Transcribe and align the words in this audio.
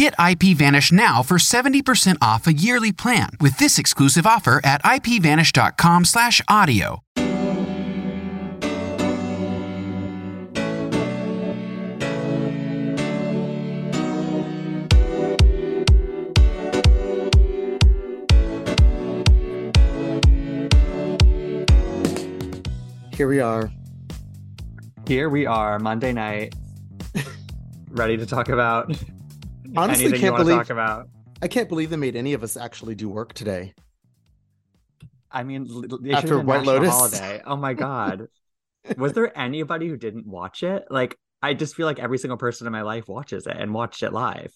Get 0.00 0.16
IPVanish 0.16 0.90
now 0.92 1.22
for 1.22 1.36
70% 1.36 2.16
off 2.22 2.46
a 2.46 2.54
yearly 2.54 2.90
plan 2.90 3.28
with 3.38 3.58
this 3.58 3.78
exclusive 3.78 4.26
offer 4.26 4.58
at 4.64 4.82
ipvanish.com/audio. 4.82 7.02
Here 23.12 23.28
we 23.28 23.40
are. 23.40 23.70
Here 25.06 25.28
we 25.28 25.44
are, 25.44 25.78
Monday 25.78 26.14
night, 26.14 26.54
ready 27.90 28.16
to 28.16 28.24
talk 28.24 28.48
about 28.48 28.90
Honestly, 29.76 30.04
anything 30.06 30.20
can't 30.20 30.32
want 30.32 30.44
believe 30.44 30.56
talk 30.58 30.70
about. 30.70 31.08
I 31.42 31.48
can't 31.48 31.68
believe 31.68 31.90
they 31.90 31.96
made 31.96 32.16
any 32.16 32.32
of 32.34 32.42
us 32.42 32.56
actually 32.56 32.94
do 32.94 33.08
work 33.08 33.32
today. 33.32 33.74
I 35.30 35.42
mean, 35.44 35.66
l- 35.70 35.84
l- 35.90 35.98
After 36.14 36.28
should 36.28 36.30
have 36.30 36.38
been 36.40 36.46
White 36.46 36.56
National 36.64 36.74
Lotus? 36.76 36.90
holiday. 36.90 37.42
Oh 37.46 37.56
my 37.56 37.74
god, 37.74 38.26
was 38.96 39.12
there 39.12 39.36
anybody 39.38 39.88
who 39.88 39.96
didn't 39.96 40.26
watch 40.26 40.62
it? 40.62 40.84
Like, 40.90 41.16
I 41.42 41.54
just 41.54 41.74
feel 41.76 41.86
like 41.86 41.98
every 42.00 42.18
single 42.18 42.36
person 42.36 42.66
in 42.66 42.72
my 42.72 42.82
life 42.82 43.08
watches 43.08 43.46
it 43.46 43.56
and 43.56 43.72
watched 43.72 44.02
it 44.02 44.12
live. 44.12 44.52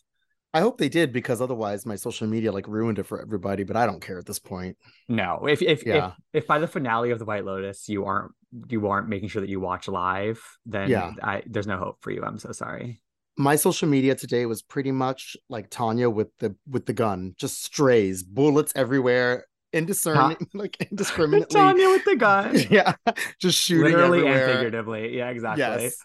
I 0.52 0.60
hope 0.60 0.78
they 0.78 0.88
did 0.88 1.12
because 1.12 1.40
otherwise 1.40 1.84
my 1.84 1.96
social 1.96 2.28
media 2.28 2.52
like 2.52 2.68
ruined 2.68 2.98
it 3.00 3.04
for 3.06 3.20
everybody. 3.20 3.64
But 3.64 3.76
I 3.76 3.86
don't 3.86 4.00
care 4.00 4.18
at 4.18 4.26
this 4.26 4.38
point. 4.38 4.76
No, 5.08 5.46
if 5.48 5.62
if 5.62 5.84
Yeah. 5.86 6.12
if, 6.32 6.42
if 6.42 6.46
by 6.46 6.58
the 6.58 6.68
finale 6.68 7.10
of 7.10 7.18
the 7.18 7.24
White 7.24 7.44
Lotus 7.44 7.88
you 7.88 8.04
aren't 8.04 8.32
you 8.68 8.86
aren't 8.88 9.08
making 9.08 9.28
sure 9.30 9.40
that 9.42 9.48
you 9.50 9.58
watch 9.60 9.88
live, 9.88 10.40
then 10.66 10.90
Yeah. 10.90 11.12
I, 11.22 11.42
there's 11.46 11.66
no 11.66 11.76
hope 11.76 11.98
for 12.02 12.10
you. 12.12 12.22
I'm 12.24 12.38
so 12.38 12.52
sorry. 12.52 13.00
My 13.36 13.56
social 13.56 13.88
media 13.88 14.14
today 14.14 14.46
was 14.46 14.62
pretty 14.62 14.92
much 14.92 15.36
like 15.48 15.68
Tanya 15.70 16.08
with 16.08 16.28
the 16.38 16.54
with 16.68 16.86
the 16.86 16.92
gun, 16.92 17.34
just 17.36 17.64
strays, 17.64 18.22
bullets 18.22 18.72
everywhere, 18.76 19.46
indiscernible, 19.72 20.36
like 20.54 20.76
indiscriminately. 20.90 21.58
Tanya 21.60 21.88
with 21.88 22.04
the 22.04 22.16
gun, 22.16 22.56
yeah, 22.70 22.94
just 23.40 23.58
shooting 23.58 23.92
literally 23.92 24.20
and 24.20 24.28
everywhere. 24.28 24.54
figuratively. 24.54 25.16
Yeah, 25.16 25.30
exactly. 25.30 25.62
Yes. 25.62 25.96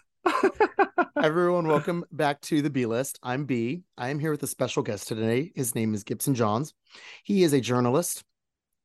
Everyone, 1.22 1.68
welcome 1.68 2.04
back 2.10 2.40
to 2.42 2.62
the 2.62 2.70
B 2.70 2.86
List. 2.86 3.18
I'm 3.22 3.44
B. 3.44 3.82
I 3.96 4.08
am 4.08 4.18
here 4.18 4.30
with 4.32 4.42
a 4.42 4.46
special 4.48 4.82
guest 4.82 5.06
today. 5.06 5.52
His 5.54 5.74
name 5.74 5.94
is 5.94 6.02
Gibson 6.02 6.34
Johns. 6.34 6.74
He 7.24 7.42
is 7.44 7.52
a 7.52 7.60
journalist, 7.60 8.24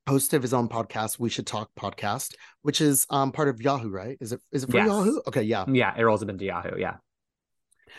host 0.08 0.34
of 0.34 0.42
his 0.44 0.54
own 0.54 0.70
podcast, 0.70 1.18
We 1.18 1.30
Should 1.30 1.48
Talk 1.48 1.70
podcast, 1.80 2.36
which 2.62 2.80
is 2.80 3.08
um 3.10 3.32
part 3.32 3.48
of 3.48 3.60
Yahoo, 3.62 3.90
right? 3.90 4.18
Is 4.22 4.34
it 4.34 4.42
is 4.52 4.64
it 4.66 4.72
for 4.72 4.78
Yes. 4.78 4.88
Yahoo? 4.88 5.20
Okay, 5.28 5.44
yeah. 5.44 5.66
yeah, 5.68 5.96
it 5.98 6.04
rolls 6.04 6.22
up 6.22 6.30
into 6.30 6.46
Yahoo. 6.46 6.78
Yeah, 6.78 6.98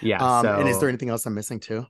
yeah. 0.01 0.19
Um, 0.19 0.45
so... 0.45 0.61
and 0.61 0.69
is 0.69 0.79
there 0.79 0.89
anything 0.89 1.09
else 1.09 1.27
I'm 1.27 1.35
missing 1.35 1.61
too? 1.61 1.87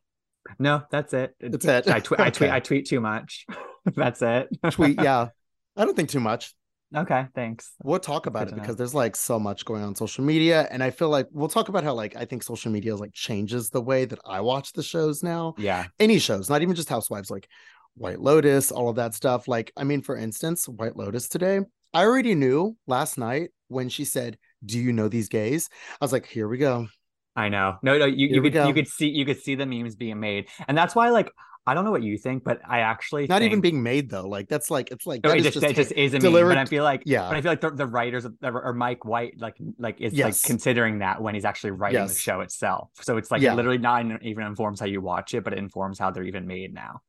No, 0.58 0.82
that's 0.90 1.12
it. 1.12 1.34
That's 1.40 1.64
it. 1.64 1.88
I, 1.88 2.00
tw- 2.00 2.20
I 2.20 2.30
tweet. 2.30 2.50
I 2.50 2.60
tweet 2.60 2.86
too 2.86 3.00
much. 3.00 3.46
that's 3.96 4.22
it. 4.22 4.48
Tweet, 4.70 5.00
yeah. 5.02 5.28
I 5.76 5.84
don't 5.84 5.96
think 5.96 6.08
too 6.08 6.20
much. 6.20 6.54
Okay, 6.94 7.26
thanks. 7.34 7.72
We'll 7.82 7.98
talk 7.98 8.26
about 8.26 8.46
it 8.46 8.52
know. 8.52 8.60
because 8.60 8.76
there's 8.76 8.94
like 8.94 9.16
so 9.16 9.40
much 9.40 9.64
going 9.64 9.82
on 9.82 9.96
social 9.96 10.24
media, 10.24 10.68
and 10.70 10.84
I 10.84 10.90
feel 10.90 11.08
like 11.08 11.26
we'll 11.32 11.48
talk 11.48 11.68
about 11.68 11.82
how 11.82 11.94
like 11.94 12.14
I 12.14 12.24
think 12.24 12.44
social 12.44 12.70
media 12.70 12.94
is 12.94 13.00
like 13.00 13.12
changes 13.12 13.70
the 13.70 13.82
way 13.82 14.04
that 14.04 14.20
I 14.24 14.40
watch 14.40 14.72
the 14.72 14.84
shows 14.84 15.22
now. 15.22 15.54
Yeah, 15.58 15.86
any 15.98 16.20
shows, 16.20 16.48
not 16.48 16.62
even 16.62 16.76
just 16.76 16.88
Housewives, 16.88 17.28
like 17.28 17.48
White 17.96 18.20
Lotus, 18.20 18.70
all 18.70 18.88
of 18.88 18.96
that 18.96 19.14
stuff. 19.14 19.48
Like, 19.48 19.72
I 19.76 19.84
mean, 19.84 20.02
for 20.02 20.16
instance, 20.16 20.68
White 20.68 20.96
Lotus 20.96 21.28
today, 21.28 21.60
I 21.92 22.04
already 22.04 22.34
knew 22.34 22.76
last 22.86 23.18
night 23.18 23.50
when 23.68 23.88
she 23.88 24.04
said, 24.04 24.38
Do 24.64 24.78
you 24.78 24.92
know 24.92 25.08
these 25.08 25.28
gays? 25.28 25.68
I 26.00 26.04
was 26.04 26.12
like, 26.12 26.26
Here 26.26 26.46
we 26.46 26.58
go. 26.58 26.88
I 27.36 27.48
know. 27.50 27.76
No, 27.82 27.98
no. 27.98 28.06
You, 28.06 28.28
Here 28.28 28.36
you 28.36 28.42
could 28.42 28.52
go. 28.54 28.66
you 28.66 28.74
could 28.74 28.88
see 28.88 29.08
you 29.08 29.24
could 29.26 29.40
see 29.40 29.54
the 29.54 29.66
memes 29.66 29.94
being 29.94 30.18
made, 30.20 30.48
and 30.66 30.76
that's 30.76 30.94
why 30.94 31.10
like 31.10 31.30
I 31.68 31.74
don't 31.74 31.84
know 31.84 31.90
what 31.90 32.04
you 32.04 32.16
think, 32.16 32.44
but 32.44 32.60
I 32.66 32.78
actually 32.80 33.26
Not 33.26 33.42
even 33.42 33.60
being 33.60 33.82
made 33.82 34.08
though. 34.08 34.28
Like, 34.28 34.48
that's 34.48 34.70
like, 34.70 34.92
it's 34.92 35.04
like, 35.04 35.24
No, 35.24 35.32
it 35.32 35.44
is 35.44 35.52
just, 35.52 35.64
it 35.64 35.74
just 35.74 35.90
is 35.90 36.12
a 36.12 36.18
meme, 36.18 36.22
delivered- 36.22 36.50
but 36.50 36.58
I 36.58 36.64
feel 36.64 36.84
like 36.84 37.02
yeah. 37.06 37.26
but 37.28 37.36
I 37.36 37.40
feel 37.40 37.50
like 37.50 37.60
the, 37.60 37.70
the 37.72 37.86
writers 37.88 38.24
or 38.40 38.72
Mike 38.72 39.04
White 39.04 39.34
like 39.40 39.56
like 39.76 40.00
is 40.00 40.12
Yes. 40.14 40.24
like 40.44 40.48
considering 40.48 41.00
that 41.00 41.20
when 41.20 41.34
he's 41.34 41.44
actually 41.44 41.72
writing 41.72 42.06
the 42.06 42.14
show 42.14 42.40
itself. 42.40 42.90
So 43.00 43.16
it's 43.16 43.32
like 43.32 43.42
Yeah. 43.42 43.52
it 43.52 43.56
literally 43.56 43.78
not 43.78 44.04
even 44.22 44.44
informs 44.44 44.78
how 44.78 44.86
you 44.86 45.00
watch 45.00 45.34
it, 45.34 45.42
but 45.42 45.54
it 45.54 45.58
informs 45.58 45.98
how 45.98 46.12
they're 46.12 46.22
even 46.22 46.46
made 46.46 46.72
now. 46.72 47.00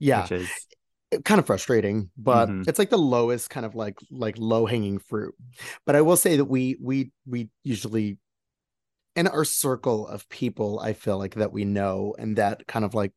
yeah, 0.00 0.22
which 0.22 0.32
is 0.32 0.50
kind 1.24 1.38
of 1.38 1.46
frustrating, 1.46 2.10
but 2.16 2.48
Mhm. 2.48 2.66
it's 2.68 2.78
like 2.80 2.90
the 2.90 2.98
lowest 2.98 3.48
kind 3.48 3.64
of 3.64 3.76
like, 3.76 3.96
like 4.10 4.34
low 4.38 4.66
hanging 4.66 4.98
fruit. 4.98 5.34
But 5.86 5.94
I 5.94 6.00
will 6.00 6.16
say 6.16 6.36
that 6.38 6.46
we, 6.46 6.76
we, 6.80 7.12
we 7.26 7.48
usually, 7.62 8.18
in 9.20 9.26
our 9.28 9.44
circle 9.44 10.06
of 10.08 10.26
people, 10.30 10.80
I 10.80 10.94
feel 10.94 11.18
like 11.18 11.34
that 11.34 11.52
we 11.52 11.64
know 11.66 12.14
and 12.18 12.36
that 12.36 12.66
kind 12.66 12.86
of 12.86 12.94
like 12.94 13.12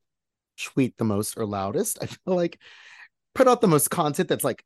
tweet 0.61 0.97
the 0.97 1.05
most 1.05 1.37
or 1.37 1.45
loudest. 1.45 1.97
I 2.01 2.07
feel 2.07 2.35
like 2.35 2.59
put 3.33 3.47
out 3.47 3.61
the 3.61 3.67
most 3.67 3.89
content 3.89 4.27
that's 4.27 4.43
like 4.43 4.63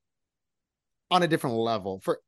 on 1.11 1.21
a 1.21 1.27
different 1.27 1.55
level. 1.55 1.99
For 2.03 2.19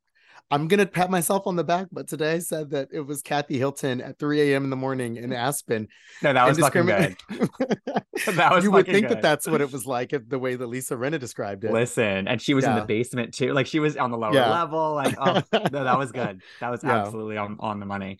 I'm 0.51 0.67
gonna 0.67 0.85
pat 0.85 1.09
myself 1.09 1.47
on 1.47 1.55
the 1.55 1.63
back, 1.63 1.87
but 1.91 2.07
today 2.07 2.33
I 2.33 2.39
said 2.39 2.69
that 2.69 2.89
it 2.91 3.01
was 3.01 3.21
Kathy 3.23 3.57
Hilton 3.57 3.99
at 3.99 4.19
3 4.19 4.41
a.m. 4.41 4.63
in 4.63 4.69
the 4.69 4.75
morning 4.75 5.17
in 5.17 5.33
Aspen. 5.33 5.87
no, 6.21 6.33
that 6.33 6.47
was 6.47 6.59
fucking 6.59 6.85
good. 6.85 7.15
That 8.25 8.53
was 8.53 8.63
you 8.65 8.71
would 8.71 8.85
think 8.85 9.07
that 9.07 9.21
that's 9.21 9.47
what 9.47 9.61
it 9.61 9.71
was 9.71 9.85
like, 9.85 10.13
the 10.27 10.37
way 10.37 10.55
that 10.55 10.67
Lisa 10.67 10.95
Rinna 10.95 11.19
described 11.19 11.63
it. 11.63 11.71
Listen, 11.71 12.27
and 12.27 12.41
she 12.41 12.53
was 12.53 12.65
in 12.65 12.75
the 12.75 12.81
basement 12.81 13.33
too. 13.33 13.53
Like 13.53 13.65
she 13.65 13.79
was 13.79 13.95
on 13.95 14.11
the 14.11 14.17
lower 14.17 14.33
Yeah. 14.33 14.49
level. 14.51 14.93
Like, 14.93 15.15
oh, 15.17 15.41
no, 15.53 15.83
that 15.85 15.97
was 15.97 16.11
good. 16.11 16.41
That 16.59 16.69
was 16.69 16.83
Yeah. 16.83 16.97
absolutely 16.97 17.37
on, 17.37 17.57
on 17.59 17.79
the 17.79 17.85
money. 17.85 18.19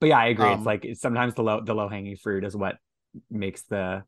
But 0.00 0.08
yeah, 0.08 0.18
I 0.18 0.26
agree. 0.26 0.46
Um, 0.46 0.58
it's 0.58 0.66
like 0.66 0.84
it's 0.84 1.00
sometimes 1.00 1.34
the 1.34 1.42
low 1.42 1.60
the 1.60 1.74
low 1.74 1.88
hanging 1.88 2.16
fruit 2.16 2.44
is 2.44 2.56
what 2.56 2.76
makes 3.30 3.62
the, 3.62 4.04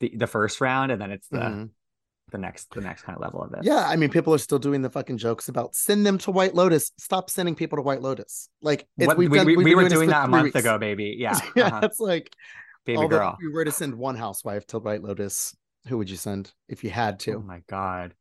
the 0.00 0.12
the 0.16 0.26
first 0.26 0.60
round, 0.60 0.92
and 0.92 1.00
then 1.00 1.10
it's 1.10 1.28
the 1.28 1.38
Mhm. 1.38 1.70
the 2.32 2.38
next 2.38 2.74
the 2.74 2.80
next 2.80 3.02
kind 3.02 3.16
of 3.16 3.22
level 3.22 3.42
of 3.42 3.52
it. 3.54 3.60
Yeah, 3.62 3.86
I 3.86 3.96
mean, 3.96 4.10
people 4.10 4.34
are 4.34 4.38
still 4.38 4.58
doing 4.58 4.82
the 4.82 4.90
fucking 4.90 5.18
jokes 5.18 5.48
about 5.48 5.74
send 5.76 6.04
them 6.04 6.18
to 6.18 6.30
White 6.32 6.54
Lotus. 6.54 6.90
Stop 6.98 7.30
sending 7.30 7.54
people 7.54 7.76
to 7.76 7.82
White 7.82 8.02
Lotus. 8.02 8.48
Like 8.60 8.88
it's, 8.98 9.06
What, 9.06 9.16
we, 9.16 9.28
done, 9.28 9.46
we, 9.46 9.56
we 9.56 9.74
were 9.74 9.88
doing 9.88 10.08
that 10.10 10.24
a 10.24 10.28
month 10.28 10.44
weeks. 10.44 10.56
ago, 10.56 10.78
baby. 10.78 11.16
Yeah, 11.18 11.38
yeah, 11.56 11.66
uh-huh. 11.68 11.80
it's 11.84 12.00
like 12.00 12.34
baby 12.84 12.98
although 12.98 13.18
girl. 13.18 13.36
If 13.38 13.44
you 13.44 13.52
were 13.52 13.64
to 13.64 13.70
send 13.72 13.94
one 13.94 14.16
housewife 14.16 14.66
to 14.68 14.80
White 14.80 15.02
Lotus, 15.02 15.56
who 15.86 15.98
would 15.98 16.10
you 16.10 16.16
send 16.16 16.52
if 16.68 16.82
you 16.82 16.90
had 16.90 17.20
to? 17.20 17.34
Oh 17.34 17.40
my 17.42 17.62
god. 17.68 18.14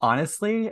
Honestly, 0.00 0.70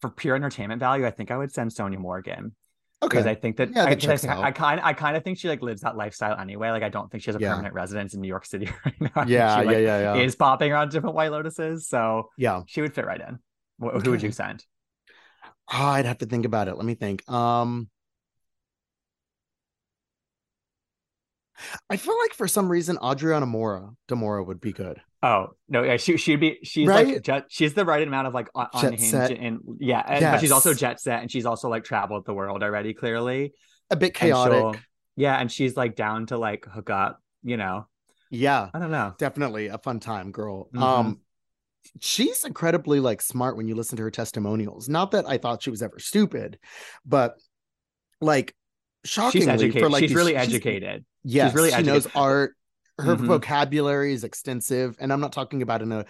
for 0.00 0.10
pure 0.10 0.34
entertainment 0.36 0.80
value, 0.80 1.06
I 1.06 1.10
think 1.10 1.30
I 1.30 1.36
would 1.36 1.52
send 1.52 1.70
Sonja 1.70 1.96
Morgan. 1.96 2.54
Because 3.00 3.26
I 3.26 3.34
think 3.34 3.56
that 3.58 3.70
Yeah, 3.74 3.82
I, 3.82 3.84
that 3.86 3.90
I, 3.92 3.94
checks 3.96 4.22
think, 4.22 4.32
out. 4.32 4.44
I 4.44 4.50
kind 4.50 4.80
I 4.82 4.92
kind 4.92 5.16
of 5.16 5.22
think 5.24 5.38
she 5.38 5.48
like 5.48 5.62
lives 5.62 5.82
that 5.82 5.96
lifestyle 5.96 6.38
anyway. 6.38 6.70
Like 6.70 6.82
I 6.82 6.88
don't 6.88 7.10
think 7.10 7.22
she 7.22 7.28
has 7.30 7.36
a 7.36 7.40
Yeah. 7.40 7.50
permanent 7.50 7.74
residence 7.74 8.14
in 8.14 8.20
New 8.20 8.28
York 8.28 8.46
City 8.46 8.68
right 8.84 9.00
now. 9.00 9.24
Yeah, 9.26 9.60
she, 9.60 9.66
like, 9.66 9.74
yeah, 9.76 9.80
yeah, 10.00 10.14
yeah, 10.14 10.22
Is 10.22 10.36
popping 10.36 10.72
around 10.72 10.90
different 10.90 11.14
White 11.14 11.30
Lotuses, 11.30 11.82
so 11.86 12.30
yeah. 12.36 12.62
she 12.66 12.80
would 12.80 12.94
fit 12.94 13.06
right 13.06 13.20
in. 13.20 13.38
Wh- 13.80 14.02
Who 14.02 14.10
would 14.12 14.22
you 14.22 14.32
send? 14.32 14.64
Oh, 15.72 15.84
I'd 15.84 16.04
have 16.04 16.18
to 16.18 16.26
think 16.26 16.44
about 16.44 16.68
it. 16.68 16.76
Let 16.76 16.84
me 16.84 16.94
think. 16.94 17.28
Um, 17.30 17.88
I 21.88 21.96
feel 21.96 22.18
like 22.18 22.32
for 22.34 22.48
some 22.48 22.68
reason 22.70 22.98
Adriana 23.02 23.46
Mora 23.46 23.90
de 24.08 24.14
Moura 24.14 24.44
would 24.46 24.60
be 24.60 24.72
good. 24.72 25.00
Oh 25.22 25.48
no, 25.68 25.82
yeah, 25.82 25.96
she 25.96 26.16
she'd 26.16 26.40
be 26.40 26.58
she's 26.64 26.86
Right? 26.88 27.06
like 27.06 27.22
jet, 27.22 27.44
she's 27.48 27.74
the 27.74 27.84
right 27.84 28.06
amount 28.06 28.26
of 28.26 28.34
like 28.34 28.48
on, 28.54 28.68
unhinged 28.74 29.04
set. 29.10 29.30
and 29.30 29.60
yeah, 29.78 30.02
and, 30.06 30.20
but 30.22 30.40
she's 30.40 30.50
also 30.52 30.74
jet 30.74 31.00
set 31.00 31.22
and 31.22 31.30
she's 31.30 31.46
also 31.46 31.68
like 31.68 31.84
traveled 31.84 32.26
the 32.26 32.34
world 32.34 32.62
already 32.62 32.92
clearly. 32.92 33.52
A 33.90 33.96
bit 33.96 34.08
And 34.08 34.14
chaotic. 34.14 34.80
Yeah, 35.16 35.36
and 35.40 35.50
she's 35.50 35.76
like 35.76 35.94
down 35.96 36.26
to 36.26 36.38
like 36.38 36.66
hook 36.66 36.90
up, 36.90 37.20
you 37.42 37.56
know. 37.56 37.86
Yeah, 38.30 38.68
I 38.74 38.78
don't 38.80 38.90
know. 38.90 39.14
definitely 39.16 39.68
a 39.68 39.78
fun 39.78 40.00
time, 40.00 40.32
girl. 40.32 40.68
Mhm. 40.74 40.82
Um, 40.82 41.20
she's 42.00 42.44
incredibly 42.44 42.98
like 43.00 43.22
smart 43.22 43.56
when 43.56 43.68
you 43.68 43.76
listen 43.76 43.96
to 43.98 44.02
her 44.02 44.10
testimonials. 44.10 44.88
Not 44.88 45.12
that 45.12 45.26
I 45.28 45.38
thought 45.38 45.62
she 45.62 45.70
was 45.70 45.82
ever 45.82 45.98
stupid, 46.00 46.58
but 47.06 47.38
like 48.20 48.54
shockingly 49.04 49.40
She's 49.46 49.48
educated. 49.48 49.82
for 49.82 49.88
like 49.90 50.00
she's 50.00 50.10
these- 50.10 50.16
really 50.16 50.36
educated. 50.36 51.04
Yes, 51.24 51.54
really 51.54 51.70
she 51.70 51.82
knows 51.82 52.06
educated. 52.06 52.16
art. 52.16 52.56
Her 52.98 53.16
Mhm. 53.16 53.26
vocabulary 53.26 54.12
is 54.12 54.22
extensive, 54.24 54.96
and 55.00 55.12
I'm 55.12 55.20
not 55.20 55.32
talking 55.32 55.62
about 55.62 55.82
in 55.82 55.90
a 55.92 56.04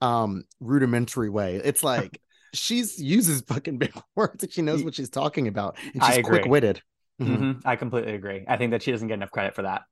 um 0.00 0.44
rudimentary 0.60 1.28
way. 1.30 1.56
It's 1.56 1.82
like 1.82 2.20
she's 2.54 2.98
uses 3.00 3.40
fucking 3.42 3.78
big 3.78 3.92
words 4.16 4.42
and 4.44 4.52
she 4.52 4.62
knows 4.62 4.82
what 4.84 4.94
she's 4.94 5.10
talking 5.10 5.48
about, 5.48 5.76
and 5.94 6.02
she's 6.04 6.18
agree. 6.18 6.38
quick-witted. 6.38 6.82
Mhm. 7.20 7.36
Mhm, 7.38 7.62
I 7.64 7.74
completely 7.76 8.14
agree. 8.14 8.44
I 8.46 8.56
think 8.56 8.70
that 8.70 8.82
she 8.82 8.92
doesn't 8.92 9.08
get 9.08 9.14
enough 9.14 9.32
credit 9.32 9.54
for 9.56 9.62
that. 9.62 9.82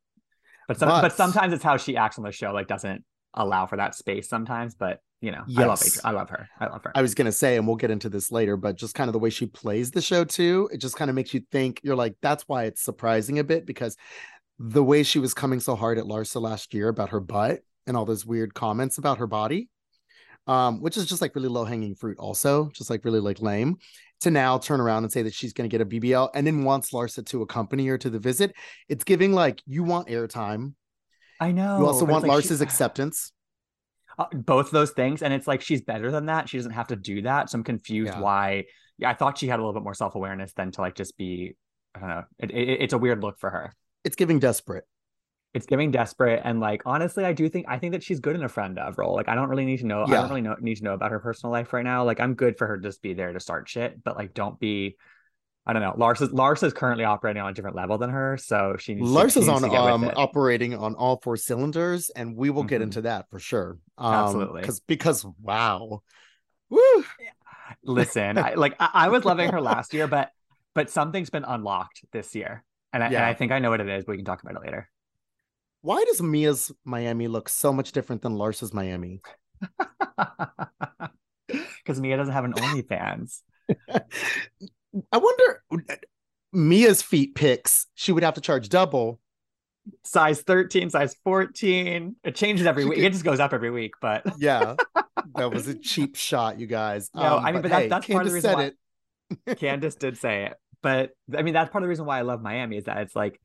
But 0.68 0.78
some, 0.78 0.88
But- 0.88 1.02
but 1.02 1.12
sometimes 1.12 1.52
it's 1.52 1.64
how 1.64 1.76
she 1.76 1.96
acts 1.96 2.18
on 2.18 2.24
the 2.24 2.30
show. 2.32 2.52
Like 2.52 2.68
doesn't 2.68 3.04
allow 3.34 3.66
for 3.66 3.76
that 3.76 3.94
space 3.96 4.28
sometimes. 4.28 4.74
But 4.76 5.00
you 5.20 5.30
know, 5.30 5.44
I 5.56 5.64
love 5.64 5.80
Yes. 5.82 6.00
I 6.04 6.10
love 6.10 6.28
her. 6.30 6.48
I 6.60 6.66
love 6.66 6.84
her. 6.84 6.92
I 6.94 7.02
was 7.02 7.14
gonna 7.14 7.32
say, 7.32 7.56
and 7.56 7.66
we'll 7.66 7.76
get 7.76 7.90
into 7.90 8.08
this 8.08 8.30
later, 8.30 8.56
but 8.56 8.76
just 8.76 8.94
kind 8.94 9.08
of 9.08 9.12
the 9.12 9.18
way 9.18 9.30
she 9.30 9.46
plays 9.46 9.90
the 9.90 10.02
show 10.02 10.24
too, 10.24 10.68
it 10.72 10.78
just 10.78 10.96
kind 10.96 11.08
of 11.08 11.14
makes 11.14 11.32
you 11.32 11.42
think. 11.50 11.80
You're 11.82 11.96
like, 11.96 12.14
that's 12.20 12.44
why 12.46 12.64
it's 12.64 12.82
surprising 12.82 13.38
a 13.38 13.44
bit 13.44 13.66
because 13.66 13.96
the 14.58 14.84
way 14.84 15.02
she 15.02 15.18
was 15.18 15.34
coming 15.34 15.60
so 15.60 15.74
hard 15.76 15.98
at 15.98 16.04
Larsa 16.04 16.40
last 16.40 16.72
year 16.74 16.88
about 16.88 17.10
her 17.10 17.20
butt 17.20 17.60
and 17.86 17.96
all 17.96 18.04
those 18.04 18.24
weird 18.26 18.54
comments 18.54 18.98
about 18.98 19.18
her 19.18 19.26
body, 19.26 19.68
um, 20.46 20.80
which 20.80 20.96
is 20.96 21.06
just 21.06 21.20
like 21.20 21.34
really 21.34 21.48
low 21.48 21.64
hanging 21.64 21.94
fruit, 21.94 22.18
also 22.18 22.70
just 22.74 22.90
like 22.90 23.04
really 23.04 23.20
like 23.20 23.40
lame. 23.40 23.76
To 24.20 24.30
now 24.30 24.56
turn 24.56 24.80
around 24.80 25.04
and 25.04 25.12
say 25.12 25.20
that 25.24 25.34
she's 25.34 25.52
going 25.52 25.68
to 25.68 25.78
get 25.78 25.82
a 25.82 25.86
BBL 25.86 26.30
and 26.34 26.46
then 26.46 26.64
wants 26.64 26.90
Larsa 26.90 27.24
to 27.26 27.42
accompany 27.42 27.86
her 27.88 27.98
to 27.98 28.08
the 28.08 28.18
visit. 28.18 28.54
It's 28.88 29.04
giving 29.04 29.34
like 29.34 29.60
you 29.66 29.84
want 29.84 30.08
airtime. 30.08 30.72
I 31.38 31.52
know. 31.52 31.80
You 31.80 31.86
also 31.86 32.06
want 32.06 32.26
like 32.26 32.42
she- 32.42 32.48
Larsa's 32.48 32.62
acceptance. 32.62 33.32
Uh, 34.18 34.26
both 34.32 34.70
those 34.70 34.90
things 34.92 35.22
and 35.22 35.32
it's 35.34 35.46
like 35.46 35.60
she's 35.60 35.82
better 35.82 36.10
than 36.10 36.26
that 36.26 36.48
she 36.48 36.56
doesn't 36.56 36.72
have 36.72 36.88
to 36.88 36.96
do 36.96 37.22
that 37.22 37.50
so 37.50 37.56
i'm 37.58 37.64
confused 37.64 38.12
Yeah. 38.14 38.20
why 38.20 38.64
yeah 38.98 39.10
i 39.10 39.14
thought 39.14 39.38
she 39.38 39.46
had 39.48 39.58
a 39.58 39.62
little 39.62 39.74
bit 39.74 39.82
more 39.82 39.94
self-awareness 39.94 40.52
than 40.54 40.70
to 40.72 40.80
like 40.80 40.94
just 40.94 41.16
be 41.18 41.54
i 41.94 42.00
don't 42.00 42.08
know 42.08 42.24
it, 42.38 42.50
it, 42.50 42.68
it's 42.82 42.92
a 42.94 42.98
weird 42.98 43.22
look 43.22 43.38
for 43.38 43.50
her 43.50 43.74
It's 44.04 44.16
giving 44.16 44.38
desperate. 44.38 44.84
it's 45.54 45.66
giving 45.66 45.90
desperate 45.90 46.40
and 46.44 46.60
like 46.60 46.82
honestly 46.86 47.24
i 47.24 47.32
do 47.32 47.48
think 47.48 47.66
i 47.68 47.78
think 47.78 47.92
that 47.92 48.02
she's 48.02 48.20
good 48.20 48.36
in 48.36 48.42
a 48.44 48.48
friend 48.48 48.78
of 48.78 48.96
role 48.98 49.14
like 49.14 49.28
i 49.28 49.34
don't 49.34 49.48
really 49.48 49.64
need 49.66 49.78
to 49.80 49.86
know 49.86 50.04
Yeah. 50.08 50.14
i 50.18 50.20
don't 50.20 50.28
really 50.30 50.40
know, 50.42 50.56
need 50.60 50.76
to 50.76 50.84
know 50.84 50.94
about 50.94 51.10
her 51.10 51.18
personal 51.20 51.52
life 51.52 51.72
right 51.72 51.84
now 51.84 52.04
like 52.04 52.20
i'm 52.20 52.34
good 52.34 52.56
for 52.58 52.66
her 52.66 52.76
to 52.78 52.82
just 52.82 53.02
be 53.02 53.14
there 53.14 53.32
to 53.32 53.40
start 53.40 53.68
shit 53.68 54.02
but 54.02 54.16
like 54.16 54.32
don't 54.34 54.58
be 54.60 54.96
i 55.66 55.72
don't 55.72 55.82
know 55.82 55.94
lars 55.96 56.20
is 56.20 56.30
lars 56.32 56.62
is 56.62 56.72
currently 56.72 57.04
operating 57.04 57.42
on 57.42 57.50
a 57.50 57.54
different 57.54 57.76
level 57.76 57.98
than 57.98 58.10
her 58.10 58.36
so 58.36 58.76
she 58.78 58.94
needs 58.94 59.06
to- 59.08 59.12
Lars 59.12 59.32
she 59.34 59.40
is 59.40 59.48
needs 59.48 59.62
on 59.62 59.70
get 59.70 59.80
um 59.80 60.10
operating 60.16 60.74
on 60.74 60.94
all 60.94 61.20
four 61.22 61.36
cylinders, 61.36 62.10
and 62.10 62.36
we 62.36 62.50
will 62.50 62.64
get 62.64 62.80
Mhm. 62.80 62.84
into 62.84 63.00
that 63.02 63.28
for 63.30 63.38
sure. 63.38 63.78
Um, 63.98 64.14
Absolutely. 64.14 64.60
because 64.62 64.80
because 64.80 65.26
wow, 65.42 66.02
woo, 66.70 67.04
listen 67.84 68.38
I, 68.38 68.54
like 68.54 68.76
I, 68.78 68.90
I 68.94 69.08
was 69.08 69.24
loving 69.24 69.50
her 69.50 69.60
last 69.60 69.92
year 69.94 70.06
but 70.06 70.30
but 70.74 70.88
something's 70.90 71.30
been 71.30 71.44
unlocked 71.44 72.04
this 72.12 72.34
year 72.34 72.64
and 72.92 73.02
I, 73.02 73.06
and 73.06 73.12
Yeah. 73.14 73.26
I 73.28 73.34
think 73.34 73.50
i 73.52 73.58
know 73.58 73.70
what 73.70 73.80
it 73.80 73.88
is 73.88 74.04
but 74.04 74.12
we 74.12 74.16
can 74.18 74.24
talk 74.24 74.42
about 74.42 74.54
it 74.56 74.62
later 74.64 74.88
why 75.82 76.04
does 76.04 76.20
Mia's 76.22 76.72
Miami 76.84 77.28
look 77.28 77.48
so 77.48 77.72
much 77.72 77.92
different 77.92 78.22
than 78.22 78.34
Lars's 78.34 78.74
Miami? 78.74 79.20
because 81.48 82.00
mia 82.00 82.16
doesn't 82.16 82.32
have 82.34 82.44
an 82.44 82.52
onlyfans 82.54 83.42
I 85.12 85.18
wonder. 85.18 85.62
Mia's 86.52 87.02
feet 87.02 87.34
picks, 87.34 87.86
she 87.94 88.12
would 88.12 88.22
have 88.22 88.34
to 88.34 88.40
charge 88.40 88.68
double. 88.68 89.20
size 90.04 90.42
13 90.42 90.90
size 90.90 91.14
14 91.22 92.16
it 92.24 92.34
changes 92.34 92.66
every 92.66 92.82
She 92.82 92.88
week 92.88 92.98
could- 92.98 93.04
it 93.04 93.12
just 93.12 93.24
goes 93.24 93.38
up 93.38 93.52
every 93.52 93.70
week 93.70 93.92
but 94.00 94.24
Yeah, 94.38 94.74
that 95.36 95.52
was 95.52 95.68
a 95.68 95.74
cheap 95.78 96.16
shot, 96.16 96.58
you 96.58 96.66
guys. 96.66 97.08
Um, 97.14 97.22
No, 97.22 97.36
I 97.38 97.52
mean, 97.52 97.62
but 97.62 97.70
that- 97.70 97.82
hey, 97.82 97.88
that's 97.88 98.06
part 98.06 98.22
of 98.22 98.28
the 98.28 98.34
reason 98.34 98.50
said 98.50 98.56
why- 98.56 99.46
it. 99.48 99.58
candace 99.58 99.94
did 99.96 100.16
say 100.18 100.44
it 100.46 100.54
but 100.82 101.10
i 101.36 101.42
mean 101.42 101.52
that's 101.52 101.70
part 101.72 101.82
of 101.82 101.86
the 101.86 101.88
reason 101.88 102.04
why 102.06 102.16
i 102.18 102.22
love 102.22 102.40
miami 102.40 102.76
is 102.76 102.84
that 102.84 102.98
it's 102.98 103.16
like 103.16 103.40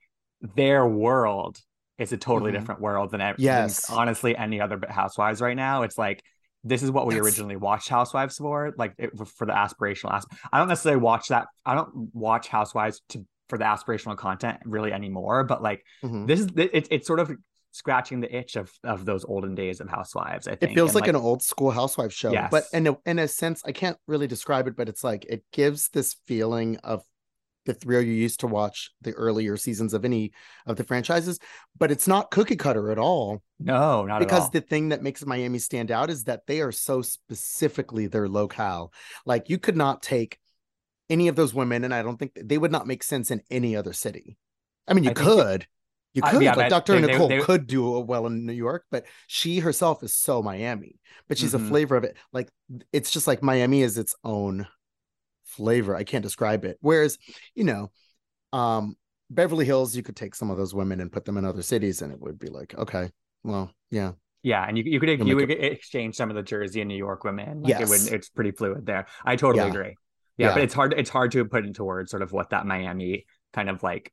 their 0.55 0.85
world 0.87 1.57
is 1.97 2.11
a 2.13 2.17
totally 2.17 2.51
Mhm. 2.51 2.59
different 2.59 2.81
world 2.81 3.09
than, 3.11 3.19
ev- 3.21 3.37
than 3.37 3.43
Yes. 3.45 3.89
honestly 3.89 4.35
any 4.37 4.61
other 4.61 4.77
but 4.77 4.91
housewives 4.91 5.41
right 5.41 5.55
now 5.55 5.81
it's 5.81 5.97
like 5.97 6.21
this 6.63 6.83
is 6.83 6.91
what 6.91 7.07
we 7.07 7.13
That's- 7.15 7.25
originally 7.25 7.55
watched 7.55 7.89
housewives 7.89 8.37
for 8.37 8.73
like 8.77 8.93
it, 8.97 9.11
for 9.37 9.45
the 9.45 9.53
aspirational 9.53 10.11
aspect. 10.13 10.39
i 10.53 10.59
don't 10.59 10.67
necessarily 10.67 11.01
watch 11.01 11.27
that 11.29 11.47
i 11.65 11.73
don't 11.75 11.89
watch 12.13 12.47
housewives 12.47 13.01
to 13.09 13.25
for 13.49 13.57
the 13.57 13.65
aspirational 13.65 14.15
content 14.17 14.59
really 14.65 14.93
anymore 14.93 15.43
but 15.43 15.61
like 15.61 15.83
Mhm. 16.03 16.27
this 16.27 16.39
is 16.41 16.47
it, 16.55 16.87
it's 16.91 17.07
sort 17.07 17.19
of 17.19 17.31
scratching 17.73 18.19
the 18.19 18.33
itch 18.35 18.55
of 18.57 18.69
of 18.83 19.05
those 19.05 19.23
olden 19.25 19.55
days 19.55 19.79
of 19.81 19.89
housewives 19.89 20.47
i 20.47 20.55
think 20.55 20.71
It 20.71 20.75
feels 20.75 20.91
And, 20.91 21.01
like, 21.01 21.09
an 21.09 21.15
old 21.15 21.41
school 21.41 21.71
housewife 21.71 22.11
show, 22.13 22.31
but 22.51 22.65
in 22.73 22.85
a, 22.87 22.97
in 23.05 23.17
a 23.17 23.27
sense, 23.27 23.61
I 23.65 23.71
can't 23.71 23.97
really 24.07 24.27
describe 24.27 24.67
it, 24.67 24.75
but 24.75 24.89
it's 24.89 25.03
like 25.03 25.25
it 25.29 25.43
gives 25.53 25.89
this 25.89 26.15
feeling 26.27 26.77
of 26.83 27.01
the 27.65 27.73
thrill 27.73 28.01
you 28.01 28.13
used 28.13 28.39
to 28.41 28.47
watch 28.47 28.91
the 29.01 29.11
earlier 29.13 29.55
seasons 29.57 29.93
of 29.93 30.03
any 30.05 30.31
of 30.65 30.77
the 30.77 30.83
franchises, 30.83 31.39
but 31.77 31.91
it's 31.91 32.07
not 32.07 32.31
cookie 32.31 32.55
cutter 32.55 32.91
at 32.91 32.97
all. 32.97 33.41
no 33.59 34.05
not 34.05 34.19
because 34.19 34.39
at 34.39 34.43
all. 34.45 34.49
the 34.51 34.61
thing 34.61 34.89
that 34.89 35.03
makes 35.03 35.25
Miami 35.25 35.59
stand 35.59 35.91
out 35.91 36.09
is 36.09 36.23
that 36.25 36.41
they 36.47 36.61
are 36.61 36.71
so 36.71 37.01
specifically 37.01 38.07
their 38.07 38.27
locale. 38.27 38.91
Like 39.25 39.49
you 39.49 39.57
could 39.57 39.77
not 39.77 40.01
take 40.01 40.39
any 41.09 41.27
of 41.27 41.35
those 41.35 41.53
women, 41.53 41.83
and 41.83 41.93
I 41.93 42.01
don't 42.03 42.17
think 42.17 42.31
they 42.35 42.57
would 42.57 42.71
not 42.71 42.87
make 42.87 43.03
sense 43.03 43.31
in 43.31 43.41
any 43.51 43.75
other 43.75 43.93
city. 43.93 44.37
I 44.87 44.93
mean, 44.93 45.03
you 45.03 45.11
I 45.11 45.13
could. 45.13 45.67
You 46.13 46.21
I- 46.25 46.31
could, 46.31 46.41
yeah, 46.41 46.55
like 46.55 46.69
Dr. 46.69 46.99
they- 46.99 47.07
Nicole 47.07 47.27
they- 47.29 47.41
could 47.41 47.67
do 47.67 47.99
well 47.99 48.25
in 48.27 48.45
New 48.45 48.53
York, 48.53 48.85
but 48.91 49.05
she 49.27 49.59
herself 49.59 50.03
is 50.03 50.13
so 50.13 50.41
Miami. 50.41 50.99
But 51.29 51.37
she's 51.37 51.53
Mhm. 51.53 51.65
a 51.65 51.67
flavor 51.69 51.95
of 51.95 52.03
it. 52.03 52.17
Like 52.33 52.49
it's 52.91 53.11
just 53.11 53.27
like 53.27 53.43
Miami 53.43 53.81
is 53.81 53.97
its 53.97 54.15
own 54.23 54.67
flavor. 55.51 55.95
I 55.95 56.03
can't 56.03 56.23
describe 56.23 56.65
it. 56.65 56.77
Whereas, 56.81 57.17
you 57.55 57.63
know, 57.63 57.91
um, 58.53 58.95
Beverly 59.29 59.65
Hills, 59.65 59.95
you 59.95 60.03
could 60.03 60.15
take 60.15 60.35
some 60.35 60.49
of 60.49 60.57
those 60.57 60.73
women 60.73 60.99
and 60.99 61.11
put 61.11 61.25
them 61.25 61.37
in 61.37 61.45
other 61.45 61.61
cities, 61.61 62.01
and 62.01 62.11
it 62.11 62.19
would 62.19 62.37
be 62.39 62.49
like, 62.49 62.73
okay, 62.77 63.09
well, 63.43 63.71
yeah, 63.89 64.11
Yeah, 64.43 64.65
and 64.67 64.77
you 64.77 64.83
you 64.85 64.99
could 64.99 65.27
you 65.27 65.35
would 65.35 65.51
exchange 65.51 66.15
some 66.15 66.29
of 66.29 66.35
the 66.35 66.43
Jersey 66.43 66.81
and 66.81 66.87
New 66.87 66.97
York 66.97 67.23
women. 67.23 67.61
Like 67.61 67.79
it 67.79 67.87
would, 67.87 68.01
it's 68.11 68.29
pretty 68.29 68.51
fluid 68.51 68.85
there. 68.85 69.05
I 69.23 69.35
totally 69.35 69.63
Yeah. 69.63 69.69
agree. 69.69 69.95
Yeah, 70.37 70.47
Yeah. 70.47 70.53
but 70.55 70.63
it's 70.63 70.73
hard 70.73 70.93
it's 70.97 71.09
hard 71.09 71.31
to 71.33 71.45
put 71.45 71.65
into 71.65 71.83
words 71.83 72.09
sort 72.11 72.23
of 72.23 72.31
what 72.31 72.49
that 72.49 72.65
Miami 72.65 73.25
kind 73.53 73.69
of 73.69 73.83
like 73.83 74.11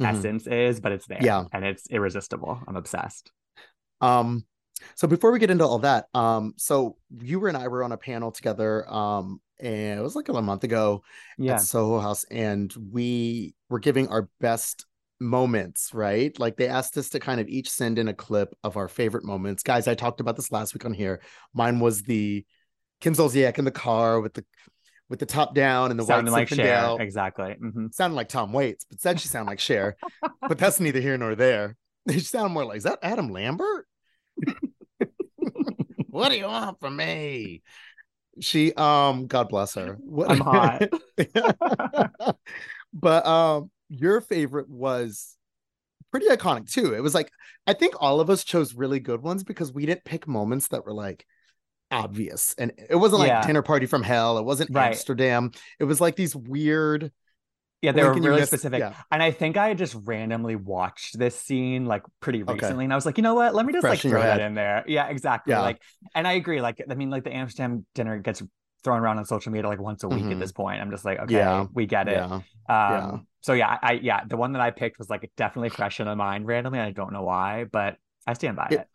Mhm. 0.00 0.06
essence 0.06 0.46
is, 0.46 0.80
but 0.80 0.92
it's 0.92 1.06
there. 1.06 1.20
Yeah. 1.22 1.44
and 1.52 1.64
it's 1.64 1.86
irresistible. 1.90 2.60
I'm 2.66 2.76
obsessed. 2.76 3.30
Um, 4.00 4.44
so 4.94 5.06
before 5.06 5.30
we 5.30 5.38
get 5.38 5.50
into 5.50 5.64
all 5.66 5.78
that, 5.80 6.06
um, 6.14 6.54
so 6.56 6.96
you 7.22 7.44
and 7.46 7.56
I 7.56 7.68
were 7.68 7.84
on 7.84 7.92
a 7.92 7.98
panel 7.98 8.32
together, 8.32 8.90
um, 8.92 9.40
and 9.60 9.98
it 9.98 10.02
was 10.02 10.16
like 10.16 10.28
a 10.28 10.42
month 10.42 10.64
ago 10.64 11.02
Yeah, 11.38 11.54
at 11.54 11.60
Soho 11.60 12.00
House, 12.00 12.24
and 12.24 12.72
we 12.90 13.54
were 13.68 13.78
giving 13.78 14.08
our 14.08 14.28
best 14.40 14.86
moments, 15.20 15.92
right? 15.92 16.36
Like 16.38 16.56
they 16.56 16.68
asked 16.68 16.96
us 16.96 17.10
to 17.10 17.20
kind 17.20 17.40
of 17.40 17.48
each 17.48 17.70
send 17.70 17.98
in 17.98 18.08
a 18.08 18.14
clip 18.14 18.54
of 18.64 18.76
our 18.76 18.88
favorite 18.88 19.24
moments. 19.24 19.62
Guys, 19.62 19.86
I 19.86 19.94
talked 19.94 20.20
about 20.20 20.36
this 20.36 20.50
last 20.50 20.74
week 20.74 20.84
on 20.84 20.94
here. 20.94 21.20
Mine 21.52 21.78
was 21.80 22.02
the 22.02 22.44
Kim 23.00 23.14
Zolciak 23.14 23.58
in 23.58 23.64
the 23.64 23.70
car 23.70 24.20
with 24.20 24.34
the 24.34 24.44
with 25.08 25.18
the 25.18 25.26
top 25.26 25.54
down 25.54 25.90
and 25.90 25.98
the 25.98 26.04
sounding 26.04 26.32
white 26.32 26.40
like. 26.40 26.48
Cher. 26.48 26.96
Exactly. 27.00 27.54
hmm 27.60 27.86
Sounded 27.92 28.16
like 28.16 28.28
Tom 28.28 28.52
Waits, 28.52 28.86
but 28.88 29.00
said 29.00 29.20
she 29.20 29.28
sounded 29.28 29.50
like 29.50 29.60
Cher. 29.60 29.96
but 30.48 30.56
that's 30.58 30.80
neither 30.80 31.00
here 31.00 31.18
nor 31.18 31.34
there. 31.34 31.76
They 32.06 32.18
sound 32.18 32.54
more 32.54 32.64
like, 32.64 32.78
is 32.78 32.84
that 32.84 32.98
Adam 33.02 33.28
Lambert? 33.30 33.86
what 36.08 36.30
do 36.30 36.36
you 36.38 36.46
want 36.46 36.80
from 36.80 36.96
me? 36.96 37.62
She 38.40 38.72
um, 38.74 39.26
God 39.26 39.48
bless 39.48 39.74
her. 39.74 39.96
What- 40.00 40.30
I'm 40.30 40.40
hot. 40.40 40.88
but 42.92 43.26
um, 43.26 43.70
your 43.88 44.20
favorite 44.20 44.68
was 44.68 45.36
pretty 46.10 46.26
iconic 46.26 46.70
too. 46.70 46.94
It 46.94 47.02
was 47.02 47.14
like 47.14 47.30
I 47.66 47.72
think 47.74 47.94
all 48.00 48.20
of 48.20 48.30
us 48.30 48.44
chose 48.44 48.74
really 48.74 49.00
good 49.00 49.22
ones 49.22 49.44
because 49.44 49.72
we 49.72 49.86
didn't 49.86 50.04
pick 50.04 50.26
moments 50.26 50.68
that 50.68 50.84
were 50.84 50.94
like 50.94 51.24
obvious 51.92 52.54
and 52.56 52.72
it 52.88 52.94
wasn't 52.94 53.18
like 53.18 53.28
Yeah. 53.28 53.44
dinner 53.44 53.62
party 53.62 53.86
from 53.86 54.04
hell 54.04 54.38
it 54.38 54.44
wasn't 54.44 54.70
Right. 54.72 54.92
amsterdam 54.92 55.50
it 55.80 55.84
was 55.84 56.00
like 56.00 56.14
these 56.14 56.36
weird 56.36 57.10
Yeah, 57.82 57.92
they 57.92 58.02
were 58.02 58.12
really 58.12 58.40
miss- 58.40 58.48
specific. 58.50 58.80
yeah. 58.80 58.92
And 59.10 59.22
I 59.22 59.30
think 59.30 59.56
I 59.56 59.72
just 59.74 59.96
randomly 60.04 60.54
watched 60.54 61.18
this 61.18 61.34
scene 61.38 61.86
like 61.86 62.02
pretty 62.20 62.42
Okay. 62.42 62.52
recently. 62.52 62.84
And 62.84 62.92
I 62.92 62.96
was 62.96 63.06
like, 63.06 63.16
you 63.16 63.22
know 63.22 63.34
what? 63.34 63.54
Let 63.54 63.64
me 63.64 63.72
just 63.72 63.82
Fresh 63.82 64.04
like 64.04 64.10
throw 64.12 64.22
that 64.22 64.40
in 64.40 64.54
there. 64.54 64.84
Yeah, 64.86 65.06
exactly. 65.08 65.52
Yeah. 65.52 65.60
Like, 65.62 65.80
and 66.14 66.28
I 66.28 66.32
agree. 66.32 66.60
Like, 66.60 66.82
I 66.90 66.94
mean, 66.94 67.08
like 67.10 67.24
the 67.24 67.32
Amsterdam 67.34 67.86
dinner 67.94 68.18
gets 68.18 68.42
thrown 68.84 69.00
around 69.00 69.18
on 69.18 69.24
social 69.24 69.50
media 69.52 69.68
like 69.68 69.80
once 69.80 70.04
a 70.04 70.08
week 70.08 70.24
Mhm. 70.24 70.32
at 70.32 70.38
this 70.40 70.52
point. 70.52 70.80
I'm 70.80 70.90
just 70.90 71.04
like, 71.04 71.18
okay, 71.20 71.36
Yeah. 71.36 71.66
we 71.72 71.86
get 71.86 72.08
it. 72.08 72.16
yeah 72.16 72.24
Um, 72.34 72.42
Yeah. 72.68 73.18
so 73.40 73.52
yeah, 73.54 73.78
I 73.82 73.92
yeah, 73.92 74.24
the 74.26 74.36
one 74.36 74.52
that 74.52 74.60
I 74.62 74.70
picked 74.70 74.98
was 74.98 75.08
like 75.10 75.30
definitely 75.36 75.70
fresh 75.70 76.00
in 76.00 76.06
my 76.06 76.14
mind 76.14 76.46
randomly. 76.46 76.80
I 76.80 76.90
don't 76.90 77.12
know 77.12 77.22
why, 77.22 77.64
but 77.64 77.96
I 78.26 78.34
stand 78.34 78.56
by 78.56 78.68
it. 78.70 78.72
It, 78.72 78.88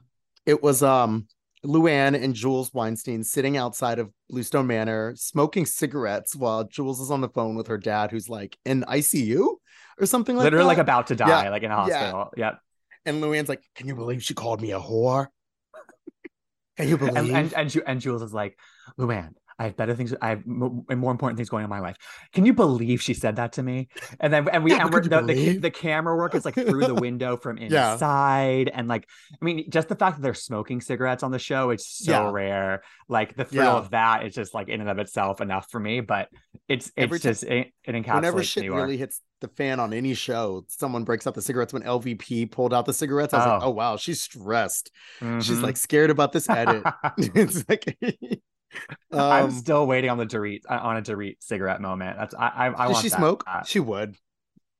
it 0.45 0.63
was 0.63 0.83
um 0.83 1.27
Luann 1.65 2.21
and 2.21 2.33
Jules 2.33 2.69
Wainstein 2.71 3.25
sitting 3.25 3.57
outside 3.57 3.99
of 3.99 4.11
Bluestone 4.29 4.67
Manor 4.67 5.13
smoking 5.15 5.65
cigarettes 5.65 6.35
while 6.35 6.63
Jules 6.63 6.99
is 7.01 7.11
on 7.11 7.21
the 7.21 7.29
phone 7.29 7.55
with 7.55 7.67
her 7.67 7.77
dad, 7.77 8.11
who's 8.11 8.29
like 8.29 8.57
in 8.65 8.83
ICU 8.83 9.55
or 9.99 10.05
something 10.05 10.35
like 10.35 10.43
that. 10.43 10.45
Literally 10.51 10.63
that. 10.63 10.67
like 10.67 10.77
about 10.77 11.07
to 11.07 11.15
die, 11.15 11.43
Yeah, 11.43 11.49
like 11.49 11.63
in 11.63 11.71
a 11.71 11.87
yeah. 11.87 11.99
hospital. 11.99 12.31
Yep. 12.37 12.59
And 13.05 13.23
Luann's 13.23 13.49
like, 13.49 13.63
"Can 13.75 13.87
you 13.87 13.95
believe 13.95 14.23
she 14.23 14.33
called 14.33 14.61
me 14.61 14.71
a 14.71 14.79
whore? 14.79 15.27
Can 16.77 16.87
you 16.87 16.97
believe?" 16.99 17.15
And 17.15 17.29
and 17.31 17.53
and, 17.53 17.83
and 17.85 18.01
Jules 18.01 18.21
is 18.21 18.33
like, 18.33 18.57
Luann, 18.99 19.33
I 19.57 19.63
have 19.65 19.77
better 19.77 19.95
things. 19.95 20.13
I 20.21 20.29
have 20.29 20.39
m- 20.45 20.83
more 20.97 21.11
important 21.11 21.37
things 21.37 21.49
going 21.49 21.61
on 21.63 21.65
in 21.65 21.69
my 21.69 21.79
life. 21.79 21.95
Can 22.33 22.45
you 22.45 22.53
believe 22.53 23.01
she 23.01 23.13
said 23.13 23.37
that 23.37 23.53
to 23.53 23.63
me? 23.63 23.87
And 24.19 24.33
then 24.33 24.49
and 24.49 24.63
we 24.63 24.71
Yeah, 24.71 24.81
and 24.85 24.93
we're, 24.93 25.01
the, 25.01 25.21
the 25.21 25.57
the 25.59 25.71
camera 25.71 26.15
work 26.17 26.35
is 26.35 26.43
like 26.43 26.55
through 26.55 26.85
the 26.85 26.93
window 27.07 27.37
from 27.37 27.57
Yeah. 27.57 27.93
inside, 27.93 28.69
and 28.73 28.87
like 28.87 29.07
I 29.41 29.45
mean, 29.45 29.69
just 29.69 29.87
the 29.87 29.95
fact 29.95 30.17
that 30.17 30.23
they're 30.23 30.33
smoking 30.33 30.81
cigarettes 30.81 31.23
on 31.23 31.31
the 31.31 31.39
show, 31.39 31.69
it's 31.69 31.87
so 32.05 32.11
Yeah. 32.11 32.31
rare. 32.31 32.83
Like 33.07 33.35
the 33.37 33.45
thrill 33.45 33.63
Yeah. 33.65 33.77
of 33.77 33.91
that 33.91 34.25
is 34.25 34.33
just 34.35 34.53
like 34.53 34.67
in 34.67 34.81
and 34.81 34.89
of 34.89 34.99
itself 34.99 35.39
enough 35.39 35.67
for 35.71 35.79
me. 35.79 36.01
But 36.01 36.27
it's 36.67 36.87
it's 36.87 36.93
Every 36.97 37.19
just 37.19 37.43
it, 37.43 37.71
it 37.85 37.91
encapsulates 37.93 38.15
Whenever 38.15 38.37
New 38.39 38.43
shit 38.43 38.63
York. 38.65 38.81
really 38.81 38.97
hits 38.97 39.21
the 39.41 39.47
fan 39.49 39.79
on 39.79 39.93
any 39.93 40.13
show, 40.15 40.65
someone 40.67 41.03
breaks 41.03 41.27
out 41.27 41.33
the 41.33 41.41
cigarettes. 41.41 41.71
When 41.73 41.83
LVP 41.83 42.51
pulled 42.51 42.73
out 42.73 42.85
the 42.85 42.93
cigarettes, 42.93 43.33
I 43.33 43.37
was 43.37 43.45
like, 43.47 43.61
Oh. 43.63 43.65
"Oh 43.67 43.71
wow, 43.71 43.95
she's 43.97 44.21
stressed. 44.21 44.91
She's 45.19 45.49
Mhm. 45.59 45.61
like 45.63 45.77
scared 45.77 46.09
about 46.09 46.31
this 46.33 46.49
edit." 46.49 46.83
it's 47.17 47.63
like, 47.69 47.97
I'm 49.11 49.45
um, 49.45 49.51
still 49.51 49.87
waiting 49.87 50.09
on 50.09 50.17
the 50.17 50.25
Dorit 50.25 50.61
uh, 50.69 50.79
on 50.81 50.97
a 50.97 51.01
Dorit 51.01 51.37
cigarette 51.39 51.81
moment. 51.81 52.17
That's 52.17 52.35
I 52.35 52.47
I, 52.47 52.65
I 52.67 52.69
does 52.69 52.93
want 52.93 53.03
she 53.03 53.09
that. 53.09 53.17
smoke? 53.17 53.43
Uh, 53.47 53.63
she 53.63 53.79
would. 53.79 54.15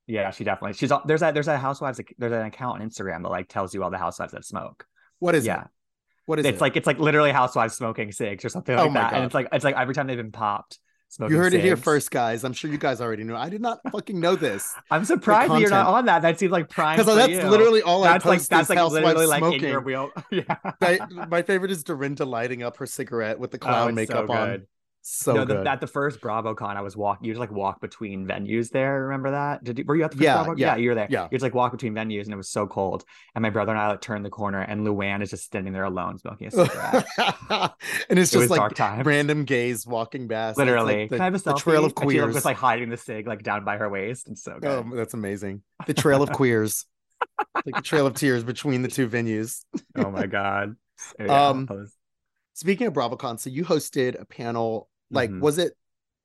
Yeah, 0.07 0.31
she 0.31 0.43
definitely. 0.43 0.73
She's 0.73 0.91
there's 1.05 1.21
a 1.21 1.31
there's 1.31 1.47
a 1.47 1.57
housewives 1.57 1.99
there's 2.17 2.33
an 2.33 2.45
account 2.45 2.81
on 2.81 2.87
Instagram 2.87 3.23
that 3.23 3.29
like 3.29 3.47
tells 3.47 3.73
you 3.73 3.83
all 3.83 3.89
the 3.89 3.97
housewives 3.97 4.33
that 4.33 4.45
smoke. 4.45 4.85
What 5.19 5.35
is 5.35 5.45
yeah, 5.45 5.61
it? 5.61 5.67
What 6.25 6.39
is 6.39 6.45
it's 6.45 6.57
it? 6.57 6.61
like 6.61 6.75
it's 6.75 6.87
like 6.87 6.99
literally 6.99 7.31
housewives 7.31 7.75
smoking 7.75 8.11
cigs 8.11 8.45
or 8.45 8.49
something 8.49 8.77
Oh 8.77 8.83
like 8.83 8.91
my 8.91 9.01
that. 9.01 9.13
And 9.13 9.25
it's 9.25 9.33
like 9.33 9.47
it's 9.51 9.63
like 9.63 9.75
every 9.75 9.93
time 9.93 10.07
they've 10.07 10.17
been 10.17 10.31
popped. 10.31 10.79
You 11.19 11.37
heard 11.37 11.53
it 11.53 11.61
here 11.61 11.77
first, 11.77 12.11
guys. 12.11 12.43
I'm 12.43 12.53
sure 12.53 12.69
you 12.69 12.77
guys 12.77 12.99
already 13.01 13.23
knew. 13.23 13.35
I 13.35 13.49
did 13.49 13.61
not 13.61 13.79
fucking 13.91 14.19
know 14.19 14.35
this 14.35 14.73
I'm 14.91 15.05
surprised 15.05 15.51
that 15.51 15.59
you're 15.61 15.69
not 15.69 15.87
on 15.87 16.05
that. 16.05 16.21
That 16.21 16.39
seems 16.39 16.51
like 16.51 16.69
prime 16.69 16.97
because 16.97 17.15
that's 17.15 17.31
you. 17.31 17.43
literally 17.49 17.81
all 17.81 18.01
that's 18.01 18.25
I 18.25 18.29
like 18.29 18.39
post 18.39 18.49
that's 18.49 18.69
like 18.69 18.79
literally 18.91 19.25
like 19.27 19.39
smoking. 19.39 19.63
in 19.63 19.69
your 19.69 19.81
wheel. 19.81 20.11
Yeah. 20.31 20.43
my, 20.81 20.99
my 21.29 21.41
favorite 21.41 21.71
is 21.71 21.83
Dorinda 21.83 22.25
lighting 22.25 22.63
up 22.63 22.77
her 22.77 22.85
cigarette 22.85 23.39
with 23.39 23.51
the 23.51 23.57
Oh, 23.57 23.65
clown 23.65 23.89
it's 23.89 23.95
makeup 23.95 24.27
so 24.27 24.33
on. 24.33 24.67
So 25.07 25.33
no, 25.33 25.45
the, 25.45 25.69
at 25.69 25.81
the 25.81 25.85
first 25.87 26.19
BravoCon, 26.19 26.75
I 26.75 26.81
was 26.81 26.97
walk. 26.97 27.19
You 27.21 27.31
just 27.31 27.39
like 27.39 27.51
walk 27.51 27.79
between 27.79 28.25
venues 28.25 28.71
there. 28.71 29.03
Remember 29.03 29.29
that? 29.29 29.63
Did 29.63 29.77
you? 29.77 29.85
Were 29.85 29.95
you 29.95 30.03
at 30.03 30.09
the 30.09 30.17
first 30.17 30.23
Yeah, 30.23 30.43
Bravo? 30.43 30.55
yeah, 30.57 30.75
you 30.77 30.89
were 30.89 30.95
there. 30.95 31.05
yeah. 31.11 31.25
You 31.25 31.29
just 31.37 31.43
like 31.43 31.53
walk 31.53 31.71
between 31.71 31.93
venues, 31.93 32.23
and 32.23 32.33
it 32.33 32.35
was 32.37 32.49
so 32.49 32.65
cold. 32.65 33.05
And 33.35 33.43
my 33.43 33.51
brother 33.51 33.71
and 33.71 33.79
I 33.79 33.87
like 33.89 34.01
turned 34.01 34.25
the 34.25 34.31
corner, 34.31 34.61
and 34.61 34.81
Luann 34.81 35.21
is 35.21 35.29
just 35.29 35.43
standing 35.43 35.73
there 35.73 35.83
alone 35.83 36.17
smoking 36.17 36.47
a 36.47 36.51
cigarette. 36.51 37.05
and 38.09 38.17
it's 38.17 38.33
it 38.33 38.39
just 38.39 38.49
like 38.49 38.57
dark 38.57 38.73
times. 38.73 39.05
random 39.05 39.45
gays 39.45 39.85
walking 39.85 40.27
past. 40.27 40.57
Literally, 40.57 41.01
like 41.01 41.09
the, 41.11 41.15
can 41.17 41.21
I 41.21 41.25
have 41.25 41.35
a 41.35 41.37
the 41.37 41.53
trail 41.53 41.85
of 41.85 41.91
And 41.91 41.91
she, 41.91 42.17
like, 42.17 42.23
queers. 42.23 42.33
was 42.35 42.45
like 42.45 42.57
hiding 42.57 42.89
the 42.89 42.97
cig 42.97 43.27
like 43.27 43.43
down 43.43 43.63
by 43.63 43.77
her 43.77 43.87
waist, 43.87 44.27
and 44.27 44.35
so 44.35 44.57
good. 44.59 44.65
oh, 44.91 44.95
that's 44.95 45.13
amazing. 45.13 45.61
The 45.85 45.93
trail 45.93 46.23
of 46.23 46.31
queers, 46.31 46.87
like 47.63 47.75
the 47.75 47.81
trail 47.83 48.07
of 48.07 48.15
tears 48.15 48.43
between 48.43 48.81
the 48.81 48.87
two 48.89 49.07
venues. 49.07 49.65
oh 49.95 50.09
my 50.09 50.25
god. 50.25 50.75
So, 50.97 51.13
yeah, 51.25 51.47
Um, 51.49 51.67
was- 51.69 51.93
Speaking 52.55 52.87
of 52.87 52.93
BravoCon, 52.93 53.39
so 53.39 53.51
you 53.51 53.63
hosted 53.65 54.19
a 54.19 54.25
panel. 54.25 54.89
Like, 55.11 55.29
Mhm. 55.29 55.39
was 55.41 55.57
it? 55.57 55.73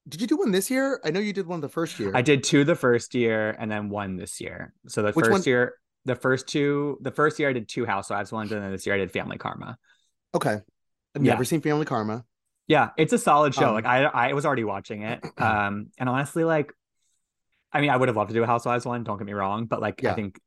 Did 0.09 0.21
you 0.21 0.27
do 0.27 0.37
one 0.37 0.51
this 0.51 0.71
year? 0.71 1.01
I 1.05 1.11
know 1.11 1.21
you 1.21 1.33
did 1.33 1.47
one 1.47 1.61
the 1.61 1.69
first 1.69 1.99
year. 2.01 2.11
I 2.15 2.23
did 2.23 2.43
two 2.43 2.65
the 2.65 2.75
first 2.75 3.15
year, 3.15 3.55
and 3.59 3.71
then 3.71 3.89
one 3.91 4.17
this 4.17 4.41
year. 4.41 4.73
So 4.89 5.03
the 5.03 5.13
Which 5.13 5.27
first 5.27 5.31
one- 5.33 5.43
year, 5.45 5.75
the 6.07 6.15
first 6.17 6.47
two, 6.49 6.99
the 7.03 7.11
first 7.11 7.39
year 7.39 7.51
I 7.51 7.53
did 7.53 7.69
two 7.69 7.85
Housewives 7.85 8.33
ones, 8.33 8.51
and 8.53 8.63
then 8.63 8.71
this 8.73 8.87
year 8.87 8.95
I 8.95 8.99
did 8.99 9.13
Family 9.13 9.37
Karma. 9.39 9.77
Okay. 10.35 10.59
I've 11.15 11.25
Yeah. 11.25 11.33
never 11.33 11.45
seen 11.45 11.61
Family 11.61 11.85
Karma. 11.85 12.25
Yeah, 12.67 12.91
it's 12.97 13.13
a 13.13 13.19
solid 13.19 13.55
show. 13.55 13.69
Um, 13.69 13.75
like 13.75 13.85
I 13.85 14.05
I 14.05 14.33
was 14.33 14.47
already 14.47 14.65
watching 14.65 15.03
it. 15.03 15.21
Um 15.39 15.91
and 15.99 16.09
honestly 16.09 16.45
like 16.45 16.73
I 17.73 17.81
mean 17.81 17.91
I 17.91 17.97
would 17.97 18.09
have 18.09 18.17
loved 18.17 18.29
to 18.31 18.35
do 18.35 18.43
a 18.43 18.47
Housewives 18.47 18.87
one, 18.87 19.05
don't 19.05 19.19
get 19.19 19.27
me 19.27 19.33
wrong, 19.33 19.67
but 19.67 19.81
like 19.81 20.01
Yeah. 20.03 20.13
I 20.13 20.15
think 20.15 20.41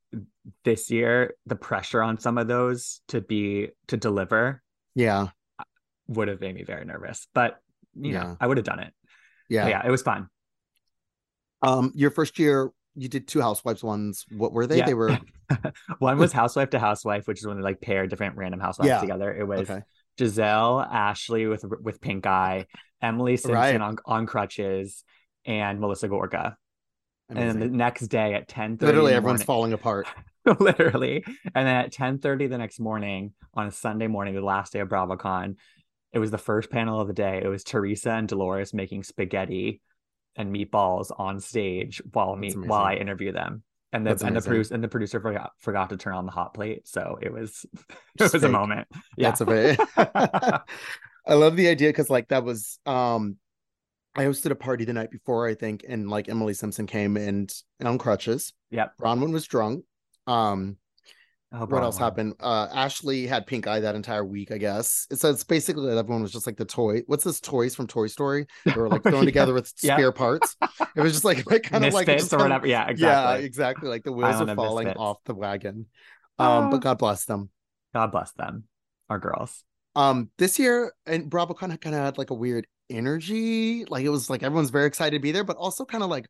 this 0.63 0.89
year 0.89 1.35
the 1.45 1.55
pressure 1.57 2.01
on 2.01 2.17
some 2.17 2.37
of 2.37 2.47
those 2.47 3.01
to 3.09 3.21
be 3.21 3.71
to 3.87 3.97
deliver 3.97 4.63
Yeah. 4.95 5.27
would 6.07 6.27
have 6.29 6.39
made 6.41 6.55
me 6.55 6.63
very 6.63 6.85
nervous. 6.85 7.27
But 7.33 7.59
you 7.95 8.13
Yeah. 8.13 8.23
know, 8.23 8.37
I 8.39 8.47
would 8.47 8.57
have 8.57 8.65
done 8.65 8.79
it. 8.79 8.93
Yeah. 9.49 9.63
But 9.63 9.69
yeah, 9.69 9.87
it 9.87 9.91
was 9.91 10.01
fun. 10.01 10.27
Um, 11.61 11.91
your 11.95 12.11
first 12.11 12.39
year, 12.39 12.71
you 12.95 13.07
did 13.09 13.27
two 13.27 13.41
Housewives 13.41 13.83
ones. 13.83 14.25
What 14.29 14.53
were 14.53 14.67
they? 14.67 14.77
Yeah. 14.79 14.85
They 14.85 14.93
were 14.93 15.17
one 15.99 16.17
was 16.17 16.31
Housewife 16.33 16.71
to 16.71 16.79
Housewife, 16.79 17.27
which 17.27 17.39
is 17.39 17.47
when 17.47 17.57
they 17.57 17.63
like 17.63 17.81
pair 17.81 18.05
different 18.07 18.37
random 18.37 18.59
housewives 18.59 18.87
Yeah. 18.89 18.99
together. 18.99 19.33
It 19.33 19.47
was 19.47 19.69
okay. 19.69 19.81
Gizelle, 20.17 20.85
Ashley 20.87 21.47
with 21.47 21.65
with 21.81 21.99
pink 22.01 22.27
eye, 22.27 22.67
Emily 23.01 23.35
Simpson 23.37 23.55
Right. 23.55 23.81
on, 23.81 23.97
on 24.05 24.25
crutches, 24.27 25.03
and 25.45 25.79
Melissa 25.79 26.07
Gorga. 26.07 26.55
And 27.29 27.37
then 27.39 27.59
the 27.59 27.67
next 27.69 28.07
day 28.07 28.35
at 28.35 28.47
10 28.47 28.77
Literally, 28.79 29.13
everyone's 29.13 29.43
falling 29.43 29.73
apart. 29.73 30.07
literally. 30.59 31.23
And 31.55 31.65
then 31.67 31.75
at 31.75 31.91
10 31.93 32.19
30 32.19 32.47
the 32.47 32.57
next 32.59 32.79
morning 32.79 33.33
on 33.55 33.67
a 33.67 33.71
Sunday 33.71 34.07
morning, 34.07 34.35
the 34.35 34.41
last 34.41 34.73
day 34.73 34.79
of 34.81 34.89
BravoCon, 34.89 35.55
it 36.13 36.19
was 36.19 36.31
the 36.31 36.37
first 36.37 36.69
panel 36.69 37.01
of 37.01 37.07
the 37.07 37.13
day. 37.13 37.41
It 37.43 37.47
was 37.47 37.63
Teresa 37.63 38.11
and 38.11 38.27
Dolores 38.27 38.73
making 38.73 39.03
spaghetti 39.03 39.81
and 40.35 40.53
meatballs 40.53 41.11
on 41.17 41.39
stage 41.39 42.01
while 42.11 42.35
me 42.35 42.51
while 42.51 42.83
I 42.83 42.95
interview 42.95 43.31
them. 43.31 43.63
And 43.91 44.05
the 44.05 44.11
That's 44.11 44.23
and 44.23 44.35
the 44.35 44.41
producer 44.41 44.73
and 44.73 44.83
the 44.83 44.87
producer 44.87 45.19
forgot 45.19 45.51
forgot 45.59 45.89
to 45.89 45.97
turn 45.97 46.13
on 46.13 46.25
the 46.25 46.31
hot 46.31 46.53
plate. 46.53 46.87
So 46.87 47.19
it 47.21 47.31
was 47.31 47.65
it 48.19 48.33
was 48.33 48.43
a 48.43 48.49
moment. 48.49 48.87
Yeah. 49.17 49.29
That's 49.29 49.41
a 49.41 49.45
bit. 49.45 49.79
I 51.25 51.35
love 51.35 51.55
the 51.55 51.67
idea 51.67 51.89
because 51.89 52.09
like 52.09 52.29
that 52.29 52.43
was 52.43 52.79
um, 52.85 53.37
I 54.15 54.25
hosted 54.25 54.51
a 54.51 54.55
party 54.55 54.85
the 54.85 54.93
night 54.93 55.09
before 55.09 55.47
I 55.47 55.55
think, 55.55 55.85
and 55.87 56.09
like 56.09 56.29
Emily 56.29 56.53
Simpson 56.53 56.85
came 56.85 57.17
and, 57.17 57.53
and 57.79 57.87
on 57.87 57.97
crutches. 57.97 58.53
Yep. 58.69 58.93
Braunwyn 59.01 59.31
was 59.31 59.45
drunk. 59.45 59.85
Um, 60.27 60.77
Oh, 61.55 61.67
what 61.67 61.83
else 61.83 61.99
happened? 61.99 62.33
Uh, 62.39 62.67
Ashley 62.73 63.27
had 63.27 63.45
pink 63.45 63.67
eye 63.67 63.79
that 63.81 63.93
entire 63.93 64.25
week, 64.25 64.51
I 64.51 64.57
guess. 64.57 65.05
So 65.13 65.29
it's 65.29 65.43
basically 65.43 65.85
that 65.87 65.97
everyone 65.99 66.23
was 66.23 66.31
just 66.31 66.47
like 66.47 66.57
the 66.57 66.65
toy. 66.65 67.03
What's 67.05 67.23
this 67.23 67.39
toys 67.39 67.75
from 67.75 67.85
Toy 67.85 68.07
Story? 68.07 68.47
They 68.65 68.71
were 68.73 68.89
like 68.89 69.03
thrown 69.03 69.15
Yeah. 69.21 69.25
together 69.25 69.53
with 69.53 69.71
Yeah. 69.83 69.95
spare 69.95 70.11
parts. 70.11 70.55
It 70.95 71.01
was 71.01 71.11
just 71.13 71.23
like, 71.23 71.45
like 71.51 71.61
kind 71.63 71.85
of 71.85 71.93
like 71.93 72.07
just 72.07 72.33
or 72.33 72.37
whatever. 72.39 72.65
Yeah, 72.65 72.87
Yeah, 72.87 72.89
exactly. 73.35 73.45
exactly. 73.45 73.89
Like 73.89 74.03
the 74.03 74.11
wheels 74.11 74.41
are 74.41 74.55
falling 74.55 74.85
Misfits. 74.85 74.99
off 74.99 75.17
the 75.25 75.35
wagon. 75.35 75.85
Um, 76.39 76.47
Oh. 76.65 76.69
but 76.71 76.81
God 76.81 76.97
bless 76.97 77.25
them. 77.25 77.49
God 77.93 78.11
bless 78.11 78.31
them. 78.31 78.63
Our 79.09 79.19
girls. 79.19 79.63
Um, 79.95 80.31
this 80.39 80.57
year 80.57 80.91
and 81.05 81.29
Bravo 81.29 81.53
kind 81.53 81.71
of 81.71 81.79
kind 81.79 81.95
of 81.95 82.01
had 82.01 82.17
like 82.17 82.31
a 82.31 82.35
weird 82.35 82.65
energy. 82.89 83.85
Like 83.85 84.03
it 84.05 84.09
was 84.09 84.27
like 84.27 84.41
everyone's 84.41 84.71
very 84.71 84.87
excited 84.87 85.15
to 85.17 85.21
be 85.21 85.31
there, 85.31 85.43
but 85.43 85.57
also 85.57 85.85
kind 85.85 86.03
of 86.03 86.09
like 86.09 86.25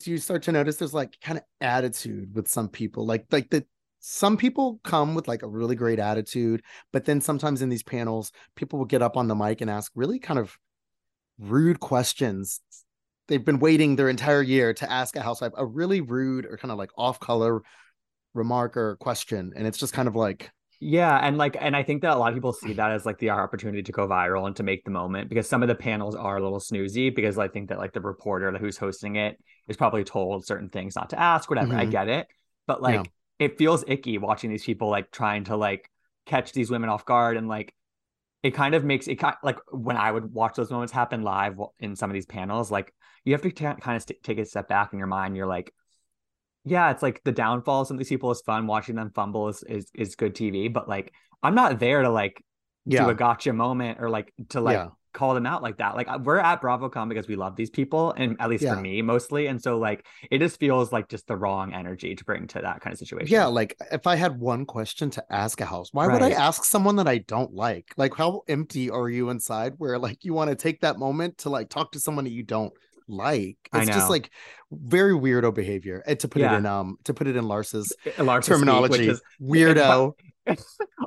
do 0.00 0.10
you 0.10 0.18
start 0.18 0.42
to 0.42 0.50
notice 0.50 0.74
there's 0.76 0.92
like 0.92 1.16
kind 1.22 1.38
of 1.38 1.44
attitude 1.60 2.34
with 2.34 2.48
some 2.48 2.68
people? 2.68 3.06
Like 3.06 3.26
like 3.30 3.48
the 3.50 3.64
some 4.06 4.36
people 4.36 4.80
come 4.84 5.14
with 5.14 5.28
like 5.28 5.42
a 5.42 5.48
really 5.48 5.74
great 5.74 5.98
attitude, 5.98 6.62
but 6.92 7.06
then 7.06 7.20
sometimes 7.22 7.62
in 7.62 7.70
these 7.70 7.82
panels, 7.82 8.32
people 8.54 8.78
will 8.78 8.86
get 8.86 9.00
up 9.00 9.16
on 9.16 9.28
the 9.28 9.34
mic 9.34 9.62
and 9.62 9.70
ask 9.70 9.90
really 9.94 10.18
kind 10.18 10.38
of 10.38 10.58
rude 11.38 11.80
questions. 11.80 12.60
They've 13.28 13.44
been 13.44 13.60
waiting 13.60 13.96
their 13.96 14.10
entire 14.10 14.42
year 14.42 14.74
to 14.74 14.92
ask 14.92 15.16
a 15.16 15.22
housewife 15.22 15.52
a 15.56 15.64
really 15.64 16.02
rude 16.02 16.46
or 16.46 16.58
kind 16.58 16.72
of 16.72 16.78
like 16.78 16.90
off 16.98 17.20
color 17.20 17.62
remark 18.34 18.76
or 18.76 18.96
question. 18.96 19.52
And 19.56 19.66
it's 19.66 19.78
just 19.78 19.94
kind 19.94 20.08
of 20.08 20.16
like, 20.16 20.52
Yeah, 20.80 21.16
and 21.16 21.38
like, 21.38 21.56
and 21.58 21.74
I 21.74 21.82
think 21.82 22.02
that 22.02 22.12
a 22.14 22.18
lot 22.18 22.28
of 22.28 22.34
people 22.34 22.52
see 22.52 22.74
that 22.74 22.90
as 22.90 23.06
like 23.06 23.18
the 23.18 23.30
opportunity 23.30 23.82
to 23.82 23.92
go 23.92 24.06
viral 24.06 24.46
and 24.46 24.54
to 24.56 24.62
make 24.62 24.84
the 24.84 24.90
moment 24.90 25.28
because 25.30 25.48
some 25.48 25.62
of 25.62 25.68
the 25.68 25.74
panels 25.74 26.14
are 26.14 26.36
a 26.36 26.42
little 26.42 26.58
snoozy 26.58 27.14
because 27.14 27.38
I 27.38 27.48
think 27.48 27.70
that 27.70 27.78
like 27.78 27.92
the 27.92 28.00
reporter 28.00 28.52
who's 28.58 28.76
hosting 28.76 29.16
it 29.16 29.38
is 29.66 29.76
probably 29.78 30.04
told 30.04 30.44
certain 30.46 30.68
things 30.68 30.94
not 30.94 31.10
to 31.10 31.18
ask, 31.20 31.48
whatever. 31.48 31.74
I 31.74 31.84
Mhm. 31.84 31.90
get 31.90 32.08
it, 32.08 32.26
but 32.66 32.82
like, 32.82 33.04
Yeah. 33.04 33.04
It 33.38 33.58
feels 33.58 33.84
icky 33.86 34.18
watching 34.18 34.50
these 34.50 34.64
people 34.64 34.88
like 34.88 35.10
trying 35.10 35.44
to 35.44 35.56
like 35.56 35.90
catch 36.26 36.52
these 36.52 36.70
women 36.70 36.88
off 36.88 37.04
guard 37.04 37.36
and 37.36 37.48
like 37.48 37.74
it 38.44 38.52
kind 38.52 38.74
of 38.74 38.84
makes 38.84 39.08
it 39.08 39.16
kind 39.16 39.36
like 39.42 39.58
when 39.72 39.96
I 39.96 40.12
would 40.12 40.32
watch 40.32 40.54
those 40.54 40.70
moments 40.70 40.92
happen 40.92 41.22
live 41.22 41.58
in 41.80 41.96
some 41.96 42.10
of 42.10 42.14
these 42.14 42.26
panels, 42.26 42.70
like 42.70 42.92
you 43.24 43.32
have 43.32 43.40
to 43.40 43.50
ta- 43.50 43.76
kind 43.76 43.96
of 43.96 44.02
st- 44.02 44.22
take 44.22 44.38
a 44.38 44.44
step 44.44 44.68
back 44.68 44.92
in 44.92 44.98
your 44.98 45.08
mind. 45.08 45.34
You're 45.34 45.46
like, 45.46 45.72
yeah, 46.66 46.90
it's 46.90 47.02
like 47.02 47.22
the 47.24 47.32
downfall 47.32 47.80
of 47.80 47.88
some 47.88 47.94
of 47.94 47.98
these 48.00 48.10
people 48.10 48.30
is 48.30 48.42
fun. 48.42 48.66
Watching 48.66 48.96
them 48.96 49.12
fumble 49.14 49.48
is 49.48 49.62
is, 49.62 49.90
is 49.94 50.14
good 50.14 50.34
TV, 50.34 50.70
but 50.70 50.86
like 50.86 51.14
I'm 51.42 51.54
not 51.54 51.78
there 51.78 52.02
to 52.02 52.10
like 52.10 52.44
yeah, 52.84 53.04
do 53.04 53.10
a 53.10 53.14
gotcha 53.14 53.54
moment 53.54 53.98
or 53.98 54.10
like 54.10 54.30
to 54.50 54.60
like 54.60 54.76
Yeah. 54.76 54.88
Call 55.14 55.32
them 55.32 55.46
out 55.46 55.62
like 55.62 55.78
that. 55.78 55.94
Like 55.96 56.08
we're 56.20 56.38
at 56.38 56.60
BravoCon 56.60 57.08
because 57.08 57.26
we 57.26 57.36
love 57.36 57.56
these 57.56 57.70
people, 57.70 58.12
and 58.18 58.36
at 58.40 58.50
least 58.50 58.64
Yeah. 58.64 58.74
for 58.74 58.80
me 58.80 59.00
mostly. 59.00 59.46
And 59.46 59.62
so 59.62 59.78
like 59.78 60.04
it 60.30 60.38
just 60.40 60.60
feels 60.60 60.92
like 60.92 61.08
just 61.08 61.26
the 61.26 61.36
wrong 61.36 61.72
energy 61.72 62.14
to 62.14 62.24
bring 62.24 62.46
to 62.48 62.60
that 62.60 62.82
kind 62.82 62.92
of 62.92 62.98
situation. 62.98 63.28
Yeah, 63.28 63.46
like 63.46 63.76
if 63.90 64.06
I 64.06 64.16
had 64.16 64.38
one 64.38 64.66
question 64.66 65.08
to 65.10 65.24
ask 65.32 65.60
a 65.62 65.64
house, 65.64 65.88
why 65.92 66.06
would 66.08 66.20
I 66.20 66.32
ask 66.32 66.64
someone 66.64 66.96
that 66.96 67.08
I 67.08 67.18
don't 67.18 67.54
like? 67.54 67.94
Like, 67.96 68.14
how 68.14 68.42
empty 68.48 68.90
are 68.90 69.08
you 69.08 69.30
inside 69.30 69.74
where 69.78 69.98
like 69.98 70.24
you 70.24 70.34
want 70.34 70.50
to 70.50 70.56
take 70.56 70.80
that 70.80 70.98
moment 70.98 71.38
to 71.38 71.48
like 71.48 71.70
talk 71.70 71.92
to 71.92 72.00
someone 72.00 72.24
that 72.24 72.32
you 72.32 72.42
don't 72.42 72.72
like. 73.06 73.56
I 73.72 73.82
It's 73.82 73.90
just 73.90 74.10
like 74.10 74.30
very 74.72 75.12
weirdo 75.12 75.54
behavior. 75.54 76.02
And 76.06 76.18
to 76.20 76.28
put 76.28 76.42
Yeah. 76.42 76.54
it 76.54 76.58
in 76.58 76.66
um 76.66 76.98
to 77.04 77.14
put 77.14 77.26
it 77.26 77.36
in 77.36 77.46
Lars's 77.46 77.92
Larsa 78.18 78.44
speak, 78.44 78.54
terminology, 78.56 78.92
which 79.08 79.08
is 79.08 79.22
weirdo. 79.40 80.14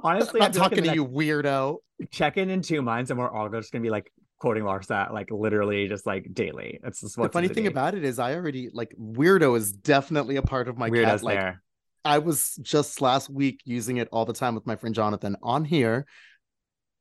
honestly, 0.04 0.42
I'm 0.42 0.46
I 0.46 0.48
not 0.48 0.54
feel 0.54 0.64
like 0.64 0.72
in 0.78 0.84
talking 0.84 0.84
to 0.84 0.94
you, 0.94 1.06
weirdo. 1.06 1.78
Check 2.12 2.38
in 2.38 2.50
in 2.50 2.62
two 2.62 2.82
months, 2.82 3.12
and 3.12 3.20
we're 3.20 3.30
all 3.30 3.50
just 3.50 3.72
gonna 3.72 3.82
be 3.82 3.90
like 3.90 4.12
quoting 4.40 4.64
Larsa 4.64 5.12
like 5.12 5.32
literally 5.32 5.88
just 5.88 6.06
like 6.06 6.34
daily. 6.34 6.80
It's 6.84 7.02
just 7.02 7.16
The 7.16 7.30
funny 7.30 7.48
thing 7.48 7.68
about 7.68 7.96
it 7.96 8.04
is 8.04 8.20
I 8.20 8.36
already 8.36 8.70
like 8.72 8.94
weirdo 9.00 9.58
is 9.58 9.72
definitely 9.72 10.36
a 10.36 10.42
part 10.42 10.68
of 10.68 10.78
my 10.78 10.90
weirdos 10.90 11.06
cat. 11.06 11.24
Like 11.24 11.40
there. 11.40 11.62
I 12.06 12.20
was 12.20 12.56
just 12.62 13.02
last 13.02 13.30
week 13.30 13.62
using 13.66 13.98
it 13.98 14.08
all 14.12 14.26
the 14.26 14.34
time 14.34 14.56
with 14.56 14.66
my 14.66 14.76
friend 14.76 14.96
Jonathan 14.96 15.36
on 15.42 15.66
here. 15.66 16.06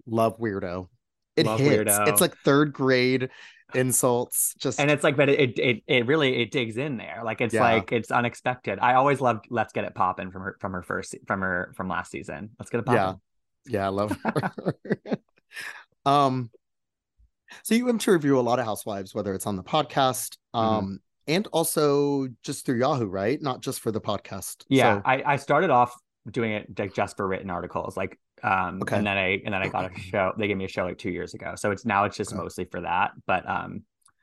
Love 0.07 0.39
weirdo. 0.39 0.89
It 1.37 1.47
Love 1.47 1.61
hits. 1.61 1.91
weirdo. 1.91 2.09
It's 2.09 2.21
like 2.21 2.37
third 2.39 2.73
grade 2.73 3.31
insults. 3.75 4.55
Just 4.59 4.79
and 4.81 4.91
it's 4.91 5.03
like 5.05 5.17
but 5.17 5.29
it, 5.29 5.59
it 5.59 5.83
it 5.87 6.07
really 6.07 6.37
it 6.43 6.51
digs 6.51 6.77
in 6.77 6.97
there 6.97 7.23
like 7.25 7.41
it's 7.41 7.53
Yeah. 7.55 7.63
like 7.63 7.91
it's 7.93 8.11
unexpected 8.11 8.79
i 8.81 8.95
always 8.95 9.21
loved 9.21 9.47
let's 9.51 9.73
get 9.73 9.85
it 9.85 9.95
poppin' 9.95 10.31
from 10.31 10.43
her 10.43 10.57
from 10.61 10.73
her 10.73 10.83
first 10.83 11.17
from 11.27 11.41
her 11.41 11.73
from 11.77 11.89
last 11.89 12.11
season 12.13 12.51
let's 12.59 12.71
get 12.71 12.79
it 12.79 12.87
poppin'. 12.87 13.21
Yeah. 13.67 13.81
yeah, 13.81 13.87
I 13.87 13.89
love 13.89 14.17
her. 14.25 14.53
um 16.07 16.51
so 17.63 17.75
you 17.75 17.89
interview 17.89 18.39
a 18.39 18.43
lot 18.43 18.59
of 18.59 18.65
housewives, 18.65 19.15
whether 19.15 19.33
it's 19.35 19.47
on 19.47 19.57
the 19.57 19.63
podcast, 19.63 20.37
Mm-hmm. 20.55 20.59
um, 20.59 21.01
and 21.29 21.47
also 21.53 22.29
just 22.45 22.65
through 22.67 22.79
Yahoo, 22.79 23.07
right? 23.07 23.41
Not 23.43 23.61
just 23.63 23.81
for 23.81 23.91
the 23.91 24.01
podcast. 24.01 24.65
yeah 24.69 24.97
So- 24.99 25.03
i 25.05 25.23
i 25.35 25.37
started 25.37 25.71
off 25.71 25.95
doing 26.31 26.53
it 26.53 26.79
like 26.79 26.93
just 26.95 27.17
for 27.17 27.27
written 27.27 27.51
articles 27.51 27.97
like 27.97 28.19
um 28.43 28.81
Okay. 28.83 28.97
and 28.97 29.07
then 29.07 29.17
i 29.17 29.41
and 29.45 29.55
then 29.55 29.63
i 29.63 29.69
got 29.69 29.91
a 29.91 29.99
show 29.99 30.33
they 30.39 30.47
gave 30.49 30.57
me 30.57 30.65
a 30.65 30.69
show 30.69 30.85
like 30.85 30.99
two 30.99 31.11
years 31.11 31.35
ago 31.35 31.55
so 31.57 31.71
it's 31.71 31.85
now 31.85 32.05
it's 32.05 32.17
just 32.17 32.33
Okay. 32.33 32.43
mostly 32.43 32.65
for 32.65 32.81
that 32.83 33.13
but 33.27 33.49
um 33.49 33.83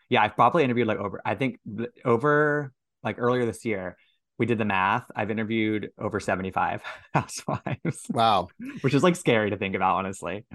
yeah 0.10 0.22
i've 0.22 0.36
probably 0.36 0.64
interviewed 0.64 0.88
like 0.88 1.00
over 1.00 1.22
i 1.26 1.36
think 1.36 1.60
over 2.06 2.72
like 3.04 3.16
earlier 3.20 3.46
this 3.46 3.66
year 3.66 3.98
we 4.38 4.46
did 4.46 4.58
the 4.58 4.66
math 4.66 5.06
i've 5.16 5.32
interviewed 5.32 5.90
over 5.98 6.20
75 6.20 6.82
housewives 7.14 8.06
wow. 8.12 8.48
which 8.82 8.94
is 8.94 9.04
like 9.04 9.16
scary 9.16 9.50
to 9.50 9.58
think 9.58 9.76
about 9.76 9.96
honestly 9.98 10.46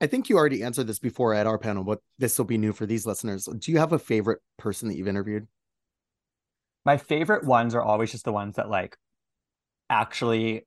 I 0.00 0.06
think 0.06 0.28
you 0.28 0.36
already 0.36 0.62
answered 0.62 0.86
this 0.86 0.98
before 0.98 1.32
at 1.32 1.46
our 1.46 1.56
panel, 1.56 1.82
but 1.84 2.00
this 2.18 2.36
will 2.36 2.44
be 2.44 2.58
new 2.58 2.72
for 2.74 2.84
these 2.84 3.06
listeners. 3.06 3.48
Do 3.58 3.72
you 3.72 3.78
have 3.78 3.92
a 3.92 3.98
favorite 3.98 4.40
person 4.58 4.88
that 4.88 4.96
you've 4.96 5.08
interviewed? 5.08 5.46
my 6.84 6.96
favorite 6.98 7.44
ones 7.44 7.74
are 7.74 7.82
always 7.82 8.10
just 8.12 8.24
the 8.24 8.32
ones 8.32 8.56
that 8.56 8.68
like 8.68 8.96
actually 9.88 10.66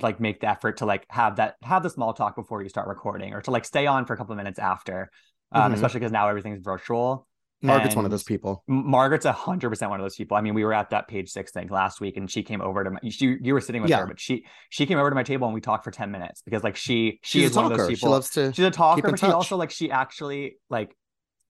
like 0.00 0.20
make 0.20 0.40
the 0.40 0.48
effort 0.48 0.78
to 0.78 0.86
like 0.86 1.06
have 1.08 1.36
that 1.36 1.56
have 1.62 1.82
the 1.82 1.90
small 1.90 2.12
talk 2.12 2.34
before 2.36 2.62
you 2.62 2.68
start 2.68 2.88
recording 2.88 3.32
or 3.34 3.40
to 3.42 3.50
like 3.50 3.64
stay 3.64 3.86
on 3.86 4.04
for 4.06 4.14
a 4.14 4.16
couple 4.16 4.32
of 4.32 4.36
minutes 4.38 4.58
after 4.58 5.10
um 5.52 5.70
Mhm. 5.70 5.74
especially 5.74 6.00
because 6.00 6.12
now 6.12 6.28
everything's 6.28 6.60
virtual 6.62 7.26
Margaret's 7.62 7.96
one 7.96 8.04
of 8.04 8.10
those 8.10 8.22
people. 8.22 8.62
Margaret's 8.68 9.24
a 9.24 9.32
hundred 9.32 9.70
percent 9.70 9.90
one 9.90 9.98
of 9.98 10.04
those 10.04 10.14
people. 10.14 10.36
I 10.36 10.42
mean, 10.42 10.52
we 10.52 10.62
were 10.62 10.74
at 10.74 10.90
that 10.90 11.08
page 11.08 11.30
six 11.30 11.52
thing 11.52 11.68
last 11.68 12.02
week, 12.02 12.18
and 12.18 12.30
she 12.30 12.42
came 12.42 12.60
over 12.60 12.84
to 12.84 12.90
my. 12.90 12.98
She, 13.08 13.38
you 13.40 13.54
were 13.54 13.62
sitting 13.62 13.80
with 13.80 13.90
Yeah. 13.90 14.00
her, 14.00 14.06
but 14.06 14.20
she 14.20 14.44
she 14.68 14.84
came 14.84 14.98
over 14.98 15.08
to 15.08 15.14
my 15.14 15.22
table 15.22 15.46
and 15.48 15.54
we 15.54 15.62
talked 15.62 15.82
for 15.82 15.90
ten 15.90 16.10
minutes 16.10 16.42
because 16.42 16.62
like 16.62 16.76
she 16.76 17.18
she 17.22 17.40
She's 17.40 17.50
is 17.50 17.56
a 17.56 17.60
one 17.60 17.72
of 17.72 17.78
those 17.78 17.86
talker. 17.86 17.96
She 17.96 18.06
loves 18.06 18.30
to 18.32 18.52
she's 18.52 18.64
a 18.66 18.70
talker, 18.70 19.10
but 19.10 19.18
she 19.18 19.26
also 19.28 19.56
like 19.56 19.70
she 19.70 19.90
actually 19.90 20.58
like 20.68 20.94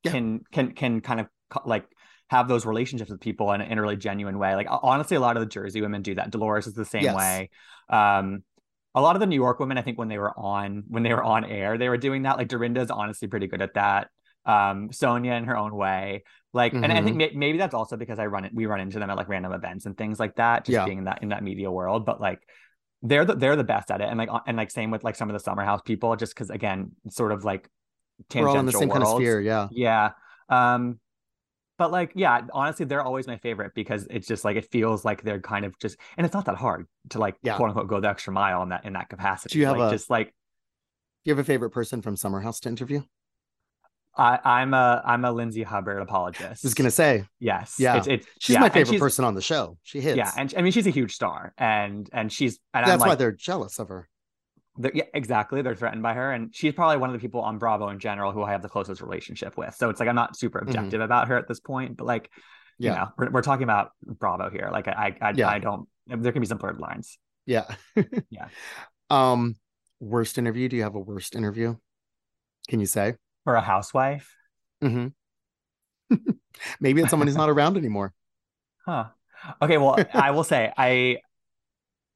Yeah. 0.04 0.12
can 0.12 0.44
can 0.52 0.72
can 0.72 1.00
kind 1.00 1.20
of 1.20 1.26
like 1.66 1.86
have 2.28 2.48
those 2.48 2.66
relationships 2.66 3.10
with 3.10 3.20
people 3.20 3.52
in, 3.52 3.60
in 3.60 3.78
a 3.78 3.80
really 3.82 3.96
genuine 3.96 4.38
way. 4.38 4.54
Like 4.56 4.66
honestly, 4.70 5.16
a 5.16 5.20
lot 5.20 5.36
of 5.36 5.40
the 5.40 5.46
Jersey 5.46 5.80
women 5.80 6.02
do 6.02 6.14
that. 6.16 6.30
Dolores 6.30 6.66
is 6.66 6.74
the 6.74 6.84
same 6.84 7.04
Yes. 7.04 7.14
way. 7.16 7.50
Um, 7.88 8.42
a 8.94 9.00
lot 9.00 9.14
of 9.14 9.20
the 9.20 9.26
New 9.26 9.36
York 9.36 9.60
women, 9.60 9.76
I 9.78 9.82
think, 9.82 9.98
when 9.98 10.08
they 10.08 10.18
were 10.18 10.32
on 10.38 10.84
when 10.88 11.02
they 11.02 11.12
were 11.12 11.22
on 11.22 11.44
air, 11.44 11.76
they 11.78 11.88
were 11.88 11.98
doing 11.98 12.22
that. 12.22 12.36
Like 12.38 12.48
Dorinda's 12.48 12.90
honestly 12.90 13.28
pretty 13.28 13.46
good 13.46 13.62
at 13.62 13.74
that. 13.74 14.08
Um, 14.44 14.88
Sonja 14.90 15.36
in 15.36 15.44
her 15.44 15.56
own 15.56 15.74
way. 15.74 16.24
Like, 16.52 16.72
and 16.72 16.86
I 16.86 16.88
Mm-hmm. 16.96 17.04
think 17.04 17.16
may- 17.16 17.32
maybe 17.34 17.58
that's 17.58 17.74
also 17.74 17.96
because 17.98 18.18
I 18.18 18.26
run 18.26 18.44
it. 18.46 18.52
We 18.54 18.64
run 18.66 18.80
into 18.80 18.98
them 18.98 19.10
at 19.10 19.16
like 19.16 19.28
random 19.28 19.52
events 19.52 19.84
and 19.84 19.96
things 19.98 20.18
like 20.18 20.36
that. 20.36 20.64
Just 20.64 20.74
Yeah. 20.74 20.84
being 20.86 20.98
in 20.98 21.04
that 21.04 21.22
in 21.22 21.28
that 21.28 21.42
media 21.42 21.70
world, 21.70 22.06
but 22.06 22.20
like 22.20 22.40
they're 23.02 23.26
the 23.26 23.34
they're 23.34 23.56
the 23.56 23.64
best 23.64 23.90
at 23.90 24.00
it. 24.00 24.08
And 24.08 24.16
like 24.18 24.30
and 24.46 24.56
like 24.56 24.70
same 24.70 24.90
with 24.90 25.04
like 25.04 25.14
some 25.16 25.28
of 25.28 25.34
the 25.34 25.40
summer 25.40 25.62
house 25.64 25.82
people, 25.84 26.16
just 26.16 26.34
because 26.34 26.48
again, 26.50 26.92
sort 27.10 27.32
of 27.32 27.44
like 27.44 27.68
We're 28.34 28.48
all 28.48 28.58
in 28.58 28.64
the 28.66 28.72
tangential 28.72 28.80
same 28.80 28.90
kind 28.90 29.02
of 29.04 29.16
sphere. 29.16 29.40
Yeah. 29.40 29.68
Yeah. 29.70 30.10
Um, 30.48 30.98
but 31.78 31.90
like, 31.92 32.12
yeah, 32.14 32.42
honestly, 32.52 32.86
they're 32.86 33.02
always 33.02 33.26
my 33.26 33.36
favorite 33.38 33.72
because 33.74 34.06
it's 34.10 34.26
just 34.26 34.44
like 34.44 34.56
it 34.56 34.70
feels 34.70 35.04
like 35.04 35.22
they're 35.22 35.40
kind 35.40 35.64
of 35.64 35.78
just, 35.78 35.96
and 36.16 36.24
it's 36.24 36.34
not 36.34 36.46
that 36.46 36.56
hard 36.56 36.86
to 37.10 37.18
like 37.18 37.36
Yeah. 37.42 37.56
quote 37.56 37.68
unquote 37.68 37.88
go 37.88 38.00
the 38.00 38.08
extra 38.08 38.32
mile 38.32 38.62
in 38.62 38.70
that 38.70 38.84
in 38.84 38.92
that 38.94 39.08
capacity. 39.08 39.52
Do 39.54 39.58
you 39.60 39.66
have 39.66 39.76
like, 39.78 39.88
a- 39.92 39.94
just 39.94 40.08
like 40.10 40.28
Do 40.28 40.32
you 41.30 41.32
have 41.32 41.38
a 41.38 41.44
favorite 41.44 41.70
person 41.70 42.02
from 42.02 42.16
Summer 42.16 42.40
House 42.40 42.60
to 42.60 42.68
interview? 42.68 43.02
I, 44.18 44.38
I'm 44.44 44.72
a 44.72 45.02
I'm 45.04 45.26
a 45.26 45.32
Lindsay 45.32 45.62
Hubbard 45.62 46.00
apologist. 46.00 46.64
I 46.64 46.66
was 46.66 46.72
gonna 46.74 46.90
say 46.90 47.24
yes, 47.38 47.76
Yeah. 47.78 47.96
it's, 47.98 48.06
it's 48.06 48.26
she's 48.40 48.54
yeah, 48.54 48.60
my 48.60 48.70
favorite 48.70 48.92
she's- 48.94 49.00
person 49.00 49.26
on 49.26 49.34
the 49.34 49.42
show. 49.42 49.76
She 49.82 50.00
hits. 50.00 50.16
Yeah, 50.16 50.32
and 50.38 50.54
I 50.56 50.62
mean 50.62 50.72
she's 50.72 50.86
a 50.86 50.90
huge 50.90 51.12
star, 51.14 51.52
and 51.58 52.08
and 52.14 52.32
she's 52.32 52.58
and 52.72 52.84
I'm 52.86 52.88
that's 52.98 53.06
why 53.06 53.14
they're 53.14 53.32
jealous 53.32 53.78
of 53.78 53.88
her. 53.88 54.08
They're- 54.78 54.92
yeah, 54.94 55.04
exactly. 55.14 55.62
They're 55.62 55.74
threatened 55.74 56.02
by 56.02 56.14
her, 56.14 56.32
and 56.32 56.54
she's 56.54 56.72
probably 56.74 56.96
one 56.98 57.10
of 57.10 57.14
the 57.14 57.20
people 57.20 57.40
on 57.40 57.58
Bravo 57.58 57.88
in 57.88 57.98
general 57.98 58.32
who 58.32 58.42
I 58.42 58.52
have 58.52 58.62
the 58.62 58.68
closest 58.68 59.00
relationship 59.00 59.56
with. 59.56 59.74
So 59.74 59.90
it's 59.90 60.00
like 60.00 60.08
I'm 60.08 60.14
not 60.16 60.36
super 60.36 60.60
Mhm. 60.60 60.62
objective 60.68 61.00
about 61.00 61.28
her 61.28 61.36
at 61.36 61.48
this 61.48 61.60
point, 61.60 61.96
but 61.96 62.06
like, 62.06 62.30
you 62.78 62.90
Yeah. 62.90 62.94
know, 62.96 63.08
we're, 63.18 63.30
we're 63.30 63.42
talking 63.42 63.64
about 63.64 63.90
Bravo 64.02 64.50
here. 64.50 64.68
Like 64.72 64.88
I, 64.88 65.16
I, 65.20 65.30
Yeah. 65.34 65.48
I 65.48 65.58
don't. 65.58 65.88
There 66.06 66.32
can 66.32 66.40
be 66.40 66.46
some 66.46 66.58
blurred 66.58 66.78
lines. 66.80 67.18
Yeah. 67.46 67.64
Yeah. 68.30 68.48
Um, 69.10 69.56
worst 70.00 70.36
interview. 70.38 70.68
Do 70.68 70.76
you 70.76 70.82
have 70.82 70.94
a 70.94 71.00
worst 71.00 71.34
interview? 71.34 71.76
Can 72.68 72.80
you 72.80 72.86
say? 72.86 73.14
For 73.44 73.54
a 73.54 73.60
housewife, 73.60 74.32
Mm-hmm. 74.82 75.08
Maybe 76.80 77.00
it's 77.00 77.10
someone 77.10 77.26
who's 77.28 77.36
not 77.36 77.48
around 77.50 77.76
anymore. 77.76 78.12
huh? 78.86 79.06
Okay, 79.62 79.78
well, 79.78 79.96
I 80.12 80.30
will 80.32 80.44
say 80.44 80.72
I, 80.76 81.18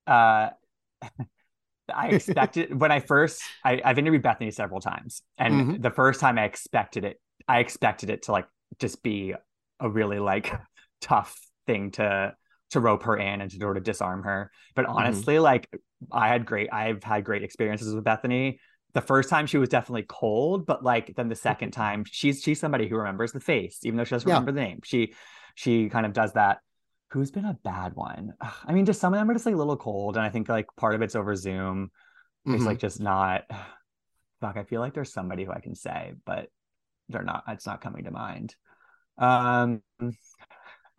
uh, 0.07 0.51
I 1.95 2.09
expected 2.09 2.75
when 2.81 2.93
I 2.93 3.01
first 3.01 3.55
I, 3.65 3.81
I've 3.85 3.99
interviewed 3.99 4.23
Bethany 4.23 4.51
several 4.51 4.81
times, 4.81 5.23
and 5.39 5.65
Mhm. 5.65 5.77
the 5.77 5.91
first 5.91 6.21
time 6.21 6.39
I 6.39 6.45
expected 6.45 7.05
it, 7.05 7.21
I 7.49 7.59
expected 7.61 8.11
it 8.11 8.23
to 8.25 8.33
like 8.33 8.47
just 8.79 9.03
be 9.03 9.35
a 9.81 9.89
really 9.89 10.19
like 10.19 10.53
tough 11.01 11.37
thing 11.67 11.91
to 11.93 12.35
to 12.71 12.81
rope 12.81 13.03
her 13.03 13.17
in 13.17 13.41
and 13.41 13.51
to 13.51 13.57
sort 13.59 13.77
of 13.77 13.83
disarm 13.83 14.23
her. 14.23 14.51
But 14.77 14.87
Mm-hmm. 14.99 15.23
honestly, 15.27 15.39
like 15.41 15.69
I 16.13 16.29
had 16.29 16.47
great, 16.47 16.73
I've 16.73 17.03
had 17.03 17.25
great 17.25 17.43
experiences 17.43 17.95
with 17.95 18.05
Bethany. 18.05 18.61
The 18.93 19.01
first 19.01 19.29
time 19.29 19.47
she 19.47 19.59
was 19.59 19.69
definitely 19.69 20.05
cold, 20.09 20.67
but 20.67 20.83
like 20.85 21.15
then 21.17 21.29
the 21.29 21.37
second 21.37 21.73
time 21.73 22.05
she's 22.11 22.43
she's 22.43 22.61
somebody 22.61 22.89
who 22.89 22.97
remembers 22.97 23.33
the 23.33 23.41
face, 23.41 23.81
even 23.85 23.97
though 23.97 24.05
she 24.05 24.11
doesn't 24.11 24.27
Yeah. 24.27 24.31
remember 24.31 24.53
the 24.53 24.61
name. 24.61 24.81
She 24.85 25.15
she 25.55 25.89
kind 25.89 26.07
of 26.07 26.13
does 26.13 26.33
that. 26.35 26.59
Who's 27.13 27.31
been 27.31 27.45
a 27.45 27.59
bad 27.65 27.95
one? 27.97 28.35
I 28.41 28.73
mean, 28.73 28.87
just 28.87 29.01
some 29.01 29.13
of 29.13 29.19
them 29.19 29.29
are 29.31 29.35
just 29.35 29.47
like 29.47 29.55
a 29.55 29.59
little 29.59 29.77
cold, 29.77 30.17
and 30.17 30.25
I 30.25 30.29
think 30.31 30.49
like 30.49 30.67
part 30.77 30.95
of 30.95 31.03
it's 31.03 31.17
over 31.17 31.35
Zoom. 31.35 31.91
It's 32.47 32.63
Mhm. 32.63 32.67
like 32.67 32.79
just 32.79 33.01
not. 33.01 33.45
Fuck, 34.41 34.57
I 34.57 34.65
feel 34.65 34.81
like 34.81 34.95
there's 34.95 35.13
somebody 35.13 35.45
who 35.45 35.53
I 35.53 35.61
can 35.61 35.75
say, 35.75 36.15
but 36.25 36.49
they're 37.09 37.23
not. 37.23 37.45
It's 37.49 37.67
not 37.67 37.81
coming 37.81 38.05
to 38.05 38.11
mind. 38.11 38.55
Um, 39.19 39.83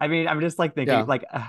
I 0.00 0.08
mean, 0.08 0.28
I'm 0.28 0.40
just 0.40 0.58
like 0.58 0.74
thinking 0.74 0.94
Yeah. 0.94 1.02
like. 1.04 1.24
ugh, 1.32 1.42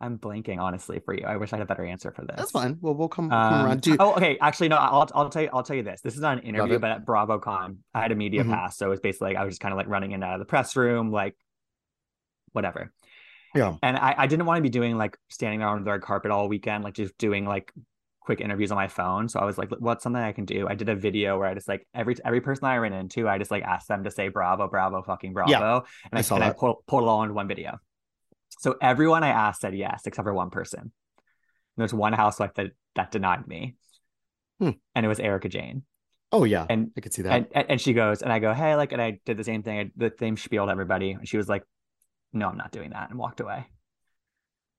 I'm 0.00 0.18
blanking 0.18 0.58
honestly 0.58 0.98
for 0.98 1.14
you. 1.14 1.24
I 1.24 1.36
wish 1.36 1.52
I 1.52 1.56
had 1.56 1.62
a 1.62 1.66
better 1.66 1.84
answer 1.84 2.10
for 2.10 2.22
this. 2.26 2.36
That's 2.36 2.50
fine. 2.50 2.76
Well, 2.80 2.94
we'll 2.94 3.08
come, 3.08 3.30
we'll 3.30 3.38
come 3.38 3.60
Um, 3.60 3.66
around. 3.66 3.80
Do 3.80 3.96
oh, 3.98 4.14
okay. 4.16 4.36
Actually, 4.40 4.68
no. 4.68 4.76
I'll 4.76 5.08
I'll 5.14 5.30
tell 5.30 5.42
you. 5.42 5.48
I'll 5.52 5.62
tell 5.62 5.76
you 5.76 5.82
this. 5.84 6.00
This 6.02 6.14
is 6.14 6.20
not 6.20 6.38
an 6.38 6.44
interview, 6.44 6.78
but 6.78 6.90
at 6.90 7.06
BravoCon, 7.06 7.76
I 7.94 8.02
had 8.02 8.12
a 8.12 8.16
media 8.16 8.44
Mhm. 8.44 8.50
pass, 8.50 8.76
so 8.76 8.86
it 8.86 8.90
was 8.90 9.00
basically 9.00 9.28
like 9.28 9.36
I 9.38 9.44
was 9.44 9.52
just 9.52 9.62
kind 9.62 9.72
of 9.72 9.78
like 9.78 9.86
running 9.86 10.10
in 10.10 10.16
and 10.16 10.24
out 10.24 10.34
of 10.34 10.40
the 10.40 10.44
press 10.46 10.76
room, 10.76 11.10
like 11.12 11.36
whatever. 12.54 12.92
Yeah. 13.54 13.76
And 13.82 13.96
I 13.96 14.14
I 14.18 14.26
didn't 14.26 14.46
want 14.46 14.58
to 14.58 14.62
be 14.62 14.68
doing 14.70 14.96
like 14.96 15.16
standing 15.28 15.60
there 15.60 15.68
on 15.68 15.84
the 15.84 15.90
red 15.90 16.00
carpet 16.02 16.30
all 16.30 16.48
weekend, 16.48 16.82
like 16.82 16.94
just 16.94 17.16
doing 17.18 17.44
like 17.46 17.72
quick 18.20 18.40
interviews 18.40 18.70
on 18.72 18.76
my 18.76 18.88
phone. 18.88 19.28
So 19.28 19.38
I 19.38 19.44
was 19.44 19.58
like, 19.58 19.68
what's 19.78 20.02
something 20.02 20.20
I 20.20 20.32
can 20.32 20.46
do? 20.46 20.66
I 20.66 20.74
did 20.74 20.88
a 20.88 20.94
video 20.96 21.38
where 21.38 21.46
I 21.48 21.54
just 21.54 21.68
like 21.68 21.86
every 21.94 22.16
every 22.24 22.40
person 22.40 22.64
I 22.64 22.78
ran 22.78 22.92
into, 22.94 23.28
I 23.28 23.36
just 23.38 23.50
like 23.50 23.62
asked 23.62 23.86
them 23.88 24.02
to 24.04 24.10
say 24.10 24.28
Bravo, 24.28 24.66
Bravo, 24.66 25.02
fucking 25.02 25.34
Bravo, 25.34 25.50
Yeah, 25.52 25.74
and 25.76 26.14
I, 26.14 26.18
I 26.18 26.22
saw 26.22 26.36
and 26.36 26.44
I 26.44 26.48
that. 26.48 26.56
pulled 26.58 26.86
pulled 26.86 27.02
it 27.04 27.08
all 27.08 27.22
into 27.22 27.34
one 27.34 27.46
video. 27.48 27.78
So 28.60 28.76
everyone 28.80 29.22
I 29.24 29.28
asked 29.28 29.60
said 29.60 29.76
yes, 29.76 30.02
except 30.06 30.24
for 30.24 30.32
one 30.32 30.50
person. 30.50 30.80
And 30.80 30.90
there's 31.76 31.92
one 31.94 32.12
housewife 32.12 32.54
that 32.54 32.70
that 32.94 33.10
denied 33.10 33.46
me, 33.46 33.74
Hmm. 34.60 34.70
and 34.94 35.04
it 35.04 35.08
was 35.08 35.20
Erika 35.20 35.48
Jayne. 35.48 35.82
Oh 36.32 36.44
yeah, 36.44 36.66
And 36.68 36.90
I 36.96 37.00
could 37.00 37.12
see 37.12 37.22
that. 37.22 37.32
and, 37.32 37.46
and 37.54 37.66
and 37.72 37.80
she 37.80 37.92
goes, 37.92 38.22
and 38.22 38.32
I 38.32 38.38
go, 38.40 38.52
hey, 38.54 38.74
like, 38.74 38.92
and 38.92 39.00
I 39.02 39.20
did 39.26 39.36
the 39.36 39.44
same 39.44 39.62
thing, 39.62 39.78
I, 39.78 39.90
the 39.96 40.12
same 40.18 40.36
spiel 40.36 40.64
to 40.66 40.72
everybody, 40.72 41.12
and 41.12 41.28
she 41.28 41.36
was 41.36 41.48
like, 41.48 41.62
no, 42.34 42.48
I'm 42.48 42.56
not 42.58 42.72
doing 42.72 42.90
that, 42.90 43.10
and 43.10 43.18
walked 43.18 43.40
away. 43.40 43.66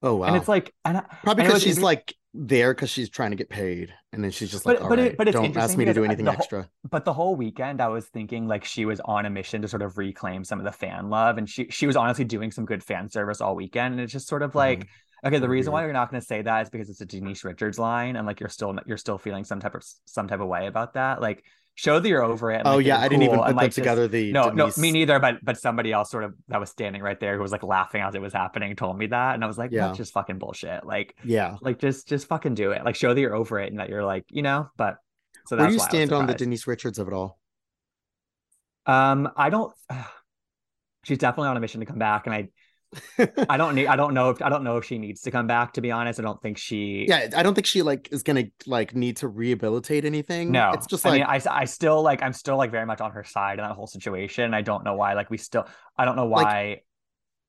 oh 0.03 0.15
wow. 0.17 0.27
And 0.27 0.35
it's 0.35 0.47
like, 0.47 0.73
and 0.83 0.97
I, 0.97 1.01
Probably 1.23 1.45
because 1.45 1.63
she's 1.63 1.77
inter- 1.77 1.85
like 1.85 2.13
there 2.33 2.73
because 2.73 2.89
she's 2.89 3.09
trying 3.09 3.31
to 3.31 3.37
get 3.37 3.49
paid, 3.49 3.93
and 4.11 4.23
then 4.23 4.29
she's 4.31 4.51
just 4.51 4.65
But- 4.65 4.75
like, 4.75 4.83
"All 4.83 4.89
but 4.89 4.99
it- 4.99 5.17
but 5.17 5.27
it's 5.29 5.35
don't 5.35 5.55
ask 5.57 5.77
me 5.77 5.85
to 5.85 5.93
do 5.93 6.03
anything 6.03 6.25
whole- 6.25 6.35
extra." 6.35 6.69
but 6.89 7.05
the 7.05 7.13
whole 7.13 7.35
weekend 7.35 7.81
I 7.81 7.87
was 7.87 8.05
thinking 8.07 8.47
like 8.47 8.65
she 8.65 8.85
was 8.85 8.99
on 9.05 9.25
a 9.25 9.29
mission 9.29 9.61
to 9.61 9.67
sort 9.67 9.81
of 9.81 9.97
reclaim 9.97 10.43
some 10.43 10.59
of 10.59 10.65
the 10.65 10.71
fan 10.71 11.09
love, 11.09 11.37
and 11.37 11.49
she 11.49 11.67
she 11.69 11.87
was 11.87 11.95
honestly 11.95 12.25
doing 12.25 12.51
some 12.51 12.65
good 12.65 12.83
fan 12.83 13.09
service 13.09 13.39
all 13.41 13.55
weekend, 13.55 13.93
and 13.93 14.01
it's 14.01 14.13
just 14.13 14.27
sort 14.27 14.41
of 14.43 14.53
like. 14.55 14.79
Mm-hmm. 14.79 14.89
Okay, 15.29 15.39
the 15.39 15.49
reason 15.49 15.73
why 15.73 15.81
you're 15.83 15.93
not 15.93 16.11
going 16.11 16.21
to 16.21 16.27
say 16.27 16.43
that 16.43 16.61
is 16.63 16.69
because 16.69 16.87
it's 16.87 17.01
a 17.01 17.05
Denise 17.05 17.43
Richards 17.43 17.79
line, 17.79 18.15
and 18.15 18.27
like 18.27 18.39
you're 18.39 18.49
still 18.49 18.77
you're 18.85 18.97
still 18.97 19.17
feeling 19.17 19.43
some 19.43 19.59
type 19.59 19.73
of 19.73 19.83
some 20.05 20.27
type 20.27 20.39
of 20.39 20.47
way 20.47 20.67
about 20.67 20.93
that. 20.93 21.19
Like 21.19 21.43
show 21.75 21.99
that 21.99 22.07
you're 22.09 22.23
over 22.23 22.51
it. 22.51 22.59
and, 22.59 22.67
Oh 22.67 22.77
like, 22.77 22.85
yeah, 22.85 22.99
I 22.99 23.07
didn't 23.07 23.23
even 23.23 23.35
cool, 23.35 23.43
put 23.43 23.49
and, 23.49 23.57
like, 23.57 23.67
just- 23.67 23.75
together. 23.75 24.07
The 24.07 24.31
no, 24.31 24.49
Denise- 24.49 24.77
no, 24.77 24.81
me 24.81 24.91
neither. 24.91 25.19
But 25.19 25.43
but 25.43 25.57
somebody 25.59 25.91
else 25.91 26.09
sort 26.09 26.23
of 26.23 26.33
that 26.47 26.59
was 26.59 26.69
standing 26.69 27.01
right 27.01 27.19
there 27.19 27.35
who 27.35 27.41
was 27.41 27.51
like 27.51 27.63
laughing 27.63 28.01
as 28.01 28.15
it 28.15 28.21
was 28.21 28.33
happening 28.33 28.75
told 28.75 28.97
me 28.97 29.07
that, 29.07 29.35
and 29.35 29.43
I 29.43 29.47
was 29.47 29.57
like, 29.57 29.71
Yeah. 29.71 29.87
that's 29.87 29.97
just 29.97 30.13
fucking 30.13 30.39
bullshit. 30.39 30.85
Like 30.85 31.15
Yeah. 31.23 31.57
like 31.61 31.77
just 31.79 32.07
just 32.07 32.27
fucking 32.27 32.55
do 32.55 32.71
it. 32.71 32.83
Like 32.83 32.95
show 32.95 33.13
that 33.13 33.19
you're 33.21 33.35
over 33.35 33.59
it 33.59 33.69
and 33.71 33.79
that 33.79 33.89
you're 33.89 34.05
like 34.05 34.25
you 34.29 34.41
know. 34.41 34.69
But 34.77 34.97
so 35.47 35.55
Where 35.55 35.65
that's 35.65 35.75
do 35.75 35.81
you 35.81 35.87
stand 35.87 36.11
on 36.13 36.25
the. 36.27 36.33
Denise 36.33 36.65
Richards 36.65 36.97
of 36.97 37.07
it 37.07 37.13
all? 37.13 37.37
Um, 38.85 39.29
I 39.35 39.49
don't. 39.49 39.73
She's 41.03 41.19
definitely 41.19 41.49
on 41.49 41.57
a 41.57 41.59
mission 41.59 41.81
to 41.81 41.85
come 41.85 41.99
back, 41.99 42.25
and 42.25 42.33
I 42.33 42.49
I 43.49 43.57
don't 43.57 43.75
need 43.75 43.87
I 43.87 43.95
don't 43.95 44.13
know 44.13 44.29
if 44.29 44.41
I 44.41 44.49
don't 44.49 44.63
know 44.63 44.77
if 44.77 44.85
she 44.85 44.97
needs 44.97 45.21
to 45.21 45.31
come 45.31 45.47
back. 45.47 45.73
To 45.73 45.81
be 45.81 45.91
honest, 45.91 46.19
I 46.19 46.23
don't 46.23 46.41
think 46.41 46.57
she. 46.57 47.05
yeah, 47.07 47.29
I 47.35 47.43
don't 47.43 47.53
think 47.53 47.67
she 47.67 47.81
like 47.81 48.09
is 48.11 48.23
gonna 48.23 48.45
like 48.65 48.95
need 48.95 49.17
to 49.17 49.27
rehabilitate 49.27 50.05
anything. 50.05 50.51
No, 50.51 50.71
it's 50.73 50.87
just 50.87 51.05
I 51.05 51.09
like 51.09 51.21
mean, 51.21 51.27
I, 51.27 51.61
I 51.61 51.65
still 51.65 52.01
like 52.01 52.21
I'm 52.21 52.33
still 52.33 52.57
like 52.57 52.71
very 52.71 52.85
much 52.85 53.01
on 53.01 53.11
her 53.11 53.23
side 53.23 53.59
in 53.59 53.65
that 53.65 53.75
whole 53.75 53.87
situation. 53.87 54.53
I 54.53 54.61
don't 54.61 54.83
know 54.83 54.95
why. 54.95 55.13
Like 55.13 55.29
we 55.29 55.37
still 55.37 55.67
I 55.97 56.05
don't 56.05 56.15
know 56.15 56.27
Like- 56.27 56.45
why 56.45 56.81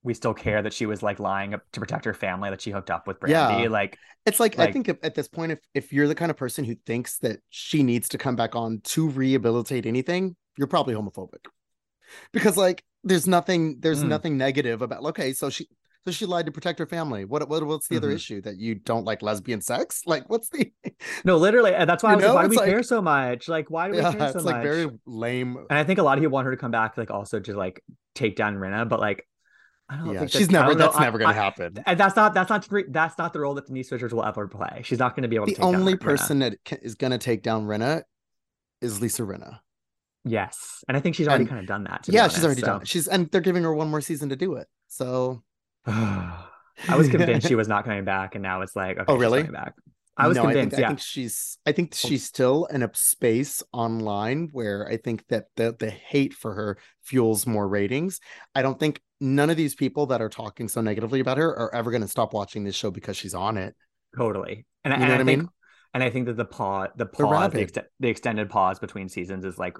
we 0.03 0.13
still 0.13 0.33
care 0.33 0.61
that 0.61 0.73
she 0.73 0.85
was 0.85 1.03
like 1.03 1.19
lying 1.19 1.51
to 1.51 1.79
protect 1.79 2.05
her 2.05 2.13
family 2.13 2.49
that 2.49 2.61
she 2.61 2.71
hooked 2.71 2.89
up 2.89 3.07
with 3.07 3.17
Yeah. 3.27 3.67
Like 3.69 3.97
It's 4.25 4.39
like, 4.39 4.57
I 4.57 4.71
think 4.71 4.87
if, 4.87 4.97
at 5.03 5.15
this 5.15 5.27
point, 5.27 5.51
if 5.51 5.59
if 5.73 5.91
you're 5.91 6.07
the 6.07 6.15
kind 6.15 6.31
of 6.31 6.37
person 6.37 6.63
who 6.63 6.75
thinks 6.85 7.17
that 7.19 7.39
she 7.49 7.83
needs 7.83 8.07
to 8.09 8.17
come 8.17 8.35
back 8.35 8.55
on 8.55 8.79
to 8.85 9.09
rehabilitate 9.09 9.85
anything, 9.85 10.35
you're 10.57 10.67
probably 10.67 10.93
homophobic. 10.95 11.45
Because 12.31 12.55
like 12.55 12.85
there's 13.07 13.27
nothing 13.27 13.79
there's 13.79 14.03
Mm. 14.03 14.07
nothing 14.09 14.37
negative 14.37 14.81
about 14.81 15.03
okay, 15.05 15.33
so 15.33 15.49
she 15.49 15.67
so 16.05 16.11
she 16.11 16.25
lied 16.25 16.45
to 16.45 16.51
protect 16.51 16.79
her 16.79 16.85
family. 16.85 17.25
What 17.25 17.47
what 17.49 17.65
what's 17.65 17.87
the 17.87 17.97
other 17.97 18.09
Mhm. 18.09 18.15
issue? 18.15 18.41
That 18.41 18.57
you 18.57 18.75
don't 18.75 19.05
like 19.05 19.21
lesbian 19.21 19.61
sex? 19.61 20.01
Like 20.05 20.29
what's 20.29 20.49
the 20.49 20.71
no, 21.25 21.37
literally, 21.37 21.73
and 21.73 21.89
that's 21.89 22.03
why 22.03 22.13
I 22.13 22.15
was 22.15 22.25
like, 22.25 22.33
why 22.35 22.43
do 22.43 22.49
we 22.49 22.57
care 22.57 22.83
so 22.83 23.01
much? 23.01 23.47
Like 23.47 23.69
why 23.69 23.87
do 23.87 23.93
we 23.93 23.99
yeah, 23.99 24.11
care 24.11 24.19
so 24.19 24.23
much? 24.23 24.35
it's 24.35 24.45
like 24.45 24.63
very 24.63 24.89
lame. 25.05 25.57
And 25.69 25.79
I 25.79 25.83
think 25.83 25.99
a 25.99 26.03
lot 26.03 26.17
of 26.17 26.21
people 26.21 26.33
want 26.33 26.45
her 26.45 26.51
to 26.51 26.57
come 26.57 26.71
back, 26.71 26.97
like 26.97 27.11
also 27.11 27.39
to 27.39 27.57
like 27.57 27.81
take 28.15 28.35
down 28.35 28.55
Rinna, 28.55 28.87
but 28.87 28.99
like 28.99 29.27
I 29.89 29.97
don't 29.97 30.13
Yeah, 30.13 30.19
think 30.19 30.31
she's 30.31 30.51
never 30.51 30.73
know, 30.73 30.79
that's 30.79 30.99
never 30.99 31.17
gonna 31.17 31.33
happen. 31.33 31.81
And 31.85 31.99
that's 31.99 32.15
not 32.15 32.33
that's 32.33 32.49
not 32.49 32.67
that's 32.89 33.17
not 33.17 33.33
the 33.33 33.39
role 33.39 33.53
that 33.55 33.67
Denise 33.67 33.91
Richards 33.91 34.13
will 34.13 34.25
ever 34.25 34.47
play. 34.47 34.81
She's 34.83 34.99
not 34.99 35.15
going 35.15 35.23
to 35.23 35.29
be 35.29 35.35
able 35.35 35.47
to. 35.47 35.51
The 35.53 35.57
take 35.57 35.71
down 35.71 35.79
only 35.79 35.93
Rinna. 35.93 35.99
person 35.99 36.39
that 36.39 36.57
ca- 36.65 36.77
gonna 36.97 37.17
take 37.17 37.41
down 37.43 37.67
Rinna 37.67 38.03
is 38.81 39.01
Lisa 39.01 39.23
Rinna. 39.23 39.59
Yes, 40.29 40.83
and 40.87 40.95
I 40.97 40.99
think 40.99 41.15
she's 41.15 41.27
already 41.27 41.43
And- 41.43 41.49
kind 41.49 41.61
of 41.61 41.67
done 41.67 41.83
that. 41.85 42.05
Yeah, 42.07 42.27
she's 42.27 42.43
already 42.45 42.61
so- 42.61 42.67
done 42.67 42.81
it. 42.81 42.87
She's 42.87 43.07
and 43.07 43.29
they're 43.31 43.41
giving 43.41 43.63
her 43.63 43.73
one 43.73 43.89
more 43.89 44.01
season 44.01 44.29
to 44.29 44.35
do 44.35 44.55
it. 44.55 44.67
So 44.87 45.43
I 45.85 46.95
was 46.95 47.09
convinced 47.09 47.47
she 47.47 47.55
was 47.63 47.67
not 47.67 47.85
coming 47.85 48.05
back, 48.05 48.35
and 48.35 48.41
now 48.43 48.61
it's 48.61 48.75
like, 48.75 48.97
okay, 48.97 49.05
Oh, 49.07 49.15
she's 49.15 49.21
really? 49.21 49.39
coming 49.41 49.53
back. 49.53 49.73
I 50.19 50.27
was 50.27 50.35
No, 50.35 50.43
convinced. 50.45 50.73
I 50.73 50.77
think, 50.77 50.81
yeah, 50.81 50.85
I 50.85 50.89
think 50.89 50.99
she's 50.99 51.57
I 51.67 51.71
think 51.73 51.91
oh. 51.93 52.07
she's 52.07 52.23
still 52.23 52.65
in 52.65 52.81
a 52.81 52.89
space 52.95 53.61
online 53.71 54.49
where 54.51 54.87
I 54.87 54.97
think 54.97 55.23
that 55.27 55.45
the 55.55 55.75
the 55.77 55.91
hate 55.91 56.33
for 56.33 56.53
her 56.55 56.77
fuels 57.03 57.45
more 57.45 57.67
ratings. 57.67 58.19
I 58.55 58.63
don't 58.63 58.79
think 58.79 58.99
none 59.21 59.51
of 59.51 59.57
these 59.57 59.75
people 59.75 60.07
that 60.07 60.19
are 60.21 60.29
talking 60.29 60.67
so 60.69 60.81
negatively 60.81 61.19
about 61.19 61.37
her 61.37 61.49
are 61.55 61.73
ever 61.73 61.91
going 61.91 62.01
to 62.01 62.07
stop 62.07 62.33
watching 62.33 62.63
this 62.63 62.75
show 62.75 62.89
because 62.89 63.15
she's 63.15 63.35
on 63.35 63.57
it. 63.57 63.75
totally. 64.15 64.65
And, 64.83 64.91
You 64.93 64.99
and 65.01 65.07
know 65.07 65.11
I 65.11 65.13
I 65.13 65.17
think, 65.23 65.41
mean? 65.41 65.49
and 65.93 66.03
I 66.03 66.09
think 66.09 66.25
that 66.25 66.37
the 66.37 66.45
pause, 66.45 66.89
the 66.95 67.05
pause, 67.05 67.51
the, 67.51 67.65
ext- 67.65 67.85
the 67.99 68.07
extended 68.09 68.49
pause 68.49 68.79
between 68.79 69.09
seasons 69.09 69.45
is 69.45 69.59
like 69.59 69.77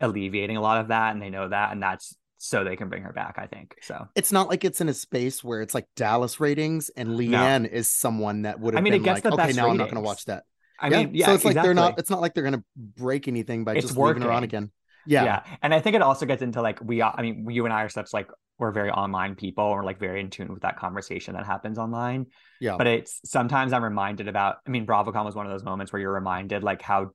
alleviating 0.00 0.56
a 0.56 0.60
lot 0.60 0.80
of 0.80 0.88
that, 0.88 1.12
and 1.12 1.22
they 1.22 1.30
know 1.30 1.48
that, 1.48 1.72
and 1.72 1.82
that's 1.82 2.16
so 2.38 2.64
they 2.64 2.76
can 2.76 2.88
bring 2.88 3.02
her 3.02 3.12
back. 3.12 3.36
I 3.38 3.46
think 3.46 3.76
so. 3.82 4.08
It's 4.14 4.32
not 4.32 4.48
like 4.48 4.64
it's 4.64 4.80
in 4.80 4.88
a 4.88 4.94
space 4.94 5.44
where 5.44 5.60
it's 5.60 5.74
like 5.74 5.86
Dallas 5.96 6.40
ratings 6.40 6.88
and 6.90 7.10
LeeAnne 7.10 7.68
is 7.68 7.90
someone 7.90 8.42
that 8.42 8.58
would 8.60 8.74
have 8.74 8.80
I 8.80 8.82
mean, 8.82 8.94
it 8.94 8.98
been 8.98 9.04
gets 9.04 9.16
like, 9.16 9.22
the 9.24 9.32
okay, 9.34 9.46
best 9.48 9.56
now 9.56 9.68
I'm 9.68 9.76
not 9.76 9.84
going 9.84 10.02
to 10.02 10.06
watch 10.06 10.24
that. 10.24 10.44
I 10.78 10.88
mean, 10.88 11.10
yeah, 11.14 11.26
so 11.26 11.34
it's 11.34 11.44
like 11.44 11.54
they're 11.54 11.74
not. 11.74 11.98
It's 11.98 12.10
not 12.10 12.20
like 12.20 12.34
they're 12.34 12.44
going 12.44 12.54
to 12.54 12.64
break 12.76 13.28
anything 13.28 13.64
by 13.64 13.74
It's 13.74 13.86
just 13.86 13.98
leaving 13.98 14.22
her 14.22 14.32
on 14.32 14.44
again. 14.44 14.70
Yeah, 15.06 15.24
yeah 15.24 15.42
and 15.62 15.72
i 15.72 15.80
think 15.80 15.96
it 15.96 16.02
also 16.02 16.26
gets 16.26 16.42
into 16.42 16.60
like 16.60 16.78
we 16.82 17.00
uh, 17.00 17.10
i 17.14 17.22
mean 17.22 17.48
you 17.48 17.64
and 17.64 17.72
i 17.72 17.82
are 17.82 17.88
such 17.88 18.12
like 18.12 18.28
we're 18.58 18.70
very 18.70 18.90
online 18.90 19.34
people 19.34 19.70
we're 19.70 19.84
like 19.84 19.98
very 19.98 20.20
in 20.20 20.30
tune 20.30 20.52
with 20.52 20.62
that 20.62 20.78
conversation 20.78 21.34
that 21.34 21.46
happens 21.46 21.78
online 21.78 22.26
yeah. 22.60 22.76
but 22.76 22.86
it's 22.86 23.20
sometimes 23.24 23.72
i'm 23.72 23.82
reminded 23.82 24.28
about 24.28 24.56
i 24.66 24.70
mean 24.70 24.86
bravocon 24.86 25.24
was 25.24 25.34
one 25.34 25.46
of 25.46 25.52
those 25.52 25.64
moments 25.64 25.92
where 25.92 26.00
you're 26.00 26.12
reminded 26.12 26.62
like 26.62 26.82
how 26.82 27.10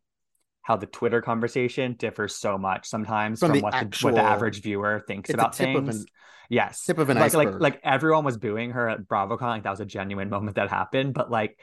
how 0.66 0.76
the 0.76 0.88
twitter 0.88 1.22
conversation 1.22 1.94
differs 1.94 2.36
so 2.36 2.58
much 2.58 2.88
sometimes 2.88 3.40
From 3.40 3.52
from, 3.52 3.62
what, 3.62 3.72
the, 3.74 3.98
what 4.02 4.16
the 4.16 4.22
average 4.22 4.62
viewer 4.62 5.04
thinks 5.08 5.30
about 5.30 5.56
things. 5.56 5.96
an- 6.02 6.06
yes. 6.50 6.84
tip 6.84 6.98
of 6.98 7.10
an 7.10 7.18
like, 7.18 7.34
like 7.34 7.60
like 7.60 7.80
everyone 7.84 8.26
was 8.26 8.38
booing 8.38 8.72
her 8.72 8.90
at 8.90 9.08
bravocon 9.08 9.42
like 9.42 9.64
that 9.64 9.70
was 9.70 9.80
a 9.80 9.86
genuine 9.86 10.30
moment 10.30 10.56
that 10.56 10.70
happened 10.70 11.14
but 11.14 11.30
like 11.32 11.58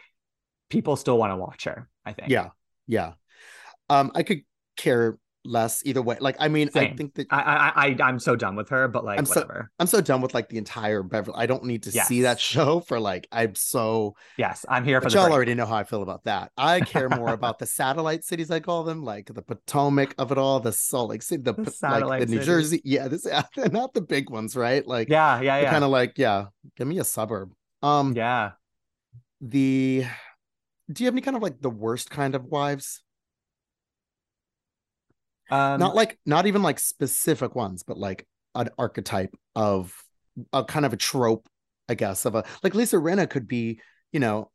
people 0.71 0.97
still 0.97 1.19
want 1.19 1.33
to 1.33 1.37
watch 1.37 1.65
her 1.65 1.89
i 2.07 2.13
think. 2.13 2.31
Yeah, 2.31 2.49
yeah. 2.87 3.13
Um, 3.91 4.11
I 4.15 4.23
could 4.23 4.43
care 4.77 5.19
less 5.45 5.85
either 5.85 6.01
way. 6.01 6.17
Like, 6.21 6.37
I 6.39 6.49
mean, 6.49 6.71
I 6.75 6.89
think 6.95 7.15
that 7.15 7.27
I, 7.31 7.41
I 7.77 7.87
I 7.87 7.97
i'm 8.09 8.21
so 8.21 8.37
done 8.37 8.55
with 8.55 8.69
her 8.69 8.87
but 8.87 9.05
like 9.05 9.19
I'm 9.19 9.27
so- 9.27 9.41
whatever 9.41 9.71
I'm 9.79 9.87
so 9.89 10.01
done 10.01 10.21
with 10.21 10.35
like 10.35 10.49
the 10.49 10.59
entire 10.59 11.03
Beverly. 11.03 11.37
I 11.37 11.47
don't 11.47 11.65
need 11.65 11.83
to 11.85 11.91
see 11.93 12.23
that 12.23 12.39
show 12.39 12.81
for 12.81 13.01
like 13.01 13.27
I'm 13.33 13.55
so. 13.57 14.15
yes 14.39 14.65
i'm 14.69 14.85
here 14.85 15.01
for 15.01 15.07
But 15.07 15.15
y'all 15.15 15.25
break. 15.25 15.35
already 15.35 15.55
know 15.55 15.67
how 15.67 15.77
I 15.77 15.85
feel 15.85 16.03
about 16.03 16.25
that. 16.25 16.53
I 16.57 16.81
care 16.81 17.09
more 17.09 17.33
about 17.33 17.59
the 17.59 17.67
satellite 17.67 18.25
cities 18.25 18.51
I 18.51 18.61
call 18.61 18.85
them, 18.85 19.03
like 19.03 19.27
the 19.35 19.43
Potomac 19.43 20.15
of 20.19 20.31
it 20.31 20.39
all, 20.39 20.61
the 20.61 20.73
Salt 20.73 21.11
Lake 21.11 21.23
City, 21.23 21.43
the, 21.43 21.55
The 21.55 22.05
like 22.07 22.21
the 22.21 22.27
New 22.27 22.33
cities. 22.35 22.47
Jersey. 22.47 22.83
Yeah, 22.85 23.09
this 23.09 23.27
not 23.73 23.95
the 23.95 24.01
big 24.03 24.31
ones, 24.31 24.55
right? 24.57 24.87
Like 24.87 25.09
Yeah, 25.09 25.41
yeah, 25.41 25.61
yeah. 25.61 25.71
kind 25.71 25.83
of 25.85 25.91
like 25.91 26.19
yeah, 26.19 26.47
give 26.77 26.87
me 26.87 26.99
a 27.01 27.05
suburb. 27.05 27.53
Um, 27.83 28.15
yeah. 28.15 28.53
the 29.41 30.05
do 30.93 31.03
you 31.03 31.07
have 31.07 31.15
any 31.15 31.23
kind 31.23 31.37
of 31.37 31.43
like 31.43 31.61
the 31.61 31.71
worst 31.71 32.11
kind 32.11 32.35
of 32.35 32.45
wives? 32.45 33.03
Um, 35.53 35.79
not 35.81 35.95
like 35.95 36.19
not 36.25 36.47
even 36.47 36.63
like 36.63 36.79
specific 36.79 37.55
ones 37.55 37.83
but 37.83 37.99
like 37.99 38.27
an 38.55 38.71
archetype 38.79 39.35
of 39.55 39.95
a 40.53 40.65
kind 40.65 40.87
of 40.87 40.95
a 40.95 40.97
trope 40.97 41.47
i 41.91 41.95
guess 41.95 42.25
of 42.25 42.35
a 42.35 42.45
like 42.63 42.75
lisa 42.75 42.97
rinna 42.97 43.29
could 43.29 43.47
be 43.47 43.79
you 44.13 44.21
know 44.21 44.51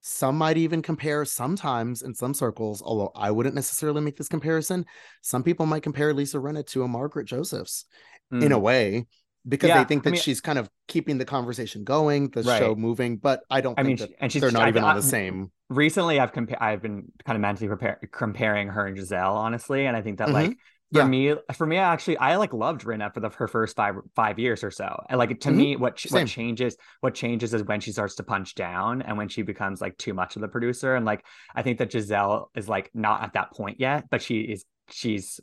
some 0.00 0.36
might 0.38 0.56
even 0.58 0.80
compare 0.80 1.24
sometimes 1.24 2.02
in 2.02 2.14
some 2.14 2.34
circles 2.34 2.82
although 2.82 3.10
i 3.16 3.30
wouldn't 3.32 3.54
necessarily 3.56 4.00
make 4.00 4.16
this 4.16 4.28
comparison 4.28 4.84
some 5.22 5.42
people 5.42 5.66
might 5.66 5.82
compare 5.82 6.14
lisa 6.14 6.36
rinna 6.38 6.64
to 6.64 6.84
a 6.84 6.88
margaret 6.88 7.24
josephs 7.26 7.84
in 8.30 8.52
a 8.52 8.56
mm, 8.58 8.60
way 8.60 9.06
because 9.48 9.68
Yeah, 9.68 9.82
they 9.82 9.88
think 9.88 10.02
I 10.02 10.04
that 10.04 10.10
mean- 10.12 10.22
shean 10.22 10.36
kind 10.36 10.58
of 10.58 10.70
keeping 10.88 11.18
the 11.18 11.24
conversation 11.24 11.82
going 11.84 12.30
the 12.30 12.42
Right. 12.42 12.58
show 12.60 12.74
moving 12.76 13.16
but 13.16 13.42
i 13.50 13.60
don't 13.60 13.76
I 13.78 13.82
think 13.82 13.98
mean, 13.98 14.08
that 14.08 14.16
and 14.20 14.30
she's 14.30 14.40
they're 14.42 14.52
not 14.52 14.66
I- 14.66 14.68
even 14.68 14.84
on 14.84 14.94
the 14.94 15.02
same 15.02 15.50
Recently, 15.70 16.20
I've 16.20 16.32
compa- 16.32 16.60
I've 16.60 16.82
been 16.82 17.10
kind 17.24 17.36
of 17.36 17.40
mentally 17.40 17.68
prepare- 17.68 17.98
comparing 18.12 18.68
her 18.68 18.86
and 18.86 18.96
Gizelle, 18.96 19.34
honestly, 19.34 19.86
and 19.86 19.96
I 19.96 20.02
think 20.02 20.18
that 20.18 20.28
Mhm. 20.28 20.32
like 20.32 20.50
for 20.92 21.00
Yeah. 21.00 21.06
me, 21.08 21.34
for 21.54 21.66
me, 21.66 21.78
I 21.78 21.92
actually, 21.92 22.18
I 22.18 22.36
like 22.36 22.52
loved 22.52 22.82
Rinna 22.84 23.12
for 23.12 23.20
the 23.20 23.30
her 23.30 23.48
first 23.48 23.74
five 23.74 23.96
five 24.14 24.38
years 24.38 24.62
or 24.62 24.70
so. 24.70 25.02
And 25.08 25.18
like 25.18 25.40
to 25.40 25.48
Mhm. 25.48 25.56
me, 25.56 25.76
what 25.76 25.98
Same. 25.98 26.20
what 26.22 26.28
changes 26.28 26.76
what 27.00 27.14
changes 27.14 27.54
is 27.54 27.62
when 27.64 27.80
she 27.80 27.92
starts 27.92 28.14
to 28.16 28.22
punch 28.22 28.54
down 28.54 29.02
and 29.02 29.16
when 29.16 29.28
she 29.28 29.42
becomes 29.42 29.80
like 29.80 29.96
too 29.96 30.14
much 30.14 30.36
of 30.36 30.42
the 30.42 30.48
producer. 30.48 30.94
And 30.94 31.04
like 31.06 31.24
I 31.54 31.62
think 31.62 31.78
that 31.78 31.90
Gizelle 31.90 32.48
is 32.54 32.68
like 32.68 32.90
not 32.94 33.22
at 33.22 33.32
that 33.32 33.50
point 33.52 33.80
yet, 33.80 34.04
but 34.10 34.22
she 34.22 34.40
is 34.40 34.64
she's 34.90 35.40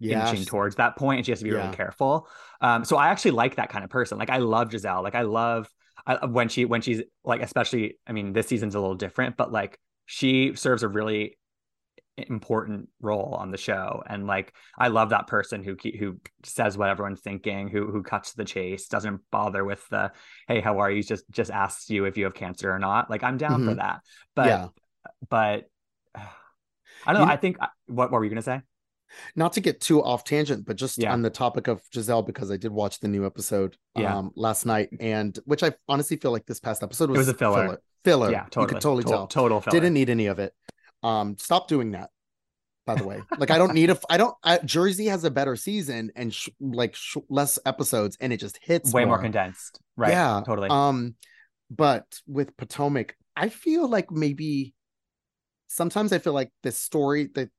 yeah 0.00 0.28
inching 0.28 0.44
towards 0.44 0.74
that 0.76 0.96
point 0.96 1.18
and 1.18 1.24
she 1.26 1.30
has 1.30 1.38
to 1.38 1.44
be 1.44 1.50
Yeah. 1.50 1.58
really 1.62 1.76
careful 1.76 2.26
um 2.60 2.84
so 2.84 2.96
i 2.96 3.06
actually 3.06 3.30
like 3.30 3.54
that 3.54 3.68
kind 3.68 3.84
of 3.84 3.90
person 3.90 4.18
like 4.18 4.30
i 4.30 4.38
love 4.38 4.68
gizelle 4.70 5.00
like 5.04 5.14
i 5.14 5.20
love 5.22 5.68
I, 6.06 6.26
when 6.26 6.48
she 6.48 6.64
when 6.64 6.80
she's 6.80 7.02
like 7.24 7.42
especially 7.42 7.98
i 8.06 8.12
mean 8.12 8.32
this 8.32 8.48
season's 8.48 8.74
a 8.74 8.80
little 8.80 8.94
different 8.96 9.36
but 9.36 9.52
like 9.52 9.78
she 10.06 10.54
serves 10.54 10.82
a 10.82 10.88
really 10.88 11.38
important 12.18 12.88
role 13.00 13.34
on 13.40 13.50
the 13.50 13.56
show. 13.56 14.02
And 14.06 14.26
like 14.26 14.52
i 14.78 14.88
love 14.88 15.10
that 15.10 15.26
person 15.28 15.62
who 15.64 15.76
who 15.98 16.18
says 16.44 16.76
what 16.76 16.90
everyone's 16.90 17.20
thinking 17.22 17.68
who 17.68 17.90
who 17.90 18.02
cuts 18.02 18.34
the 18.34 18.44
chase 18.44 18.86
doesn't 18.88 19.22
bother 19.30 19.64
with 19.64 19.82
the 19.88 20.12
hey 20.46 20.60
how 20.60 20.78
are 20.80 20.90
you? 20.90 21.02
Just 21.02 21.24
just 21.30 21.50
asks 21.50 21.88
you 21.88 22.04
if 22.04 22.18
you 22.18 22.24
have 22.24 22.34
cancer 22.34 22.70
or 22.70 22.78
not. 22.78 23.08
Like 23.08 23.22
i'm 23.24 23.38
down 23.38 23.64
for 23.64 23.72
Mhm. 23.72 23.76
that. 23.76 24.00
But 24.36 24.46
yeah. 24.46 24.68
but 25.30 25.64
i 26.14 27.12
don't 27.12 27.14
know. 27.22 27.26
You- 27.26 27.32
i 27.32 27.36
think 27.36 27.56
what, 27.86 28.10
what 28.10 28.12
were 28.12 28.24
you 28.24 28.30
gonna 28.30 28.42
say 28.42 28.60
not 29.36 29.52
to 29.54 29.60
get 29.60 29.80
too 29.80 30.02
off 30.02 30.24
tangent, 30.24 30.64
but 30.66 30.76
just 30.76 30.98
Yeah. 30.98 31.12
on 31.12 31.22
the 31.22 31.30
topic 31.30 31.68
of 31.68 31.82
Gizelle, 31.90 32.24
because 32.26 32.50
I 32.50 32.56
did 32.56 32.72
watch 32.72 33.00
the 33.00 33.08
new 33.08 33.24
episode 33.26 33.76
Yeah. 33.96 34.16
um 34.16 34.32
last 34.36 34.66
night, 34.66 34.90
and 35.00 35.38
which 35.44 35.62
I 35.62 35.72
honestly 35.88 36.16
feel 36.16 36.30
like 36.32 36.46
this 36.46 36.60
past 36.60 36.82
episode 36.82 37.10
was, 37.10 37.18
was 37.18 37.28
a 37.28 37.34
filler. 37.34 37.80
Filler. 38.04 38.30
yeah 38.30 38.44
totally 38.44 38.64
You 38.64 38.68
could 38.68 38.80
totally 38.82 39.02
To- 39.04 39.08
tell. 39.10 39.26
total 39.28 39.60
filler. 39.60 39.72
Didn't 39.72 39.94
need 39.94 40.10
any 40.10 40.26
of 40.26 40.38
it. 40.38 40.52
Um, 41.02 41.36
stop 41.38 41.68
doing 41.68 41.92
that. 41.92 42.10
By 42.84 42.96
the 42.96 43.04
way, 43.06 43.22
like 43.38 43.52
I 43.52 43.58
don't 43.58 43.74
need 43.74 43.90
a. 43.90 43.98
I 44.10 44.16
don't. 44.16 44.34
I, 44.42 44.58
Jersey 44.58 45.06
has 45.06 45.22
a 45.22 45.30
better 45.30 45.54
season 45.54 46.10
and 46.16 46.34
sh- 46.34 46.48
like 46.60 46.96
sh- 46.96 47.18
less 47.28 47.56
episodes, 47.64 48.16
and 48.20 48.32
it 48.32 48.38
just 48.38 48.58
hits 48.60 48.92
way 48.92 49.04
more 49.04 49.20
condensed 49.20 49.78
right 49.96 50.10
Yeah. 50.10 50.42
totally 50.44 50.68
Um, 50.68 51.14
but 51.70 52.04
with 52.26 52.56
Potomac, 52.56 53.16
I 53.36 53.50
feel 53.50 53.88
like 53.88 54.10
maybe 54.10 54.74
sometimes 55.68 56.12
I 56.12 56.18
feel 56.18 56.32
like 56.32 56.50
this 56.64 56.76
story 56.76 57.28
that 57.36 57.50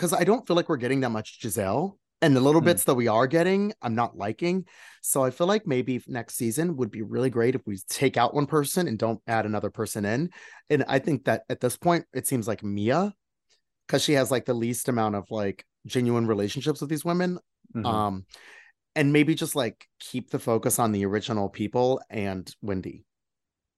because 0.00 0.14
I 0.14 0.24
don't 0.24 0.46
feel 0.46 0.56
like 0.56 0.70
we're 0.70 0.78
getting 0.78 1.00
that 1.00 1.10
much 1.10 1.40
Gizelle, 1.42 1.98
and 2.22 2.34
the 2.34 2.40
little 2.40 2.62
Hmm. 2.62 2.68
bits 2.68 2.84
that 2.84 2.94
we 2.94 3.06
are 3.06 3.26
getting, 3.26 3.74
I'm 3.82 3.94
not 3.94 4.16
liking. 4.16 4.64
So 5.02 5.22
I 5.22 5.30
feel 5.30 5.46
like 5.46 5.66
maybe 5.66 6.02
next 6.06 6.36
season 6.36 6.76
would 6.76 6.90
be 6.90 7.02
really 7.02 7.28
great 7.28 7.54
if 7.54 7.60
we 7.66 7.76
take 7.86 8.16
out 8.16 8.32
one 8.32 8.46
person 8.46 8.88
and 8.88 8.98
don't 8.98 9.20
add 9.26 9.44
another 9.44 9.68
person 9.68 10.06
in. 10.06 10.30
And 10.70 10.84
I 10.88 11.00
think 11.00 11.24
that 11.24 11.42
at 11.50 11.60
this 11.60 11.76
point, 11.76 12.06
it 12.14 12.26
seems 12.26 12.48
like 12.48 12.62
Mia 12.62 13.12
because 13.86 14.02
she 14.02 14.14
has 14.14 14.30
like 14.30 14.46
the 14.46 14.54
least 14.54 14.88
amount 14.88 15.16
of 15.16 15.30
like 15.30 15.66
genuine 15.84 16.26
relationships 16.26 16.80
with 16.80 16.88
these 16.88 17.04
women. 17.04 17.38
Mhm. 17.76 17.84
Um, 17.84 18.24
and 18.96 19.12
maybe 19.12 19.34
just 19.34 19.54
like 19.54 19.86
keep 19.98 20.30
the 20.30 20.38
focus 20.38 20.78
on 20.78 20.92
the 20.92 21.04
original 21.04 21.50
people 21.50 22.00
and 22.08 22.50
Wendy. 22.62 23.04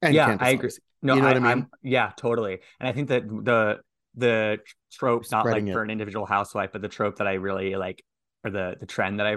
And 0.00 0.14
yeah, 0.14 0.26
Candace, 0.26 0.46
I 0.46 0.50
agree. 0.50 0.58
obviously. 0.58 0.82
No, 1.02 1.14
You 1.16 1.20
know 1.20 1.26
I, 1.26 1.30
what 1.30 1.36
I 1.36 1.40
mean? 1.40 1.50
I'm 1.64 1.70
yeah, 1.82 2.12
totally. 2.16 2.60
And 2.78 2.88
I 2.88 2.92
think 2.92 3.08
that 3.08 3.28
the 3.28 3.80
the 4.14 4.58
trope, 4.92 5.24
not 5.30 5.46
like 5.46 5.64
it. 5.64 5.72
for 5.72 5.82
an 5.82 5.90
individual 5.90 6.26
housewife, 6.26 6.70
but 6.72 6.82
the 6.82 6.88
trope 6.88 7.16
that 7.16 7.26
I 7.26 7.34
really 7.34 7.76
like, 7.76 8.04
or 8.44 8.50
the 8.50 8.76
the 8.78 8.86
trend 8.86 9.20
that 9.20 9.26
I 9.26 9.36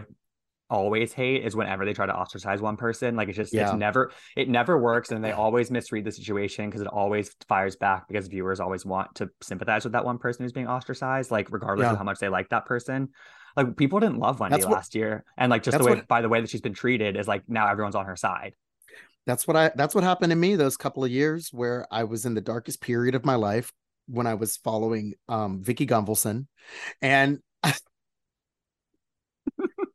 always 0.67 1.13
hate 1.13 1.45
is 1.45 1.55
whenever 1.55 1.85
they 1.85 1.93
try 1.93 2.07
to 2.07 2.15
ostracize 2.15 2.59
one 2.59 2.75
person. 2.75 3.15
Like 3.15 3.29
it's 3.29 3.37
just 3.37 3.53
Yeah. 3.53 3.67
it's 3.69 3.77
never 3.77 4.11
it 4.35 4.49
never 4.49 4.77
works, 4.77 5.11
and 5.11 5.23
they 5.23 5.31
always 5.31 5.69
misread 5.71 6.05
the 6.05 6.11
situation 6.11 6.69
because 6.69 6.81
it 6.81 6.87
always 6.87 7.35
fires 7.47 7.75
back 7.75 8.07
because 8.07 8.27
viewers 8.27 8.59
always 8.59 8.85
want 8.85 9.13
to 9.15 9.29
sympathize 9.41 9.83
with 9.83 9.93
that 9.93 10.03
one 10.05 10.17
person 10.17 10.43
who's 10.43 10.51
being 10.53 10.67
ostracized, 10.67 11.29
like 11.31 11.51
regardless 11.51 11.85
Yeah. 11.85 11.91
of 11.91 11.97
how 11.97 12.03
much 12.03 12.19
they 12.19 12.29
like 12.29 12.49
that 12.49 12.65
person. 12.65 13.09
Like 13.55 13.77
people 13.77 13.99
didn't 13.99 14.17
love 14.19 14.39
Wendy 14.39 14.57
what- 14.63 14.71
last 14.73 14.95
year, 14.95 15.23
and 15.37 15.49
like 15.49 15.63
just 15.63 15.77
the 15.77 15.83
way 15.83 15.93
what- 15.95 16.07
by 16.07 16.21
the 16.21 16.29
way 16.29 16.41
that 16.41 16.49
she's 16.49 16.61
been 16.61 16.73
treated 16.73 17.15
is 17.15 17.27
like 17.27 17.43
now 17.47 17.67
everyone's 17.67 17.95
on 17.95 18.05
her 18.07 18.15
side. 18.17 18.53
That's 19.27 19.47
what 19.47 19.55
I 19.55 19.71
that's 19.75 19.95
what 19.95 20.03
happened 20.03 20.31
to 20.31 20.35
me 20.35 20.55
those 20.55 20.77
couple 20.77 21.03
of 21.03 21.11
years 21.11 21.49
where 21.53 21.87
I 21.91 22.03
was 22.03 22.25
in 22.25 22.33
the 22.33 22.41
darkest 22.41 22.81
period 22.81 23.15
of 23.15 23.23
my 23.23 23.35
life 23.35 23.71
when 24.07 24.27
I 24.27 24.35
was 24.35 24.57
following 24.57 25.13
um 25.27 25.61
Vicki 25.63 25.87
Gunvalson 25.87 26.47
and 27.01 27.39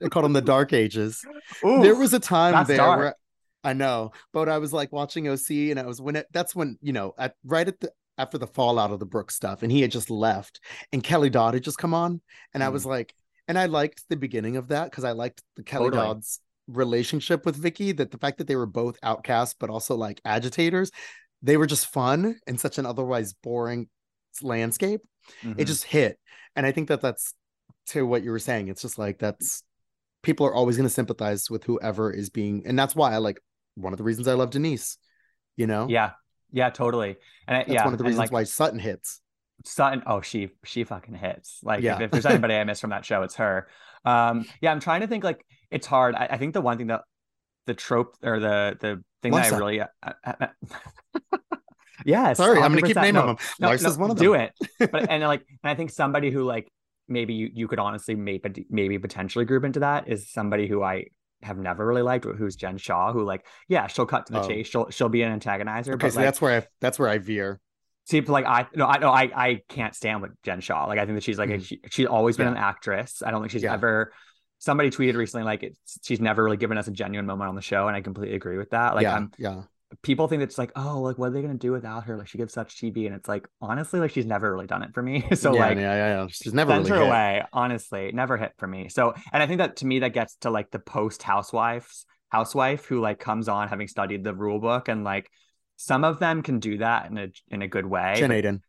they 0.01 0.09
called 0.09 0.25
them 0.25 0.33
the 0.33 0.43
dark 0.43 0.73
ages. 0.73 1.25
there 1.63 1.95
was 1.95 2.15
a 2.15 2.21
time 2.21 2.65
there 2.67 2.77
dark. 2.77 2.99
where 2.99 3.15
I 3.63 3.75
know, 3.75 4.13
but 4.33 4.49
I 4.49 4.59
was 4.59 4.73
like 4.73 4.91
watching 4.93 5.29
OC 5.29 5.51
and 5.51 5.79
I 5.79 5.87
was 5.87 6.01
when 6.01 6.17
it 6.17 6.27
that's 6.33 6.55
when, 6.55 6.79
you 6.81 6.93
know, 6.93 7.15
at 7.19 7.35
right 7.45 7.69
at 7.69 7.79
the 7.81 7.93
after 8.17 8.39
the 8.39 8.47
fallout 8.47 8.91
of 8.91 9.01
the 9.01 9.07
Brooke 9.07 9.31
stuff 9.31 9.63
and 9.63 9.73
he 9.73 9.81
had 9.81 9.91
just 9.91 10.11
left 10.11 10.61
and 10.93 11.03
Kelly 11.03 11.31
Dodd 11.31 11.55
had 11.55 11.65
just 11.65 11.79
come 11.79 11.95
on 11.95 12.21
and 12.53 12.63
I 12.63 12.69
was 12.69 12.85
like 12.85 13.15
and 13.49 13.59
I 13.59 13.67
liked 13.67 14.05
the 14.09 14.17
beginning 14.17 14.57
of 14.57 14.69
that 14.69 14.91
because 14.91 15.05
I 15.05 15.13
liked 15.13 15.43
the 15.57 15.63
Kelly 15.63 15.87
Totally. 15.87 16.07
Dodd's 16.07 16.41
relationship 16.69 17.47
with 17.47 17.57
Vicki 17.57 17.93
that 17.93 18.11
the 18.11 18.19
fact 18.19 18.39
that 18.39 18.47
they 18.47 18.57
were 18.57 18.67
both 18.67 18.99
outcasts 19.03 19.57
but 19.59 19.71
also 19.71 19.97
like 19.97 20.21
agitators 20.25 20.91
they 21.43 21.57
were 21.57 21.67
just 21.67 21.87
fun 21.87 22.39
in 22.47 22.59
such 22.59 22.79
an 22.79 22.85
otherwise 22.85 23.33
boring 23.33 23.89
landscape 24.43 25.01
Mhm. 25.45 25.55
it 25.59 25.67
just 25.67 25.85
hit 25.85 26.19
and 26.57 26.67
i 26.67 26.73
think 26.73 26.89
that 26.89 27.01
that's 27.01 27.35
to 27.87 28.07
what 28.07 28.23
you 28.23 28.31
were 28.31 28.39
saying 28.39 28.69
it's 28.69 28.83
just 28.83 28.99
like 28.99 29.19
that's 29.19 29.63
people 30.23 30.47
are 30.47 30.55
always 30.55 30.77
going 30.77 30.89
to 30.89 30.93
sympathize 30.95 31.51
with 31.51 31.65
whoever 31.65 32.11
is 32.13 32.31
being 32.31 32.63
and 32.67 32.79
that's 32.79 32.95
why 32.97 33.13
i 33.13 33.19
like 33.19 33.41
one 33.75 33.93
of 33.93 33.99
the 33.99 34.05
reasons 34.05 34.27
i 34.29 34.35
love 34.35 34.51
denise 34.51 34.99
you 35.57 35.67
know 35.67 35.87
Yeah, 35.89 36.13
yeah, 36.53 36.71
totally. 36.71 37.17
And 37.47 37.57
I, 37.57 37.61
that's 37.61 37.71
yeah, 37.73 37.85
one 37.85 37.93
of 37.95 37.99
the 37.99 38.05
reasons 38.05 38.19
like, 38.19 38.33
why 38.33 38.45
sutton 38.45 38.79
hits 38.79 39.21
Sutton. 39.65 40.03
Oh, 40.07 40.23
she 40.23 40.51
she 40.65 40.85
fucking 40.85 41.15
hits. 41.15 41.61
Like 41.63 41.83
Yeah. 41.83 41.97
if, 41.97 42.01
if 42.01 42.11
there's 42.13 42.27
anybody 42.27 42.55
I 42.55 42.65
miss 42.71 42.81
from 42.81 42.91
that 42.91 43.05
show, 43.05 43.23
it's 43.23 43.35
her. 43.37 43.69
Um, 44.07 44.47
yeah, 44.63 44.73
I'm 44.73 44.81
trying 44.81 45.03
to 45.03 45.07
think. 45.07 45.23
Like 45.23 45.45
it's 45.71 45.87
hard. 45.87 46.15
I, 46.15 46.29
I 46.31 46.37
think 46.39 46.55
the 46.55 46.63
one 46.63 46.79
thing 46.79 46.87
that 46.87 47.03
the 47.67 47.75
trope 47.75 48.17
or 48.23 48.41
the 48.41 48.77
the 48.81 49.05
thing 49.23 49.33
that 49.33 49.53
I 49.53 49.57
really. 49.59 49.81
Uh, 49.83 49.87
uh, 50.25 50.47
yes. 52.05 52.37
sorry 52.39 52.61
i'm 52.61 52.73
gonna 52.73 52.83
keep 52.87 52.97
100%. 52.97 53.03
naming 53.03 53.15
No, 53.15 53.27
them 53.27 53.37
no, 53.61 53.69
Larsa's 53.69 53.97
no, 53.97 54.03
one 54.03 54.11
of 54.11 54.17
them 54.17 54.25
do 54.25 54.35
it. 54.35 54.53
But 54.79 55.11
and 55.11 55.23
like, 55.25 55.45
and 55.63 55.71
I 55.71 55.75
think 55.75 55.91
somebody 55.91 56.31
who 56.31 56.45
like 56.45 56.71
maybe 57.09 57.35
you 57.35 57.51
you 57.53 57.69
could 57.69 57.79
honestly 57.79 58.15
maybe 58.15 58.67
maybe 58.71 58.99
potentially 58.99 59.45
group 59.45 59.65
into 59.65 59.81
that 59.81 60.09
is 60.09 60.31
somebody 60.31 60.67
who 60.69 60.83
I 60.83 61.07
have 61.43 61.57
never 61.59 61.87
really 61.87 62.03
liked, 62.03 62.25
who's 62.27 62.55
Jen 62.57 62.77
Shah, 62.79 63.13
who 63.13 63.25
like 63.25 63.47
yeah, 63.69 63.87
she'll 63.87 64.07
cut 64.07 64.27
to 64.27 64.33
the 64.35 64.41
Oh. 64.43 64.49
chase, 64.49 64.67
she'll 64.69 64.91
she'll 64.91 65.09
be 65.09 65.23
an 65.23 65.39
antagonizer. 65.41 65.95
okay 65.95 66.11
so 66.11 66.17
like, 66.21 66.27
that's 66.27 66.41
where 66.41 66.61
i 66.63 66.67
that's 66.81 66.99
where 66.99 67.09
i 67.09 67.19
veer 67.19 67.61
See, 68.07 68.21
like 68.23 68.45
I 68.47 68.67
no, 68.75 68.87
I 68.87 68.99
no, 68.99 69.11
I 69.11 69.31
I 69.35 69.61
can't 69.69 69.95
stand 69.95 70.21
with 70.23 70.33
Jen 70.43 70.61
Shah. 70.61 70.87
Like 70.87 70.99
I 70.99 71.05
think 71.05 71.17
that 71.17 71.23
she's 71.23 71.39
like 71.39 71.51
a, 71.51 71.59
Mhm. 71.59 71.65
she, 71.65 71.81
she's 71.91 72.07
always 72.07 72.37
been 72.37 72.47
Yeah. 72.47 72.53
an 72.53 72.57
actress. 72.59 73.23
I 73.25 73.31
don't 73.31 73.41
think 73.41 73.53
she's 73.53 73.63
Yeah. 73.63 73.75
ever. 73.75 74.13
Somebody 74.59 74.91
tweeted 74.91 75.15
recently 75.15 75.45
like 75.45 75.63
it's, 75.63 75.99
she's 76.03 76.21
never 76.21 76.43
really 76.43 76.57
given 76.57 76.77
us 76.77 76.89
a 76.89 76.91
genuine 76.91 77.27
moment 77.27 77.49
on 77.51 77.55
the 77.55 77.63
show, 77.63 77.87
and 77.87 77.97
I 77.97 78.01
completely 78.01 78.35
agree 78.37 78.59
with 78.59 78.71
that. 78.71 78.95
Like 78.97 79.05
yeah 79.05 79.15
I'm, 79.17 79.31
yeah 79.39 79.63
people 80.03 80.29
think 80.29 80.43
it's 80.43 80.59
like 80.59 80.73
oh 80.77 81.01
like 81.01 81.19
what 81.19 81.29
are 81.29 81.31
they 81.31 81.43
gonna 81.43 81.55
do 81.55 81.73
without 81.73 82.05
her? 82.05 82.17
Like 82.17 82.29
she 82.29 82.39
gives 82.39 82.53
such 82.53 82.77
TV, 82.77 83.07
and 83.07 83.15
it's 83.15 83.29
like 83.29 83.47
honestly 83.61 84.01
like 84.01 84.11
she's 84.11 84.27
never 84.27 84.51
really 84.53 84.67
done 84.67 84.83
it 84.83 84.95
for 84.95 85.03
me. 85.03 85.25
so 85.35 85.55
yeah, 85.55 85.61
like 85.61 85.77
yeah 85.77 85.95
yeah 85.95 86.21
yeah 86.23 86.27
she's 86.31 86.55
never 86.55 86.73
send 86.73 86.85
really 86.85 86.99
her 86.99 87.05
hit. 87.05 87.09
away. 87.09 87.43
Honestly, 87.53 88.11
never 88.13 88.37
hit 88.37 88.53
for 88.59 88.67
me. 88.67 88.89
So 88.89 89.15
and 89.33 89.43
I 89.43 89.47
think 89.47 89.59
that 89.59 89.77
to 89.77 89.87
me 89.87 90.01
that 90.01 90.13
gets 90.13 90.37
to 90.37 90.51
like 90.51 90.71
the 90.71 90.79
post 90.79 91.23
housewives 91.23 92.07
housewife 92.29 92.85
who 92.85 93.01
like 93.01 93.19
comes 93.19 93.49
on 93.49 93.69
having 93.69 93.89
studied 93.89 94.23
the 94.23 94.33
rule 94.33 94.61
book 94.61 94.89
and 94.89 95.03
like 95.03 95.29
some 95.77 96.05
of 96.05 96.21
them 96.21 96.43
can 96.43 96.61
do 96.61 96.79
that 96.79 97.11
in 97.11 97.19
a 97.19 97.29
in 97.49 97.63
a 97.63 97.69
good 97.69 97.87
way. 97.87 98.15
jen 98.17 98.31
aydin 98.31 98.61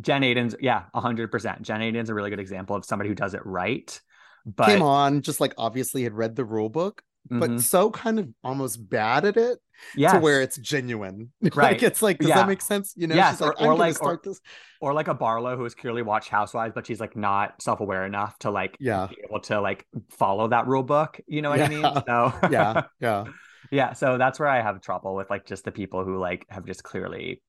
Jen 0.00 0.22
Aydin's, 0.22 0.54
yeah, 0.60 0.84
hundred 0.94 1.30
percent. 1.30 1.62
Jen 1.62 1.80
Aydin's 1.80 2.10
a 2.10 2.14
really 2.14 2.30
good 2.30 2.40
example 2.40 2.76
of 2.76 2.84
somebody 2.84 3.08
who 3.08 3.14
does 3.14 3.34
it 3.34 3.44
right. 3.44 4.00
But 4.46 4.66
came 4.66 4.82
on 4.82 5.20
just 5.20 5.40
like 5.40 5.52
obviously 5.58 6.04
had 6.04 6.14
read 6.14 6.36
the 6.36 6.44
rule 6.44 6.70
book 6.70 7.02
but 7.28 7.50
Mhm. 7.50 7.60
so 7.60 7.90
kind 7.90 8.18
of 8.18 8.28
almost 8.42 8.88
bad 8.88 9.24
at 9.24 9.36
it 9.36 9.58
to 9.96 10.18
where 10.18 10.40
it's 10.42 10.56
genuine. 10.58 11.32
Right. 11.42 11.72
like 11.72 11.82
it's 11.82 12.02
like, 12.02 12.18
does 12.18 12.28
Yeah. 12.28 12.36
that 12.36 12.48
make 12.48 12.60
sense? 12.62 12.94
You 12.96 13.06
know, 13.06 13.14
Yes, 13.14 13.34
she's 13.34 13.40
like, 13.42 13.50
or- 13.50 13.52
or 13.54 13.58
I'm 13.60 13.66
gonna 13.66 13.78
like- 13.78 14.02
or- 14.02 14.20
this. 14.22 14.40
or 14.80 14.92
like 14.94 15.08
a 15.08 15.14
Barlow 15.14 15.56
who 15.56 15.62
has 15.64 15.74
clearly 15.74 16.02
watched 16.02 16.28
Housewives, 16.30 16.72
but 16.74 16.86
she's 16.86 17.00
like 17.00 17.16
not 17.16 17.60
self 17.62 17.80
aware 17.80 18.04
enough 18.06 18.38
to 18.40 18.50
like 18.50 18.76
Yeah. 18.80 19.06
be 19.08 19.18
able 19.24 19.40
to 19.42 19.60
like 19.60 19.86
follow 20.10 20.48
that 20.48 20.66
rule 20.66 20.82
book. 20.82 21.20
You 21.26 21.42
know 21.42 21.50
what 21.50 21.60
I 21.60 21.68
mean? 21.68 21.82
So 21.82 22.32
Yeah, 22.50 22.82
yeah. 23.00 23.24
yeah. 23.70 23.92
So 23.92 24.18
that's 24.18 24.38
where 24.40 24.48
I 24.48 24.60
have 24.62 24.80
trouble 24.80 25.14
with 25.14 25.28
like 25.30 25.44
just 25.46 25.64
the 25.64 25.72
people 25.72 26.04
who 26.04 26.18
like 26.18 26.46
have 26.48 26.64
just 26.64 26.82
clearly 26.82 27.42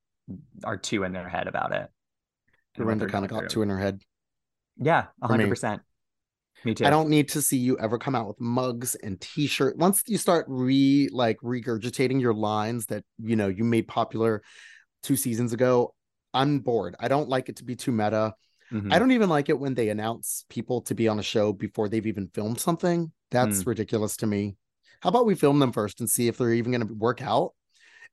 are 0.64 0.78
too 0.78 1.04
in 1.04 1.14
their 1.14 1.28
head 1.30 1.48
about 1.48 1.74
it. 1.74 1.90
Dorinda 2.76 3.08
kind 3.08 3.26
of 3.26 3.32
got 3.32 3.40
through. 3.40 3.48
two 3.50 3.62
in 3.64 3.70
her 3.70 3.80
head. 3.80 4.02
Yeah, 4.78 5.08
hundred 5.22 5.50
percent. 5.50 5.82
Me 6.64 6.74
too. 6.76 6.86
I 6.86 6.90
don't 6.90 7.10
need 7.10 7.30
to 7.30 7.42
see 7.42 7.58
you 7.58 7.78
ever 7.80 7.98
come 7.98 8.16
out 8.16 8.28
with 8.28 8.40
mugs 8.40 8.96
and 8.96 9.20
t-shirt. 9.20 9.78
Once 9.78 10.04
you 10.08 10.18
start 10.18 10.46
re 10.48 11.10
like 11.12 11.38
regurgitating 11.42 12.22
your 12.22 12.34
lines 12.34 12.86
that 12.88 13.04
you 13.20 13.36
know 13.36 13.48
you 13.48 13.64
made 13.64 13.88
popular 13.88 14.42
two 15.04 15.16
seasons 15.16 15.54
ago, 15.54 15.94
I'm 16.34 16.60
bored. 16.60 16.96
I 17.00 17.08
don't 17.08 17.30
like 17.30 17.50
it 17.50 17.58
to 17.58 17.64
be 17.64 17.76
too 17.76 17.92
meta. 17.92 18.36
Mhm. 18.72 18.94
I 18.94 19.00
don't 19.00 19.12
even 19.12 19.30
like 19.30 19.50
it 19.50 19.60
when 19.60 19.74
they 19.74 19.90
announce 19.90 20.46
people 20.50 20.82
to 20.84 20.96
be 20.96 21.08
on 21.08 21.20
a 21.20 21.24
show 21.24 21.52
before 21.52 21.90
they've 21.90 22.06
even 22.06 22.30
filmed 22.34 22.60
something. 22.60 23.12
That's 23.32 23.64
Hmm. 23.64 23.70
ridiculous 23.70 24.16
to 24.18 24.28
me. 24.28 24.56
How 25.02 25.10
about 25.10 25.26
we 25.26 25.36
film 25.36 25.60
them 25.60 25.72
first 25.72 26.00
and 26.00 26.10
see 26.10 26.28
if 26.28 26.38
they're 26.38 26.54
even 26.54 26.72
going 26.72 26.88
to 26.88 26.94
work 26.94 27.22
out? 27.22 27.54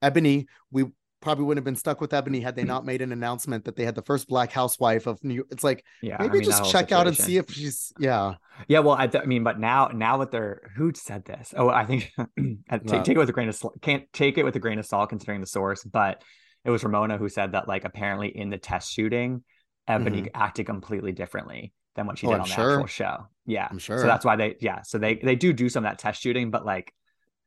Ebony, 0.01 0.47
we 0.71 0.85
probably 1.21 1.43
wouldn't 1.45 1.59
have 1.59 1.65
been 1.65 1.75
stuck 1.75 1.99
with 2.01 2.13
Ebony 2.13 2.39
had 2.39 2.55
they 2.55 2.63
not 2.63 2.85
made 2.85 3.01
an 3.01 3.11
announcement 3.11 3.65
that 3.65 3.75
they 3.75 3.85
had 3.85 3.95
the 3.95 4.01
first 4.01 4.27
black 4.27 4.51
housewife 4.51 5.05
of 5.07 5.23
New 5.23 5.33
York. 5.35 5.47
It's 5.51 5.63
like 5.63 5.83
yeah, 6.01 6.15
I 6.19 6.23
maybe 6.23 6.39
mean, 6.39 6.43
just 6.49 6.71
check 6.71 6.91
out 6.91 7.07
and 7.07 7.15
see 7.17 7.37
if 7.37 7.49
she's 7.51 7.91
yeah. 7.99 8.35
Yeah, 8.67 8.79
well, 8.79 8.95
I, 8.97 9.07
th- 9.07 9.23
I 9.23 9.27
mean, 9.27 9.43
but 9.43 9.59
now, 9.59 9.87
now 9.93 10.19
with 10.19 10.31
they're 10.31 10.69
who 10.75 10.91
said 10.93 11.25
this? 11.25 11.53
Oh, 11.55 11.69
I 11.69 11.85
think 11.85 12.11
I- 12.69 12.77
take, 12.79 13.03
take 13.03 13.15
it 13.15 13.19
with 13.19 13.29
a 13.29 13.33
grain 13.33 13.49
of 13.49 13.55
salt. 13.55 13.81
Can't 13.81 14.11
take 14.13 14.37
it 14.37 14.43
with 14.43 14.55
a 14.55 14.59
grain 14.59 14.79
of 14.79 14.85
salt 14.85 15.09
considering 15.09 15.41
the 15.41 15.47
source, 15.47 15.83
but 15.83 16.23
it 16.65 16.69
was 16.69 16.83
Ramona 16.83 17.17
who 17.17 17.29
said 17.29 17.53
that 17.53 17.67
like 17.67 17.85
apparently 17.85 18.27
in 18.35 18.49
the 18.49 18.57
test 18.57 18.91
shooting, 18.91 19.43
Ebony 19.87 20.29
acted 20.33 20.65
completely 20.65 21.11
differently 21.11 21.73
than 21.95 22.05
what 22.05 22.17
she 22.17 22.27
Mm-hmm. 22.27 22.33
Oh, 22.33 22.37
did 22.37 22.41
on 22.43 22.47
the 22.49 22.53
sure. 22.55 22.71
actual 22.73 22.87
show. 22.87 23.27
Yeah, 23.45 23.67
I'm 23.69 23.79
sure. 23.79 23.97
So 23.99 24.05
that's 24.07 24.23
why 24.25 24.35
they 24.35 24.55
yeah, 24.59 24.81
so 24.83 24.97
they 24.97 25.15
they 25.15 25.35
do 25.35 25.53
do 25.53 25.69
some 25.69 25.83
of 25.85 25.89
that 25.91 25.99
test 25.99 26.21
shooting, 26.21 26.51
but 26.51 26.65
like 26.65 26.93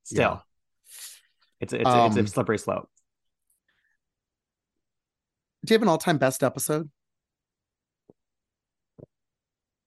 still, 0.02 0.42
it's 1.60 1.72
it's 1.72 1.82
it's 1.82 1.88
Um, 1.88 2.16
a 2.18 2.26
slippery 2.26 2.58
slope. 2.58 2.88
Do 5.64 5.72
you 5.72 5.76
have 5.76 5.82
an 5.82 5.88
all-time 5.88 6.18
best 6.18 6.42
episode? 6.42 6.90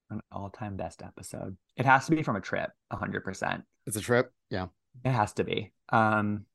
An 0.09 0.21
all 0.31 0.49
time 0.49 0.77
best 0.77 1.01
episode. 1.01 1.57
It 1.75 1.85
has 1.85 2.05
to 2.05 2.15
be 2.15 2.23
from 2.23 2.35
a 2.35 2.41
trip, 2.41 2.69
hundred 2.91 3.23
percent. 3.23 3.63
It's 3.88 3.97
a 3.97 4.01
trip. 4.01 4.31
Yeah. 4.49 4.67
It 5.03 5.11
has 5.11 5.33
to 5.33 5.43
be. 5.43 5.73
Um, 5.89 6.45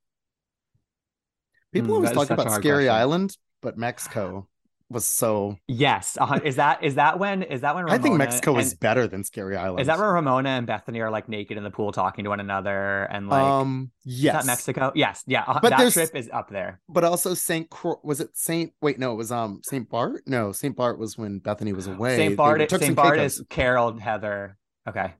People 1.73 1.89
Hmm, 1.89 1.95
always 1.97 2.13
talk 2.13 2.31
about 2.31 2.51
Scary 2.53 2.85
question. 2.87 2.89
Island, 2.91 3.37
but 3.61 3.77
Mexico 3.77 4.49
was 4.91 5.05
so 5.05 5.57
Yes, 5.69 6.19
hun- 6.21 6.43
is 6.45 6.57
that 6.57 6.83
is 6.83 6.97
that 6.97 7.19
when 7.19 7.43
is 7.43 7.61
that 7.61 7.75
when 7.75 7.87
I 7.87 7.93
think 7.93 8.05
Ramona 8.05 8.25
Mexico 8.25 8.59
is 8.59 8.75
better 8.75 9.07
than 9.07 9.25
Scary 9.25 9.57
Island. 9.57 9.81
is 9.81 9.87
that 9.87 9.99
where 9.99 10.13
Ramona 10.13 10.51
and 10.51 10.67
Bethany 10.67 11.01
are 11.01 11.11
like 11.11 11.29
naked 11.29 11.57
in 11.57 11.63
the 11.65 11.71
pool 11.71 11.93
talking 11.93 12.25
to 12.25 12.31
one 12.31 12.41
another 12.41 13.05
and 13.05 13.29
like 13.29 13.43
um 13.43 13.91
yes. 14.05 14.35
that 14.35 14.47
Mexico? 14.47 14.93
Yes, 14.95 15.23
yeah, 15.27 15.45
uh, 15.47 15.61
But 15.61 15.71
that 15.71 15.93
trip 15.93 16.15
is 16.15 16.29
up 16.33 16.51
there. 16.51 16.81
But 16.89 17.05
also 17.05 17.35
Saint 17.35 17.71
Cro- 17.71 18.01
was 18.03 18.21
it 18.21 18.31
Saint 18.35 18.73
wait, 18.83 18.99
no, 18.99 19.13
it 19.13 19.17
was 19.17 19.31
um 19.33 19.61
Saint 19.65 19.89
Bart? 19.89 20.23
No, 20.27 20.53
Saint 20.53 20.77
Bart 20.77 20.99
was 20.99 21.17
when 21.17 21.39
Bethany 21.39 21.73
was 21.73 21.87
away. 21.87 22.17
Saint 22.17 22.37
Bart, 22.37 22.71
Saint 22.71 22.97
Bart 22.97 23.17
Caicos. 23.17 23.39
is 23.39 23.47
Carol, 23.49 23.97
Heather. 23.99 24.57
Okay, 24.89 25.15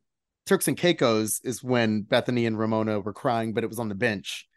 Turks 0.47 0.67
and 0.67 0.77
Caicos 0.77 1.41
is 1.45 1.63
when 1.63 2.03
Bethany 2.03 2.47
and 2.47 2.59
Ramona 2.59 2.99
were 3.01 3.13
crying, 3.13 3.53
but 3.53 3.63
it 3.63 3.69
was 3.69 3.79
on 3.79 3.89
the 3.89 3.95
bench. 3.95 4.49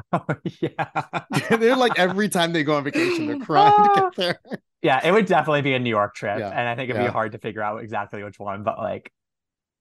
oh 0.12 0.24
yeah, 0.60 1.10
they're 1.50 1.76
like 1.76 1.98
every 1.98 2.28
time 2.28 2.52
they 2.52 2.62
go 2.62 2.76
on 2.76 2.84
vacation, 2.84 3.26
they're 3.26 3.38
crying 3.44 3.72
ah. 3.76 3.94
to 3.94 4.00
get 4.00 4.14
there. 4.16 4.60
yeah. 4.82 5.06
It 5.06 5.12
would 5.12 5.26
definitely 5.26 5.62
be 5.62 5.74
a 5.74 5.78
New 5.78 5.90
York 5.90 6.14
trip, 6.14 6.38
Yeah, 6.38 6.48
and 6.48 6.68
I 6.68 6.74
think 6.74 6.90
it'd 6.90 7.02
yeah. 7.02 7.08
be 7.08 7.12
hard 7.12 7.32
to 7.32 7.38
figure 7.38 7.62
out 7.62 7.82
exactly 7.82 8.22
which 8.22 8.38
one, 8.38 8.62
but 8.62 8.78
like 8.78 9.12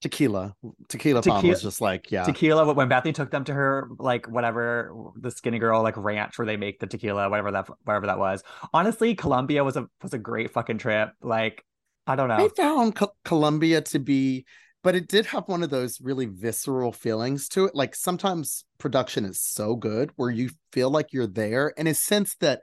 Tequila. 0.01 0.55
Tequila, 0.89 1.21
Tequila 1.21 1.41
Tom 1.41 1.47
was 1.47 1.61
just 1.61 1.81
like, 1.81 2.11
yeah. 2.11 2.23
Tequila, 2.23 2.71
when 2.73 2.87
Bethany 2.87 3.13
took 3.13 3.31
them 3.31 3.43
to 3.45 3.53
her, 3.53 3.89
like 3.97 4.27
whatever 4.27 4.93
the 5.15 5.31
skinny 5.31 5.57
girl 5.57 5.81
like 5.81 5.97
ranch 5.97 6.37
where 6.37 6.45
they 6.45 6.57
make 6.57 6.79
the 6.79 6.87
tequila, 6.87 7.29
whatever 7.29 7.51
that 7.51 7.67
whatever 7.83 8.05
that 8.05 8.19
was. 8.19 8.43
Honestly, 8.73 9.15
Colombia 9.15 9.63
was 9.63 9.75
a 9.75 9.87
was 10.03 10.13
a 10.13 10.19
great 10.19 10.51
fucking 10.51 10.77
trip. 10.77 11.09
Like, 11.21 11.65
I 12.05 12.15
don't 12.15 12.27
know. 12.27 12.35
I 12.35 12.49
found 12.49 12.95
Co- 12.95 13.13
Colombia 13.25 13.81
to 13.81 13.99
be 13.99 14.45
but 14.87 14.95
it 14.95 15.09
did 15.09 15.25
have 15.25 15.49
one 15.49 15.63
of 15.63 15.69
those 15.69 15.99
really 15.99 16.27
visceral 16.27 16.93
feelings 16.93 17.49
to 17.49 17.65
it. 17.65 17.75
Like 17.75 17.93
sometimes 17.93 18.63
production 18.77 19.25
is 19.25 19.41
so 19.41 19.75
good 19.75 20.11
where 20.15 20.29
you 20.29 20.49
feel 20.71 20.89
like 20.89 21.11
you're 21.11 21.27
there, 21.27 21.73
in 21.75 21.87
a 21.87 21.93
sense 21.93 22.37
that 22.39 22.61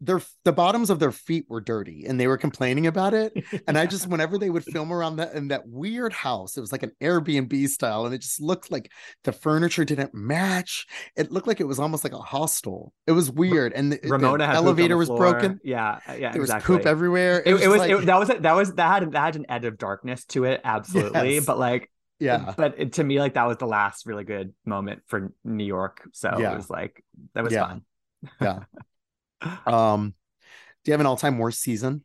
their 0.00 0.20
the 0.44 0.52
bottoms 0.52 0.90
of 0.90 0.98
their 0.98 1.10
feet 1.10 1.44
were 1.48 1.60
dirty 1.60 2.04
and 2.06 2.20
they 2.20 2.26
were 2.26 2.38
complaining 2.38 2.86
about 2.86 3.14
it. 3.14 3.32
And 3.66 3.76
i 3.76 3.86
just 3.86 4.06
whenever 4.06 4.38
they 4.38 4.50
would 4.50 4.64
film 4.64 4.92
around 4.92 5.16
that 5.16 5.34
in 5.34 5.48
that 5.48 5.66
weird 5.68 6.12
house 6.12 6.56
it 6.56 6.60
was 6.60 6.72
like 6.72 6.82
an 6.82 6.92
airbnb 7.02 7.68
style 7.68 8.06
and 8.06 8.14
it 8.14 8.18
just 8.18 8.40
looked 8.40 8.70
like 8.70 8.90
the 9.24 9.32
furniture 9.32 9.84
didn't 9.84 10.14
match. 10.14 10.86
It 11.16 11.30
looked 11.30 11.46
like 11.46 11.60
it 11.60 11.64
was 11.64 11.78
almost 11.78 12.04
like 12.04 12.12
a 12.12 12.18
hostel. 12.18 12.92
It 13.06 13.12
was 13.12 13.30
weird. 13.30 13.72
And 13.72 13.92
the, 13.92 14.00
Ramona 14.04 14.46
the 14.46 14.52
elevator 14.52 14.96
was 14.96 15.08
broken. 15.08 15.60
Yeah 15.64 15.98
yeah 16.08 16.32
there 16.32 16.42
exactly. 16.42 16.76
was 16.76 16.82
poop 16.82 16.86
everywhere. 16.86 17.40
It, 17.40 17.48
it 17.48 17.52
was, 17.54 17.62
it 17.62 17.68
was 17.68 17.78
like... 17.78 17.90
it, 17.90 18.06
that 18.06 18.18
was 18.18 18.28
that 18.28 18.52
was 18.52 18.74
that 18.74 18.88
had 18.88 19.12
that 19.12 19.20
had 19.20 19.36
an 19.36 19.46
edge 19.48 19.64
of 19.64 19.76
darkness 19.76 20.24
to 20.26 20.44
it 20.44 20.60
absolutely. 20.64 21.34
Yes. 21.34 21.46
but 21.46 21.58
like 21.58 21.90
yeah. 22.20 22.54
but 22.56 22.74
it, 22.78 22.92
to 22.94 23.04
me 23.04 23.18
like 23.20 23.34
that 23.34 23.46
was 23.46 23.58
the 23.58 23.66
last 23.66 24.06
really 24.06 24.24
good 24.24 24.52
moment 24.64 25.02
for 25.06 25.32
new 25.44 25.64
york. 25.64 26.08
So 26.12 26.36
yeah. 26.38 26.52
it 26.52 26.56
was 26.56 26.70
like 26.70 27.04
that 27.34 27.44
was 27.44 27.52
yeah. 27.52 27.66
fun. 27.66 27.82
Yeah 28.40 28.60
um, 29.66 30.14
do 30.84 30.90
you 30.90 30.92
have 30.92 31.00
an 31.00 31.06
all-time 31.06 31.38
worst 31.38 31.60
season? 31.60 32.04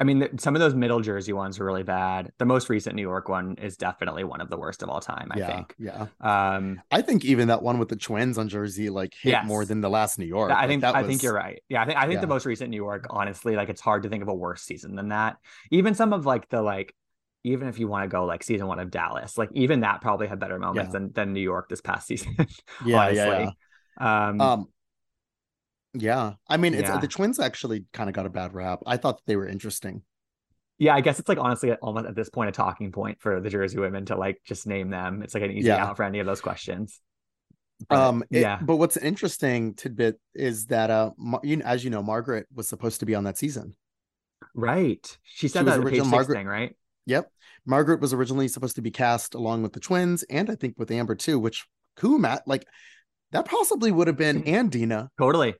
I 0.00 0.04
mean, 0.04 0.38
some 0.38 0.56
of 0.56 0.60
those 0.60 0.74
middle 0.74 1.00
Jersey 1.00 1.34
ones 1.34 1.60
are 1.60 1.64
really 1.66 1.82
bad. 1.82 2.32
The 2.38 2.46
most 2.46 2.70
recent 2.70 2.96
New 2.96 3.02
York 3.02 3.28
one 3.28 3.56
is 3.60 3.76
definitely 3.76 4.24
one 4.24 4.40
of 4.40 4.48
the 4.48 4.56
worst 4.56 4.82
of 4.82 4.88
all 4.88 5.00
time. 5.00 5.28
I 5.30 5.38
yeah, 5.38 5.46
think. 5.46 5.74
Yeah. 5.78 6.06
Um, 6.22 6.80
I 6.90 7.02
think 7.02 7.22
even 7.26 7.48
that 7.48 7.62
one 7.62 7.78
with 7.78 7.90
the 7.90 7.96
twins 7.96 8.38
on 8.38 8.48
Jersey 8.48 8.88
like 8.88 9.12
hit 9.20 9.32
yes. 9.32 9.46
more 9.46 9.66
than 9.66 9.82
the 9.82 9.90
last 9.90 10.18
New 10.18 10.24
York. 10.24 10.52
I 10.52 10.66
think. 10.66 10.82
Like, 10.82 10.94
I 10.94 11.02
was... 11.02 11.08
think 11.08 11.22
you're 11.22 11.34
right. 11.34 11.62
Yeah. 11.68 11.82
I 11.82 11.84
think. 11.84 11.98
I 11.98 12.02
think 12.02 12.14
yeah. 12.14 12.20
the 12.22 12.28
most 12.28 12.46
recent 12.46 12.70
New 12.70 12.78
York, 12.78 13.08
honestly, 13.10 13.56
like 13.56 13.68
it's 13.68 13.82
hard 13.82 14.04
to 14.04 14.08
think 14.08 14.22
of 14.22 14.28
a 14.28 14.34
worse 14.34 14.62
season 14.62 14.94
than 14.94 15.10
that. 15.10 15.36
Even 15.70 15.94
some 15.94 16.14
of 16.14 16.24
like 16.24 16.48
the 16.48 16.62
like 16.62 16.94
even 17.44 17.68
if 17.68 17.78
you 17.78 17.88
want 17.88 18.04
to 18.04 18.08
go 18.08 18.24
like 18.24 18.42
season 18.42 18.66
one 18.66 18.78
of 18.78 18.90
Dallas, 18.90 19.38
like 19.38 19.50
even 19.52 19.80
that 19.80 20.00
probably 20.00 20.26
had 20.26 20.38
better 20.38 20.58
moments 20.58 20.88
yeah. 20.88 20.98
than 20.98 21.12
than 21.12 21.32
New 21.32 21.40
York 21.40 21.68
this 21.68 21.80
past 21.80 22.06
season. 22.08 22.36
yeah, 22.84 23.10
yeah, 23.10 23.50
yeah. 24.00 24.28
Um, 24.28 24.40
um, 24.40 24.68
yeah. 25.94 26.34
I 26.48 26.56
mean, 26.56 26.74
it's 26.74 26.88
yeah. 26.88 26.98
the 26.98 27.08
Twins 27.08 27.40
actually 27.40 27.84
kind 27.92 28.08
of 28.08 28.14
got 28.14 28.26
a 28.26 28.30
bad 28.30 28.54
rap. 28.54 28.80
I 28.86 28.96
thought 28.96 29.20
they 29.26 29.36
were 29.36 29.46
interesting. 29.46 30.02
Yeah, 30.78 30.94
I 30.94 31.02
guess 31.02 31.18
it's 31.18 31.28
like 31.28 31.38
honestly 31.38 31.72
almost 31.74 32.06
at 32.06 32.14
this 32.14 32.30
point 32.30 32.48
a 32.48 32.52
talking 32.52 32.90
point 32.90 33.20
for 33.20 33.40
the 33.40 33.50
Jersey 33.50 33.78
women 33.78 34.06
to 34.06 34.16
like 34.16 34.40
just 34.44 34.66
name 34.66 34.90
them. 34.90 35.22
It's 35.22 35.34
like 35.34 35.42
an 35.42 35.50
easy 35.50 35.68
yeah. 35.68 35.84
out 35.84 35.96
for 35.96 36.04
any 36.04 36.20
of 36.20 36.26
those 36.26 36.40
questions. 36.40 37.00
But, 37.88 37.98
um, 37.98 38.24
it, 38.30 38.40
yeah. 38.40 38.58
But 38.60 38.76
what's 38.76 38.96
interesting 38.96 39.74
tidbit 39.74 40.18
is 40.34 40.66
that 40.66 40.90
uh, 40.90 41.10
you 41.42 41.56
know, 41.56 41.64
as 41.64 41.84
you 41.84 41.90
know, 41.90 42.02
Margaret 42.02 42.46
was 42.54 42.68
supposed 42.68 43.00
to 43.00 43.06
be 43.06 43.14
on 43.14 43.24
that 43.24 43.36
season. 43.36 43.74
Right. 44.54 45.18
She 45.22 45.48
said 45.48 45.60
she 45.60 45.64
that 45.66 45.78
original 45.80 46.06
Margaret 46.06 46.36
thing, 46.36 46.46
right? 46.46 46.74
Yep. 47.10 47.30
Margaret 47.66 48.00
was 48.00 48.12
originally 48.12 48.48
supposed 48.48 48.76
to 48.76 48.82
be 48.82 48.90
cast 48.90 49.34
along 49.34 49.62
with 49.62 49.72
the 49.72 49.80
twins 49.80 50.22
and 50.24 50.48
I 50.48 50.54
think 50.54 50.74
with 50.78 50.90
Amber 50.90 51.14
too, 51.14 51.38
which 51.38 51.66
who 51.98 52.18
Matt 52.18 52.42
like 52.46 52.66
that 53.32 53.44
possibly 53.44 53.92
would 53.92 54.06
have 54.06 54.16
been 54.16 54.40
mm-hmm. 54.40 54.54
and 54.54 54.70
Dina. 54.70 55.10
Totally. 55.18 55.54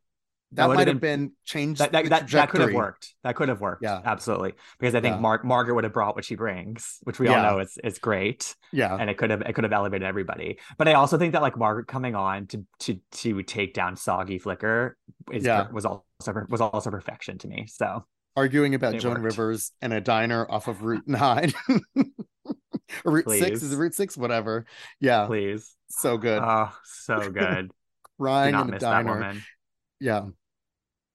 That, 0.52 0.66
that 0.66 0.74
might 0.74 0.88
have 0.88 1.00
been, 1.00 1.26
been 1.26 1.32
changed. 1.44 1.80
That, 1.80 1.92
that, 1.92 2.08
that, 2.08 2.28
that, 2.28 2.50
could 2.50 2.60
have 2.60 2.72
worked. 2.72 3.14
That 3.22 3.36
could 3.36 3.48
have 3.48 3.60
worked. 3.60 3.84
Yeah. 3.84 4.00
Absolutely. 4.04 4.54
Because 4.80 4.96
I 4.96 5.00
think 5.00 5.14
yeah. 5.14 5.20
Mark 5.20 5.44
Margaret 5.44 5.74
would 5.74 5.84
have 5.84 5.92
brought 5.92 6.16
what 6.16 6.24
she 6.24 6.34
brings, 6.34 6.98
which 7.04 7.20
we 7.20 7.28
yeah. 7.28 7.36
all 7.36 7.52
know 7.52 7.58
is 7.60 7.78
is 7.84 8.00
great. 8.00 8.56
Yeah. 8.72 8.96
And 8.96 9.08
it 9.08 9.16
could 9.16 9.30
have 9.30 9.42
it 9.42 9.52
could 9.52 9.62
have 9.62 9.72
elevated 9.72 10.06
everybody. 10.06 10.58
But 10.76 10.88
I 10.88 10.94
also 10.94 11.18
think 11.18 11.34
that 11.34 11.42
like 11.42 11.56
Margaret 11.56 11.86
coming 11.86 12.16
on 12.16 12.48
to 12.48 12.66
to 12.80 12.98
to 13.12 13.42
take 13.44 13.74
down 13.74 13.94
Siggy 13.94 14.42
Flicker 14.42 14.96
is 15.30 15.44
yeah. 15.44 15.70
was 15.70 15.84
also 15.84 16.02
was 16.48 16.60
also 16.60 16.90
perfection 16.90 17.38
to 17.38 17.48
me. 17.48 17.66
So 17.68 18.04
arguing 18.36 18.74
about 18.74 18.94
it 18.94 19.00
Joan 19.00 19.14
worked. 19.14 19.24
Rivers 19.24 19.72
and 19.80 19.92
a 19.92 20.00
diner 20.00 20.50
off 20.50 20.68
of 20.68 20.82
Route 20.82 21.04
Nine. 21.06 21.52
Route 23.04 23.24
Please. 23.24 23.40
Six 23.40 23.62
is 23.62 23.74
Route 23.74 23.94
Six, 23.94 24.16
whatever. 24.16 24.66
Yeah, 25.00 25.26
please. 25.26 25.76
So 25.88 26.18
good. 26.18 26.40
Oh, 26.42 26.72
so 26.84 27.30
good. 27.30 27.70
Ryan 28.18 28.68
in 28.68 28.74
a 28.74 28.78
diner. 28.78 29.34
Yeah. 30.00 30.26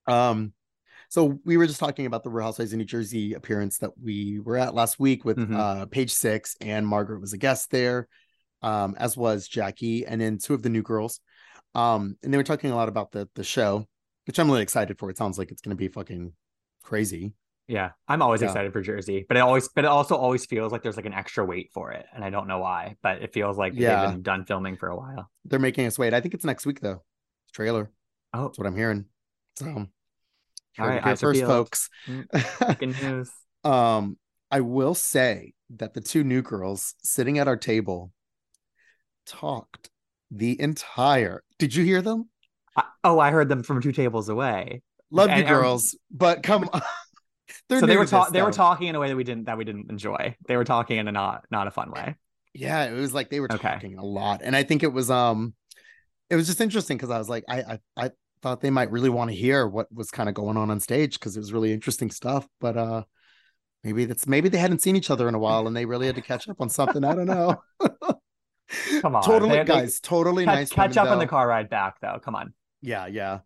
Um. 0.08 0.54
So 1.10 1.40
we 1.46 1.58
were 1.58 1.68
just 1.68 1.80
talking 1.80 2.08
about 2.08 2.24
the 2.24 2.30
Real 2.30 2.46
Housewives 2.46 2.74
of 2.74 2.80
New 2.80 2.86
Jersey 2.86 3.34
appearance 3.34 3.78
that 3.80 3.92
we 4.02 4.40
were 4.40 4.58
at 4.58 4.74
last 4.74 5.00
week 5.00 5.24
with 5.24 5.38
mm-hmm. 5.38 5.56
uh 5.56 5.86
page 5.86 6.12
six, 6.12 6.56
and 6.62 6.88
Margaret 6.88 7.22
was 7.22 7.34
a 7.34 7.38
guest 7.38 7.72
there, 7.72 8.08
um, 8.62 8.96
as 8.98 9.16
was 9.16 9.48
Jackie, 9.48 10.06
and 10.06 10.20
then 10.20 10.38
two 10.38 10.54
of 10.54 10.64
the 10.64 10.70
new 10.70 10.82
girls. 10.82 11.20
Um, 11.74 12.18
and 12.24 12.34
they 12.34 12.38
were 12.38 12.44
talking 12.44 12.72
a 12.72 12.76
lot 12.76 12.90
about 12.90 13.12
the 13.12 13.30
the 13.36 13.44
show, 13.44 13.86
which 14.28 14.40
I'm 14.40 14.50
really 14.50 14.64
excited 14.64 14.98
for. 14.98 15.10
It 15.10 15.18
sounds 15.18 15.38
like 15.38 15.52
it's 15.52 15.62
gonna 15.62 15.76
be 15.76 15.90
fucking 15.90 16.34
crazy. 16.86 17.34
Yeah, 17.68 17.92
I'm 18.08 18.22
always 18.22 18.42
yeah. 18.42 18.48
excited 18.48 18.72
for 18.74 18.82
Jersey, 18.82 19.26
but 19.28 19.38
it 19.38 19.40
always, 19.40 19.68
but 19.70 19.86
it 19.86 19.88
also 19.88 20.16
always 20.16 20.46
feels 20.46 20.72
like 20.72 20.84
there's 20.84 20.98
like 20.98 21.08
an 21.08 21.14
extra 21.14 21.44
weight 21.44 21.72
for 21.74 21.92
it, 21.92 22.06
and 22.14 22.24
I 22.24 22.30
don't 22.30 22.48
know 22.48 22.60
why, 22.60 22.96
but 23.02 23.24
it 23.24 23.34
feels 23.34 23.58
like 23.58 23.74
yeah. 23.76 24.02
they've 24.02 24.12
been 24.12 24.22
done 24.22 24.46
filming 24.46 24.78
for 24.78 24.88
a 24.88 24.96
while. 24.96 25.30
They're 25.46 25.60
making 25.60 25.88
us 25.88 25.98
wait. 25.98 26.14
I 26.14 26.22
think 26.22 26.36
it's 26.36 26.46
next 26.46 26.68
week 26.68 26.80
though. 26.80 27.04
Trailer. 27.54 27.92
Oh, 28.34 28.44
that's 28.44 28.60
what 28.60 28.68
I'm 28.68 28.76
hearing. 28.76 29.06
So, 29.58 29.88
all 30.78 30.88
right, 30.88 31.18
first, 31.18 31.40
peeled. 31.40 31.50
folks. 31.50 31.90
Mm, 32.08 33.02
news. 33.02 33.32
um, 33.64 34.18
I 34.52 34.62
will 34.62 34.94
say 34.94 35.54
that 35.78 35.96
the 35.96 36.02
two 36.02 36.24
new 36.24 36.44
girls 36.44 36.94
sitting 37.04 37.40
at 37.40 37.48
our 37.48 37.58
table 37.58 38.12
talked 39.26 39.90
the 40.30 40.60
entire. 40.62 41.42
Did 41.58 41.74
you 41.74 41.84
hear 41.84 42.02
them? 42.04 42.30
I, 42.78 42.84
oh, 43.04 43.20
I 43.20 43.32
heard 43.32 43.50
them 43.50 43.64
from 43.64 43.82
two 43.82 43.92
tables 43.92 44.30
away. 44.30 44.84
Love 45.16 45.30
and, 45.30 45.40
you, 45.40 45.46
girls, 45.46 45.98
but 46.12 46.44
come 46.44 46.70
on. 46.74 46.82
so 47.80 47.86
they 47.86 47.96
were 47.96 48.06
ta- 48.06 48.30
they 48.30 48.42
were 48.42 48.52
talking 48.52 48.88
in 48.88 48.96
a 48.96 49.00
way 49.00 49.08
that 49.08 49.16
we 49.16 49.24
didn't 49.24 49.46
that 49.46 49.58
we 49.58 49.64
didn't 49.64 49.90
enjoy. 49.90 50.36
They 50.46 50.58
were 50.58 50.66
talking 50.66 50.98
in 50.98 51.08
a 51.08 51.12
not 51.14 51.46
not 51.50 51.68
a 51.68 51.72
fun 51.72 51.92
way. 51.92 52.16
Yeah, 52.54 52.84
it 52.84 52.94
was 52.94 53.14
like 53.14 53.30
they 53.30 53.40
were 53.40 53.48
talking 53.48 53.98
a 53.98 54.04
lot, 54.04 54.42
and 54.44 54.58
I 54.58 54.64
think 54.64 54.84
it 54.84 54.92
was 54.92 55.10
um, 55.10 55.54
it 56.30 56.36
was 56.36 56.48
just 56.48 56.60
interesting 56.60 56.98
because 56.98 57.12
I 57.12 57.18
was 57.18 57.30
like, 57.30 57.46
I, 57.48 57.62
I 57.62 57.80
I 57.96 58.12
thought 58.42 58.60
they 58.60 58.70
might 58.70 58.92
really 58.92 59.08
want 59.08 59.32
to 59.32 59.36
hear 59.36 59.66
what 59.66 59.88
was 59.90 60.12
kind 60.12 60.28
of 60.28 60.36
going 60.36 60.58
on 60.58 60.70
on 60.70 60.82
stage 60.82 61.18
because 61.18 61.38
it 61.38 61.40
was 61.40 61.54
really 61.54 61.72
interesting 61.72 62.12
stuff, 62.12 62.46
but 62.60 62.76
uh, 62.76 63.04
maybe 63.86 64.04
that's 64.04 64.28
maybe 64.28 64.50
they 64.50 64.58
hadn't 64.58 64.82
seen 64.82 64.98
each 64.98 65.10
other 65.10 65.30
in 65.30 65.36
a 65.36 65.40
while 65.40 65.66
and 65.66 65.78
they 65.78 65.86
really 65.86 66.08
had 66.08 66.16
to 66.16 66.22
catch 66.22 66.50
up 66.50 66.60
on 66.60 66.68
something. 66.68 67.06
I 67.06 67.16
don't 67.16 67.28
know. 67.28 67.64
Come 69.02 69.16
on, 69.16 69.24
totally, 69.24 69.64
guys, 69.64 70.02
totally 70.02 70.44
catch, 70.44 70.56
nice. 70.56 70.70
Catch 70.72 70.98
up 70.98 71.08
on 71.08 71.20
the 71.20 71.28
car 71.28 71.48
ride 71.48 71.70
back, 71.70 72.02
though. 72.02 72.20
Come 72.22 72.36
on. 72.36 72.54
Yeah, 72.82 73.08
yeah. 73.08 73.40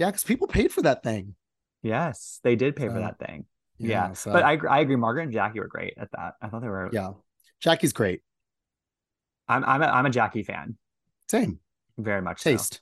Yeah, 0.00 0.06
because 0.06 0.24
people 0.24 0.46
paid 0.46 0.72
for 0.72 0.80
that 0.80 1.02
thing. 1.02 1.34
Yes, 1.82 2.40
they 2.42 2.56
did 2.56 2.74
pay 2.74 2.86
so, 2.86 2.94
for 2.94 3.00
that 3.00 3.18
thing. 3.18 3.44
Yeah, 3.76 3.88
yeah 3.88 4.12
so. 4.14 4.32
but 4.32 4.42
I 4.42 4.56
I 4.68 4.80
agree. 4.80 4.96
Margaret 4.96 5.24
and 5.24 5.32
Jackie 5.32 5.60
were 5.60 5.68
great 5.68 5.92
at 5.98 6.10
that. 6.12 6.36
I 6.40 6.48
thought 6.48 6.62
they 6.62 6.68
were. 6.68 6.88
Yeah, 6.90 7.10
Jackie's 7.60 7.92
great. 7.92 8.22
I'm 9.46 9.62
I'm 9.62 9.82
a, 9.82 9.86
I'm 9.86 10.06
a 10.06 10.10
Jackie 10.10 10.42
fan. 10.42 10.78
Same. 11.28 11.60
Very 11.98 12.22
much 12.22 12.42
taste. 12.42 12.80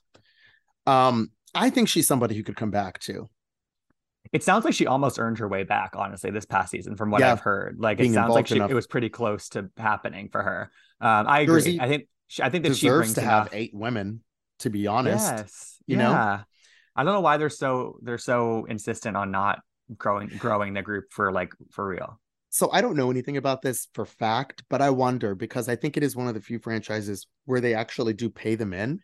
So. 0.87 0.93
Um, 0.93 1.31
I 1.53 1.69
think 1.69 1.89
she's 1.89 2.07
somebody 2.07 2.35
who 2.35 2.43
could 2.43 2.55
come 2.55 2.71
back 2.71 2.99
too. 2.99 3.29
It 4.31 4.41
sounds 4.41 4.63
like 4.63 4.73
she 4.73 4.87
almost 4.87 5.19
earned 5.19 5.39
her 5.39 5.47
way 5.47 5.63
back, 5.63 5.95
honestly, 5.97 6.31
this 6.31 6.45
past 6.45 6.71
season, 6.71 6.95
from 6.95 7.11
what 7.11 7.19
yeah, 7.19 7.33
I've 7.33 7.41
heard. 7.41 7.79
Like 7.79 7.99
it 7.99 8.13
sounds 8.13 8.33
like 8.33 8.47
she, 8.47 8.59
it 8.59 8.73
was 8.73 8.87
pretty 8.87 9.09
close 9.09 9.49
to 9.49 9.69
happening 9.75 10.29
for 10.31 10.41
her. 10.41 10.71
Um, 11.01 11.27
I 11.27 11.41
agree. 11.41 11.55
Jersey 11.55 11.81
I 11.81 11.89
think 11.89 12.07
she, 12.27 12.43
I 12.43 12.49
think 12.49 12.63
that 12.63 12.77
she 12.77 12.87
brings 12.87 13.15
to 13.15 13.21
enough... 13.21 13.49
have 13.49 13.53
eight 13.53 13.73
women. 13.73 14.21
To 14.59 14.69
be 14.69 14.87
honest, 14.87 15.31
yes, 15.31 15.77
you 15.85 15.97
yeah. 15.97 16.03
know, 16.03 16.39
I 16.95 17.03
don't 17.03 17.13
know 17.13 17.21
why 17.21 17.37
they're 17.37 17.49
so 17.49 17.97
they're 18.01 18.17
so 18.17 18.65
insistent 18.65 19.15
on 19.15 19.31
not 19.31 19.61
growing 19.97 20.29
growing 20.37 20.73
the 20.73 20.81
group 20.81 21.05
for 21.11 21.31
like 21.31 21.53
for 21.71 21.87
real. 21.87 22.19
So 22.49 22.69
I 22.71 22.81
don't 22.81 22.95
know 22.95 23.11
anything 23.11 23.37
about 23.37 23.61
this 23.61 23.87
for 23.93 24.05
fact, 24.05 24.63
but 24.69 24.81
I 24.81 24.89
wonder 24.89 25.35
because 25.35 25.69
I 25.69 25.75
think 25.75 25.97
it 25.97 26.03
is 26.03 26.15
one 26.15 26.27
of 26.27 26.33
the 26.33 26.41
few 26.41 26.59
franchises 26.59 27.27
where 27.45 27.61
they 27.61 27.75
actually 27.75 28.13
do 28.13 28.29
pay 28.29 28.55
them 28.55 28.73
in. 28.73 29.01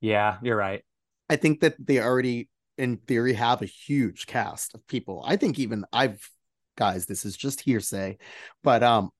Yeah, 0.00 0.38
you're 0.42 0.56
right. 0.56 0.82
I 1.28 1.36
think 1.36 1.60
that 1.60 1.74
they 1.78 2.00
already 2.00 2.48
in 2.78 2.96
theory 2.96 3.34
have 3.34 3.62
a 3.62 3.66
huge 3.66 4.26
cast 4.26 4.74
of 4.74 4.86
people. 4.86 5.22
I 5.26 5.36
think 5.36 5.58
even 5.58 5.84
I've 5.92 6.28
guys, 6.76 7.06
this 7.06 7.24
is 7.24 7.36
just 7.36 7.60
hearsay, 7.60 8.18
but 8.62 8.82
um 8.82 9.10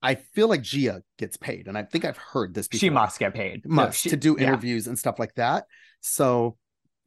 I 0.00 0.14
feel 0.14 0.48
like 0.48 0.62
Gia 0.62 1.02
gets 1.18 1.36
paid, 1.36 1.66
and 1.66 1.76
I 1.76 1.82
think 1.82 2.04
I've 2.04 2.16
heard 2.16 2.54
this. 2.54 2.68
Before. 2.68 2.78
She 2.78 2.90
must 2.90 3.18
get 3.18 3.34
paid, 3.34 3.66
must 3.66 4.00
she, 4.00 4.10
to 4.10 4.16
do 4.16 4.38
interviews 4.38 4.86
yeah. 4.86 4.90
and 4.90 4.98
stuff 4.98 5.18
like 5.18 5.34
that. 5.34 5.64
So 6.00 6.56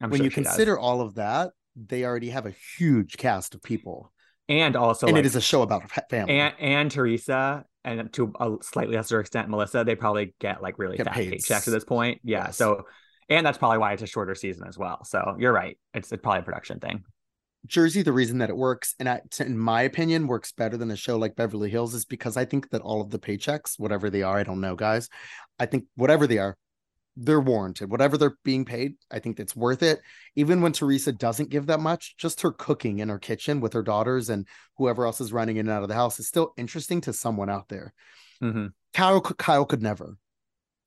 I'm 0.02 0.10
when 0.10 0.18
sure 0.18 0.24
you 0.24 0.30
consider 0.30 0.74
does. 0.74 0.84
all 0.84 1.00
of 1.00 1.14
that, 1.14 1.50
they 1.76 2.04
already 2.04 2.30
have 2.30 2.46
a 2.46 2.54
huge 2.76 3.16
cast 3.16 3.54
of 3.54 3.62
people. 3.62 4.12
And 4.48 4.76
also, 4.76 5.06
and 5.06 5.14
like, 5.14 5.20
it 5.20 5.26
is 5.26 5.36
a 5.36 5.40
show 5.40 5.62
about 5.62 5.90
family. 6.10 6.38
And, 6.38 6.54
and 6.58 6.90
Teresa, 6.90 7.64
and 7.84 8.12
to 8.14 8.32
a 8.38 8.56
slightly 8.62 8.96
lesser 8.96 9.20
extent, 9.20 9.48
Melissa, 9.48 9.84
they 9.84 9.94
probably 9.94 10.34
get 10.40 10.62
like 10.62 10.78
really 10.78 10.96
get 10.96 11.06
fat 11.06 11.14
paid. 11.14 11.32
paychecks 11.32 11.66
at 11.68 11.72
this 11.72 11.84
point. 11.84 12.20
Yeah. 12.24 12.46
Yes. 12.46 12.56
So, 12.56 12.84
and 13.28 13.46
that's 13.46 13.56
probably 13.56 13.78
why 13.78 13.92
it's 13.92 14.02
a 14.02 14.06
shorter 14.06 14.34
season 14.34 14.66
as 14.66 14.76
well. 14.76 15.04
So 15.04 15.36
you're 15.38 15.52
right. 15.52 15.78
It's, 15.94 16.12
it's 16.12 16.22
probably 16.22 16.40
a 16.40 16.42
production 16.42 16.80
thing. 16.80 17.04
Jersey, 17.66 18.02
the 18.02 18.12
reason 18.12 18.38
that 18.38 18.50
it 18.50 18.56
works, 18.56 18.96
and 18.98 19.08
I, 19.08 19.20
in 19.38 19.56
my 19.56 19.82
opinion, 19.82 20.26
works 20.26 20.52
better 20.52 20.76
than 20.76 20.90
a 20.90 20.96
show 20.96 21.16
like 21.16 21.36
Beverly 21.36 21.70
Hills, 21.70 21.94
is 21.94 22.04
because 22.04 22.36
I 22.36 22.44
think 22.44 22.70
that 22.70 22.82
all 22.82 23.00
of 23.00 23.10
the 23.10 23.20
paychecks, 23.20 23.78
whatever 23.78 24.10
they 24.10 24.22
are, 24.22 24.36
I 24.36 24.42
don't 24.42 24.60
know, 24.60 24.74
guys. 24.74 25.08
I 25.60 25.66
think 25.66 25.84
whatever 25.94 26.26
they 26.26 26.38
are, 26.38 26.56
they're 27.16 27.40
warranted. 27.40 27.90
Whatever 27.90 28.16
they're 28.16 28.38
being 28.44 28.64
paid, 28.64 28.94
I 29.10 29.18
think 29.18 29.38
it's 29.38 29.56
worth 29.56 29.82
it. 29.82 30.00
Even 30.36 30.62
when 30.62 30.72
Teresa 30.72 31.12
doesn't 31.12 31.50
give 31.50 31.66
that 31.66 31.80
much, 31.80 32.16
just 32.16 32.40
her 32.40 32.52
cooking 32.52 33.00
in 33.00 33.08
her 33.08 33.18
kitchen 33.18 33.60
with 33.60 33.72
her 33.74 33.82
daughters 33.82 34.30
and 34.30 34.46
whoever 34.76 35.04
else 35.04 35.20
is 35.20 35.32
running 35.32 35.56
in 35.56 35.68
and 35.68 35.70
out 35.70 35.82
of 35.82 35.88
the 35.88 35.94
house 35.94 36.18
is 36.18 36.28
still 36.28 36.54
interesting 36.56 37.00
to 37.02 37.12
someone 37.12 37.50
out 37.50 37.68
there. 37.68 37.92
Mm-hmm. 38.42 38.68
Kyle, 38.94 39.20
Kyle 39.20 39.64
could 39.64 39.82
never. 39.82 40.16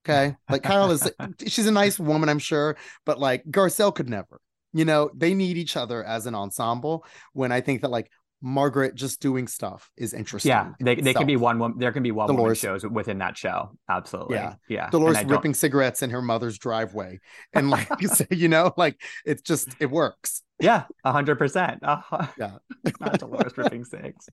Okay, 0.08 0.36
like 0.50 0.62
Kyle 0.62 0.92
is, 0.92 1.12
she's 1.48 1.66
a 1.66 1.72
nice 1.72 1.98
woman, 1.98 2.30
I'm 2.30 2.40
sure, 2.40 2.78
but 3.06 3.20
like 3.20 3.44
Garcelle 3.46 3.94
could 3.94 4.10
never 4.10 4.40
you 4.76 4.84
know 4.84 5.10
they 5.16 5.34
need 5.34 5.58
each 5.58 5.78
other 5.78 6.04
as 6.04 6.26
an 6.28 6.36
ensemble 6.36 7.06
when 7.34 7.52
i 7.52 7.62
think 7.62 7.82
that 7.82 7.90
like 7.90 8.12
margaret 8.46 8.94
just 8.94 9.20
doing 9.22 9.48
stuff 9.48 9.90
is 9.98 10.14
interesting 10.14 10.52
yeah 10.52 10.70
they, 10.80 10.94
they 10.94 11.16
can 11.16 11.26
be 11.26 11.36
one 11.36 11.58
woman 11.58 11.80
there 11.80 11.92
can 11.92 12.04
be 12.04 12.12
one 12.12 12.28
Dolores. 12.28 12.62
woman 12.64 12.80
shows 12.80 12.86
within 12.90 13.18
that 13.18 13.36
show 13.36 13.72
absolutely 13.90 14.36
Yeah. 14.36 14.54
yeah 14.70 14.90
dolores 14.92 15.24
ripping 15.26 15.56
cigarettes 15.56 16.04
in 16.04 16.12
her 16.12 16.22
mother's 16.22 16.60
driveway 16.60 17.20
and 17.54 17.72
like 17.72 17.88
you 18.00 18.08
say 18.20 18.28
you 18.30 18.48
know 18.48 18.72
like 18.78 19.02
it's 19.26 19.42
just 19.42 19.70
it 19.80 19.90
works 19.90 20.44
yeah 20.60 20.84
a 21.04 21.12
hundred 21.12 21.38
percent 21.40 21.80
Uh-huh. 21.82 22.28
Yeah. 22.38 22.58
not 23.02 23.18
dolores 23.18 23.58
ripping 23.58 23.84
six 23.96 24.30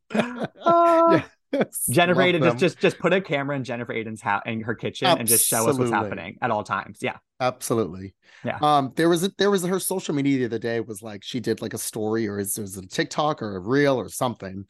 Jennifer 1.90 2.20
Aydin 2.20 2.42
just 2.42 2.58
just 2.58 2.78
just 2.78 2.98
put 2.98 3.12
a 3.12 3.20
camera 3.20 3.56
in 3.56 3.64
Jennifer 3.64 3.92
Aydin's 3.92 4.22
house 4.22 4.42
in 4.46 4.60
her 4.62 4.74
kitchen 4.74 5.08
and 5.08 5.28
just 5.28 5.46
show 5.46 5.68
us 5.68 5.78
what's 5.78 5.90
happening 5.90 6.38
at 6.42 6.50
all 6.50 6.64
times. 6.64 6.98
Yeah. 7.00 7.18
absolutely 7.40 8.14
Yeah. 8.44 8.58
um 8.62 8.92
there 8.96 9.08
was 9.08 9.24
a 9.24 9.32
there 9.38 9.50
was 9.50 9.64
her 9.64 9.80
social 9.80 10.14
media 10.14 10.38
the 10.38 10.44
other 10.46 10.58
day 10.58 10.80
was 10.80 11.02
like 11.02 11.22
she 11.24 11.40
did 11.40 11.60
like 11.60 11.74
a 11.74 11.78
story 11.78 12.28
or 12.28 12.38
is 12.38 12.56
it 12.56 12.62
was 12.62 12.76
a 12.76 12.86
tiktok 12.86 13.42
or 13.42 13.56
a 13.56 13.60
reel 13.60 13.96
or 13.96 14.08
something 14.08 14.64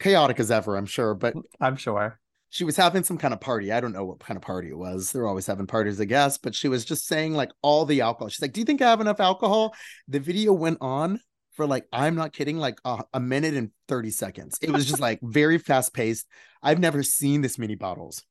chaotic 0.00 0.40
as 0.40 0.50
ever 0.50 0.76
i'm 0.76 0.86
sure 0.86 1.14
but 1.14 1.34
I'm 1.60 1.76
sure. 1.76 2.18
she 2.50 2.64
was 2.64 2.76
having 2.76 3.02
some 3.04 3.18
kind 3.18 3.34
of 3.34 3.40
party. 3.40 3.72
I 3.72 3.80
don't 3.80 3.92
know 3.92 4.04
what 4.04 4.20
kind 4.20 4.36
of 4.36 4.42
party 4.42 4.68
it 4.68 4.78
was. 4.78 5.10
They're 5.10 5.26
always 5.26 5.46
having 5.46 5.66
parties, 5.66 6.00
I 6.00 6.04
guess. 6.04 6.38
But 6.38 6.54
she 6.54 6.68
was 6.68 6.84
just 6.84 7.06
saying 7.06 7.34
like 7.34 7.50
all 7.62 7.84
the 7.84 8.00
alcohol. 8.00 8.28
She's 8.28 8.42
like, 8.42 8.52
"Do 8.52 8.60
you 8.60 8.64
think 8.64 8.80
I 8.80 8.90
have 8.90 9.00
enough 9.00 9.18
alcohol?" 9.20 9.74
The 10.08 10.20
video 10.20 10.52
went 10.52 10.78
on 10.80 11.18
for 11.54 11.66
like 11.66 11.86
I'm 11.92 12.14
not 12.14 12.32
kidding, 12.32 12.58
like 12.58 12.78
a, 12.84 13.02
a 13.14 13.20
minute 13.20 13.54
and 13.54 13.70
thirty 13.88 14.10
seconds. 14.10 14.58
It 14.62 14.70
was 14.70 14.86
just 14.86 15.00
like 15.00 15.20
very 15.22 15.58
fast 15.58 15.94
paced. 15.94 16.26
I've 16.62 16.78
never 16.78 17.02
seen 17.02 17.40
this 17.40 17.58
many 17.58 17.74
bottles. 17.74 18.22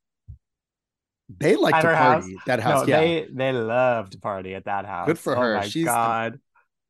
They 1.35 1.55
like 1.55 1.73
At 1.73 1.81
to 1.81 1.87
party 1.95 2.33
house? 2.33 2.43
That 2.47 2.59
house, 2.59 2.87
no, 2.87 2.93
yeah, 2.95 2.99
they 2.99 3.27
they 3.31 3.51
love 3.53 4.09
to 4.11 4.19
party 4.19 4.55
at 4.55 4.65
that 4.65 4.85
house. 4.85 5.07
Good 5.07 5.19
for 5.19 5.37
Oh 5.37 5.41
her. 5.41 5.63
She's- 5.63 5.85
god. 5.85 6.39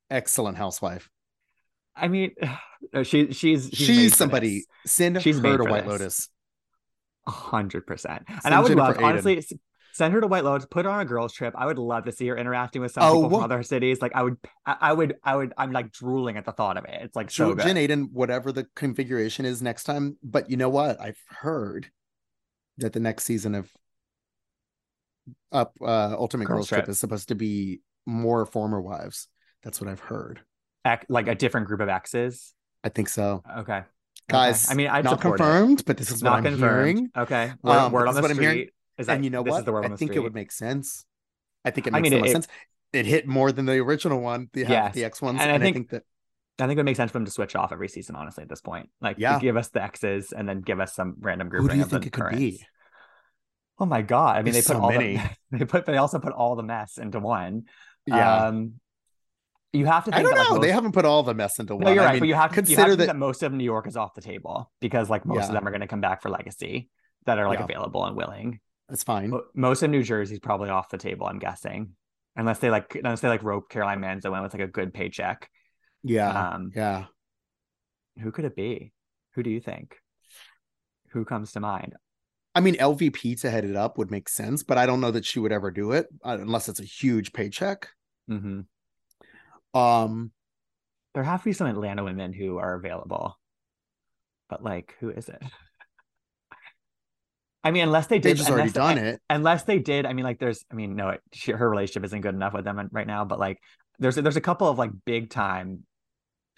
excellent 0.09 0.57
housewife. 0.57 1.09
I 1.95 2.07
mean, 2.07 2.31
she 3.03 3.31
she's 3.31 3.69
She's, 3.71 4.11
for 4.11 4.17
somebody. 4.17 4.65
this. 4.83 4.91
Send 4.93 5.21
She's 5.21 5.39
her 5.39 5.57
to 5.57 5.63
White 5.63 5.83
this. 5.83 5.89
Lotus. 5.91 6.29
A 7.27 7.31
hundred 7.31 7.85
percent. 7.87 8.23
And 8.27 8.41
Send 8.41 8.55
I 8.55 8.59
would 8.59 8.75
love, 8.75 8.97
honestly, 8.99 9.41
send 9.93 10.13
her 10.13 10.21
to 10.21 10.27
White 10.27 10.43
Lotus, 10.43 10.65
put 10.69 10.85
her 10.85 10.91
on 10.91 10.99
a 11.01 11.05
girls' 11.05 11.33
trip. 11.33 11.53
I 11.57 11.65
would 11.65 11.77
love 11.77 12.05
to 12.05 12.11
see 12.11 12.27
her 12.27 12.37
interacting 12.37 12.81
with 12.81 12.91
some 12.91 13.03
Oh, 13.03 13.23
people 13.23 13.37
from 13.39 13.43
other 13.51 13.63
cities. 13.63 14.01
Like 14.01 14.11
I 14.15 14.23
would, 14.23 14.37
I, 14.65 14.75
I 14.81 14.93
would, 14.93 15.15
I 15.23 15.35
would, 15.35 15.53
I'm 15.57 15.71
like 15.71 15.91
drooling 15.91 16.37
at 16.37 16.45
the 16.45 16.51
thought 16.51 16.77
of 16.77 16.85
it. 16.85 16.99
It's 17.01 17.15
like 17.15 17.31
so 17.31 17.53
good. 17.53 17.65
Jen 17.65 17.75
Aydin, 17.77 18.11
whatever 18.11 18.51
the 18.51 18.67
configuration 18.75 19.45
is 19.45 19.61
next 19.61 19.83
time. 19.85 20.17
But 20.23 20.49
you 20.49 20.57
know 20.57 20.69
what? 20.69 20.99
I've 20.99 21.19
heard 21.29 21.89
that 22.79 22.93
the 22.93 22.99
next 22.99 23.23
season 23.25 23.55
of 23.55 23.71
Up 25.51 25.73
uh 25.81 26.15
Ultimate 26.17 26.45
Girls 26.45 26.57
Girls 26.61 26.67
Trip 26.69 26.79
Trip. 26.85 26.89
is 26.89 26.99
supposed 26.99 27.27
to 27.29 27.35
be 27.35 27.81
more 28.05 28.45
former 28.45 28.81
wives. 28.81 29.27
That's 29.63 29.79
what 29.79 29.89
I've 29.89 29.99
heard. 29.99 30.41
Like 31.07 31.27
a 31.29 31.35
different 31.35 31.67
group 31.67 31.79
of 31.79 31.87
exes. 31.87 32.53
I 32.83 32.89
think 32.89 33.07
so. 33.07 33.41
Okay. 33.59 33.77
Okay. 33.77 33.85
Guys, 34.29 34.69
I 34.71 34.73
mean, 34.75 34.87
I'd 34.87 35.03
not 35.03 35.19
support 35.19 35.39
it. 35.39 35.43
confirmed, 35.43 35.83
but 35.85 35.97
this 35.97 36.09
is 36.11 36.23
what 36.23 36.29
Not 36.29 36.37
I'm 36.39 36.43
confirmed. 36.43 36.87
hearing. 36.97 37.09
Okay. 37.17 37.51
Word, 37.61 37.71
Um, 37.77 37.91
word 37.91 38.07
on 38.07 38.15
the 38.15 38.21
what 38.21 38.31
street. 38.31 38.71
Is 38.97 39.07
that 39.07 39.15
and 39.15 39.23
you 39.23 39.29
know 39.31 39.43
this 39.43 39.51
what? 39.51 39.59
is 39.59 39.65
the 39.65 39.71
word 39.73 39.85
I 39.91 39.95
think 39.95 40.13
it 40.15 40.19
would 40.19 40.35
make 40.35 40.51
sense. 40.51 41.05
I 41.65 41.71
think 41.71 41.87
it 41.87 41.93
I 41.95 41.99
makes 41.99 42.11
mean, 42.11 42.19
so 42.21 42.25
it- 42.25 42.31
sense. 42.31 42.47
It 42.93 43.07
hit 43.07 43.27
more 43.27 43.51
than 43.51 43.65
the 43.65 43.79
original 43.79 44.19
one, 44.21 44.49
the 44.53 44.61
Yes. 44.61 44.93
the 44.93 45.03
X 45.05 45.19
ones. 45.19 45.41
And 45.41 45.49
And, 45.49 45.51
I 45.51 45.55
I, 45.55 45.59
think- 45.59 45.89
think, 45.89 45.89
that 45.89 46.03
I 46.59 46.67
think 46.67 46.77
it 46.77 46.79
would 46.81 46.85
make 46.85 46.95
sense 46.95 47.09
for 47.11 47.17
them 47.17 47.25
to 47.25 47.31
switch 47.31 47.55
off 47.55 47.71
every 47.71 47.87
season, 47.89 48.15
honestly, 48.15 48.43
at 48.43 48.49
this 48.49 48.61
point. 48.61 48.89
Like, 49.01 49.17
Yeah. 49.17 49.39
give 49.39 49.57
us 49.57 49.69
the 49.69 49.81
X's 49.81 50.31
and 50.31 50.47
then 50.47 50.61
give 50.61 50.79
us 50.79 50.93
some 50.93 51.15
random 51.19 51.49
group. 51.49 51.63
who 51.63 51.69
do 51.69 51.77
you 51.77 51.85
think 51.85 52.05
it 52.05 52.13
could 52.13 52.29
be? 52.29 52.63
Oh 53.79 53.87
my 53.87 54.03
god! 54.03 54.37
I 54.37 54.43
mean, 54.43 54.53
There's 54.53 54.65
they 54.67 54.73
put 54.75 54.79
so 54.79 54.83
all 54.83 54.91
many. 54.91 55.15
the 55.15 55.29
they 55.57 55.65
put 55.65 55.85
they 55.87 55.97
also 55.97 56.19
put 56.19 56.31
all 56.33 56.55
the 56.55 56.61
mess 56.61 56.99
into 56.99 57.19
one. 57.19 57.63
Yeah. 58.05 58.45
Um, 58.45 58.73
you 59.73 59.87
have 59.87 60.05
to. 60.05 60.11
Think 60.11 60.19
I 60.19 60.21
don't 60.21 60.33
that, 60.35 60.39
like, 60.41 60.49
know. 60.51 60.55
They 60.59 60.67
most- 60.67 60.73
haven't 60.75 60.91
put 60.91 61.05
all 61.05 61.23
the 61.23 61.33
mess 61.33 61.57
into 61.57 61.75
one. 61.75 61.85
No, 61.85 61.91
you're 61.91 62.03
I 62.03 62.05
right, 62.05 62.11
mean, 62.13 62.19
but 62.19 62.27
you 62.27 62.35
have 62.35 62.51
to 62.51 62.55
you 62.57 62.61
have 62.61 62.65
consider 62.67 62.81
to 62.83 62.89
think 62.91 62.99
that 62.99 63.07
that 63.13 63.17
most 63.17 63.41
of 63.41 63.51
New 63.51 63.63
York 63.63 63.87
is 63.87 63.97
off 63.97 64.13
the 64.13 64.21
table 64.21 64.71
because 64.79 65.09
like 65.09 65.25
most 65.25 65.47
of 65.47 65.53
them 65.53 65.67
are 65.67 65.71
going 65.71 65.81
to 65.81 65.87
come 65.87 66.01
back 66.01 66.21
for 66.21 66.29
Legacy 66.29 66.91
that 67.25 67.39
are 67.39 67.47
like 67.47 67.57
Yeah. 67.57 67.65
available 67.65 68.05
and 68.05 68.15
willing. 68.15 68.59
That's 68.93 69.03
fine. 69.03 69.31
Mo- 69.31 69.45
Most 69.55 69.81
of 69.81 69.89
New 69.89 70.03
Jersey's 70.03 70.39
probably 70.39 70.69
off 70.69 70.89
the 70.89 70.99
table. 70.99 71.25
I'm 71.25 71.39
guessing, 71.39 71.95
unless 72.35 72.59
they 72.59 72.69
like 72.69 72.93
unless 72.93 73.21
they 73.21 73.27
like 73.27 73.41
rope 73.41 73.67
Caroline 73.67 73.99
Manzo 73.99 74.35
in 74.37 74.43
with 74.43 74.53
like 74.53 74.61
a 74.61 74.67
good 74.67 74.93
paycheck. 74.93 75.49
Yeah. 76.03 76.29
Um, 76.51 76.71
yeah. 76.75 77.05
who 78.21 78.31
could 78.31 78.45
it 78.45 78.55
be? 78.55 78.93
Who 79.33 79.41
do 79.41 79.49
you 79.49 79.59
think? 79.59 79.97
Who 81.09 81.25
comes 81.25 81.53
to 81.53 81.59
mind? 81.59 81.95
I 82.53 82.59
mean, 82.59 82.75
LVP 82.75 83.41
to 83.41 83.49
head 83.49 83.65
it 83.65 83.75
up 83.75 83.97
would 83.97 84.11
make 84.11 84.29
sense, 84.29 84.61
but 84.61 84.77
I 84.77 84.85
don't 84.85 85.01
know 85.01 85.09
that 85.09 85.25
she 85.25 85.39
would 85.39 85.51
ever 85.51 85.71
do 85.71 85.93
it 85.93 86.05
uh, 86.23 86.37
unless 86.39 86.69
it's 86.69 86.79
a 86.79 86.85
huge 86.85 87.33
paycheck. 87.33 87.87
hmm 88.27 88.61
Um, 89.73 90.31
There 91.15 91.23
have 91.23 91.41
to 91.41 91.45
be 91.45 91.53
some 91.53 91.65
Atlanta 91.65 92.03
women 92.03 92.31
who 92.31 92.59
are 92.59 92.75
available, 92.75 93.39
but 94.49 94.63
like, 94.63 94.93
who 94.99 95.09
is 95.09 95.29
it? 95.29 95.41
I 97.63 97.71
mean, 97.71 97.83
unless 97.83 98.07
they 98.07 98.17
did, 98.19 98.31
they've 98.31 98.37
just 98.37 98.49
already 98.49 98.71
done 98.71 98.97
it. 98.97 99.21
unless 99.29 99.63
they 99.63 99.79
did. 99.79 100.05
I 100.05 100.13
mean, 100.13 100.25
like, 100.25 100.37
there's, 100.39 100.65
I 100.71 100.75
mean, 100.75 100.95
no, 100.95 101.09
it, 101.09 101.21
she, 101.31 101.51
her 101.53 101.69
relationship 101.69 102.03
isn't 102.05 102.21
good 102.21 102.35
enough 102.35 102.53
with 102.53 102.65
them 102.65 102.89
right 102.91 103.07
now, 103.07 103.23
but 103.25 103.39
like, 103.39 103.59
there's 103.99 104.15
there's 104.15 104.35
a 104.35 104.41
couple 104.41 104.67
of 104.67 104.77
like 104.77 104.91
big 105.05 105.29
time 105.29 105.83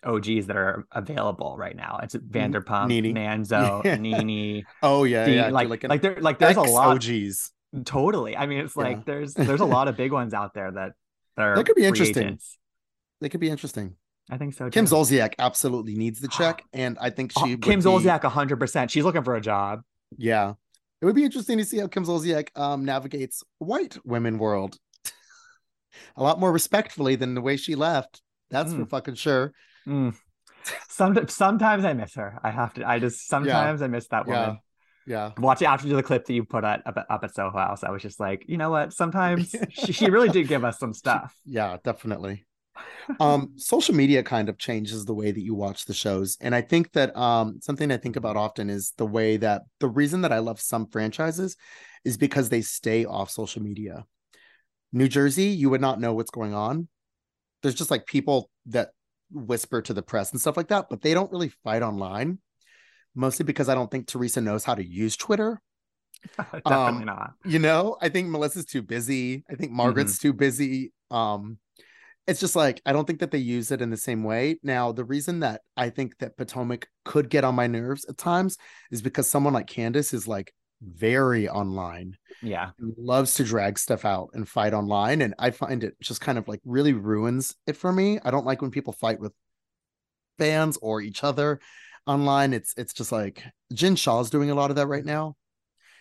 OGs 0.04 0.48
that 0.48 0.56
are 0.56 0.86
available 0.92 1.56
right 1.58 1.76
now. 1.76 2.00
It's 2.02 2.16
Vanderpump, 2.16 2.88
Nene. 2.88 3.14
Manzo, 3.16 3.84
Yeah. 3.84 3.96
Nene, 4.00 4.64
Oh 4.82 5.04
yeah, 5.04 5.26
Dean, 5.26 5.36
yeah. 5.36 5.50
like, 5.50 5.68
like, 5.70 5.84
like 5.84 6.02
there, 6.02 6.16
like 6.22 6.40
there's 6.40 6.58
a 6.58 6.62
lot. 6.62 6.88
Of 6.98 7.04
OGs. 7.04 7.52
Totally. 7.84 8.38
I 8.38 8.46
mean, 8.46 8.60
it's 8.60 8.76
like 8.78 8.98
Yeah. 8.98 9.04
there's 9.06 9.34
there's 9.36 9.62
a 9.62 9.66
lot 9.66 9.88
of 9.88 9.98
big 9.98 10.12
ones 10.12 10.34
out 10.34 10.54
there 10.54 10.72
that 10.72 10.94
that 11.36 11.44
are 11.44 11.56
That 11.56 11.66
could 11.66 11.76
be 11.76 11.86
interesting. 11.86 12.24
agents. 12.24 12.58
They 13.22 13.30
could 13.30 13.42
be 13.42 13.50
interesting. 13.50 13.96
I 14.30 14.38
think 14.38 14.54
so. 14.56 14.70
Kim 14.70 14.86
too. 14.86 14.96
Zolciak 14.96 15.34
absolutely 15.38 15.96
needs 15.96 16.20
the 16.20 16.30
ah, 16.32 16.36
check, 16.38 16.64
and 16.74 16.98
I 17.00 17.10
think 17.12 17.32
Oh, 17.36 17.46
she. 17.46 17.58
Kim 17.58 17.80
be- 17.80 17.86
Zolciak, 17.86 18.24
hundred 18.24 18.58
percent. 18.60 18.90
She's 18.92 19.04
looking 19.04 19.24
for 19.24 19.36
a 19.36 19.42
job. 19.42 19.82
Yeah, 20.18 20.54
it 21.02 21.06
would 21.06 21.16
be 21.16 21.24
interesting 21.24 21.58
to 21.58 21.66
see 21.66 21.78
how 21.80 21.88
Kim 21.88 22.06
Zolciak 22.06 22.50
um, 22.58 22.86
navigates 22.86 23.44
white 23.60 23.98
women 24.06 24.38
world. 24.38 24.78
a 26.16 26.24
lot 26.24 26.40
more 26.40 26.52
respectfully 26.52 27.16
than 27.16 27.36
the 27.36 27.42
way 27.42 27.58
she 27.58 27.76
left. 27.76 28.22
That's 28.50 28.74
for 28.74 28.82
Mm. 28.86 28.90
fucking 28.90 29.16
sure. 29.16 29.54
Mm. 29.88 30.16
Some, 30.90 31.28
sometimes 31.28 31.86
I 31.86 31.94
miss 31.94 32.16
her. 32.16 32.40
I 32.44 32.50
have 32.52 32.74
to. 32.76 32.88
I 32.88 33.00
just 33.00 33.28
sometimes 33.28 33.82
I 33.82 33.88
miss 33.88 34.08
that 34.08 34.28
Yeah. 34.28 34.40
woman. 34.42 34.60
Yeah. 35.08 35.32
Watching 35.38 35.68
after 35.68 35.88
the 35.88 36.02
clip 36.02 36.26
that 36.26 36.34
you 36.34 36.44
put 36.44 36.64
up, 36.64 36.82
at, 36.86 37.06
up 37.10 37.24
at 37.24 37.36
Soho 37.36 37.56
House, 37.56 37.84
I 37.84 37.92
was 37.92 38.02
just 38.02 38.20
like, 38.20 38.44
you 38.48 38.58
know 38.58 38.72
what? 38.72 38.92
Sometimes 38.92 39.54
she, 39.70 39.92
she 39.94 40.10
really 40.10 40.30
did 40.30 40.48
give 40.48 40.64
us 40.66 40.80
some 40.80 40.94
stuff. 40.94 41.36
Yeah, 41.46 41.78
definitely. 41.84 42.46
Um, 43.20 43.54
social 43.56 43.96
media 43.96 44.24
kind 44.24 44.50
of 44.50 44.58
changes 44.58 45.06
the 45.06 45.14
way 45.14 45.32
that 45.32 45.42
you 45.42 45.56
watch 45.56 45.86
the 45.86 45.94
shows. 45.94 46.38
And 46.42 46.56
I 46.56 46.62
think 46.62 46.92
that 46.94 47.16
um 47.18 47.60
something 47.62 47.92
I 47.92 47.98
think 47.98 48.16
about 48.16 48.38
often 48.38 48.70
is 48.70 48.94
the 48.98 49.06
way 49.06 49.38
that 49.38 49.64
the 49.80 49.88
reason 49.88 50.22
that 50.22 50.32
I 50.32 50.40
love 50.40 50.60
some 50.60 50.88
franchises 50.88 51.56
is 52.04 52.18
because 52.18 52.50
they 52.50 52.62
stay 52.62 53.06
off 53.06 53.30
social 53.30 53.62
media. 53.62 54.06
New 54.92 55.08
Jersey, 55.08 55.46
you 55.48 55.70
would 55.70 55.82
not 55.82 56.00
know 56.00 56.14
what's 56.14 56.32
going 56.32 56.54
on. 56.54 56.88
There's 57.62 57.76
just 57.76 57.92
like 57.92 58.06
people 58.06 58.50
that 58.68 58.90
whisper 59.32 59.82
to 59.82 59.94
the 59.94 60.04
press 60.04 60.32
and 60.32 60.40
stuff 60.40 60.56
like 60.58 60.68
that, 60.70 60.88
but 60.90 61.02
they 61.02 61.14
don't 61.14 61.32
really 61.32 61.52
fight 61.64 61.82
online. 61.84 62.40
Mostly 63.16 63.46
because 63.46 63.70
I 63.70 63.76
don't 63.76 63.90
think 63.90 64.08
Teresa 64.08 64.42
knows 64.42 64.66
how 64.66 64.76
to 64.76 64.86
use 64.86 65.16
Twitter. 65.16 65.62
Definitely 66.38 66.66
Um, 66.66 67.06
not. 67.06 67.34
you 67.46 67.60
know 67.60 67.98
i 68.02 68.10
think 68.10 68.28
melissa's 68.30 68.66
too 68.66 68.82
busy 68.82 69.44
i 69.50 69.56
think 69.56 69.72
margaret's 69.72 70.18
too 70.18 70.34
busy 70.34 70.92
um 71.12 71.58
it's 72.28 72.40
just 72.40 72.56
like 72.56 72.82
i 72.86 72.92
don't 72.94 73.06
think 73.06 73.20
that 73.20 73.32
they 73.32 73.38
use 73.38 73.72
it 73.72 73.82
in 73.82 73.90
the 73.90 73.98
same 73.98 74.24
way. 74.24 74.58
Now 74.64 74.92
the 74.92 75.04
reason 75.06 75.42
that 75.42 75.62
i 75.78 75.90
think 75.90 76.18
that 76.20 76.38
potomac 76.38 76.88
could 77.04 77.30
get 77.30 77.44
on 77.44 77.56
my 77.56 77.68
nerves 77.68 78.06
at 78.06 78.18
times 78.18 78.58
is 78.92 79.02
because 79.02 79.30
someone 79.30 79.54
like 79.54 79.68
candace 79.68 80.14
is 80.14 80.28
like 80.28 80.54
very 80.82 81.48
online 81.50 82.18
Yeah. 82.42 82.72
loves 82.98 83.34
to 83.36 83.44
drag 83.44 83.80
stuff 83.80 84.06
out 84.06 84.30
and 84.34 84.48
fight 84.48 84.74
online 84.74 85.22
and 85.22 85.34
i 85.40 85.52
find 85.52 85.84
it 85.84 85.96
just 86.02 86.22
kind 86.22 86.38
of 86.38 86.48
like 86.48 86.60
really 86.66 86.94
ruins 86.94 87.56
it 87.68 87.78
for 87.78 87.92
me. 87.92 88.20
I 88.24 88.32
don't 88.32 88.46
like 88.46 88.62
when 88.62 88.72
people 88.72 88.94
fight 88.94 89.20
with 89.20 89.34
fans 90.38 90.78
or 90.82 91.02
each 91.02 91.24
other 91.24 91.60
online. 92.06 92.54
It's 92.54 92.74
it's 92.78 92.94
just 92.94 93.12
like 93.12 93.44
jen 93.74 93.96
shah's 93.96 94.30
doing 94.30 94.52
a 94.52 94.56
lot 94.56 94.70
of 94.70 94.76
that 94.78 94.88
right 94.88 95.06
now 95.06 95.36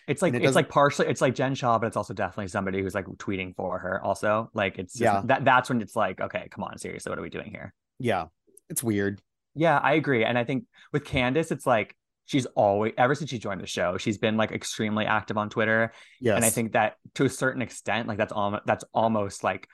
It's 0.07 0.21
like 0.21 0.33
it 0.33 0.43
it's 0.43 0.55
like 0.55 0.69
partially 0.69 1.07
it's 1.07 1.21
like 1.21 1.35
Jen 1.35 1.55
Shah, 1.55 1.79
but 1.79 1.87
it's 1.87 1.97
also 1.97 2.13
definitely 2.13 2.47
somebody 2.49 2.81
who's 2.81 2.93
like 2.95 3.05
tweeting 3.05 3.55
for 3.55 3.79
her. 3.79 4.01
Also, 4.03 4.49
like 4.53 4.77
it's 4.77 4.93
just, 4.93 5.01
Yeah. 5.01 5.21
that 5.25 5.45
that's 5.45 5.69
when 5.69 5.81
it's 5.81 5.95
like, 5.95 6.21
okay, 6.21 6.47
come 6.51 6.63
on, 6.63 6.77
seriously, 6.77 7.09
what 7.09 7.17
are 7.19 7.23
we 7.23 7.29
doing 7.29 7.49
here? 7.49 7.73
Yeah. 7.99 8.25
it's 8.69 8.83
weird. 8.83 9.21
Yeah, 9.55 9.77
I 9.77 9.93
agree. 9.93 10.25
And 10.25 10.37
I 10.37 10.43
think 10.43 10.65
with 10.91 11.05
Candace, 11.05 11.51
it's 11.51 11.65
like 11.65 11.95
she's 12.25 12.45
always 12.47 12.93
ever 12.97 13.15
since 13.15 13.29
she 13.29 13.39
joined 13.39 13.61
the 13.61 13.67
show, 13.67 13.97
she's 13.97 14.17
been 14.17 14.35
like 14.37 14.51
extremely 14.51 15.05
active 15.05 15.37
on 15.37 15.49
Twitter. 15.49 15.91
Yes. 16.19 16.35
And 16.35 16.43
I 16.45 16.49
think 16.49 16.73
that 16.73 16.97
to 17.15 17.25
a 17.25 17.29
certain 17.29 17.61
extent, 17.61 18.07
like 18.07 18.17
that's 18.17 18.33
almost 18.33 18.63
that's 18.65 18.83
almost 18.93 19.43
like 19.43 19.67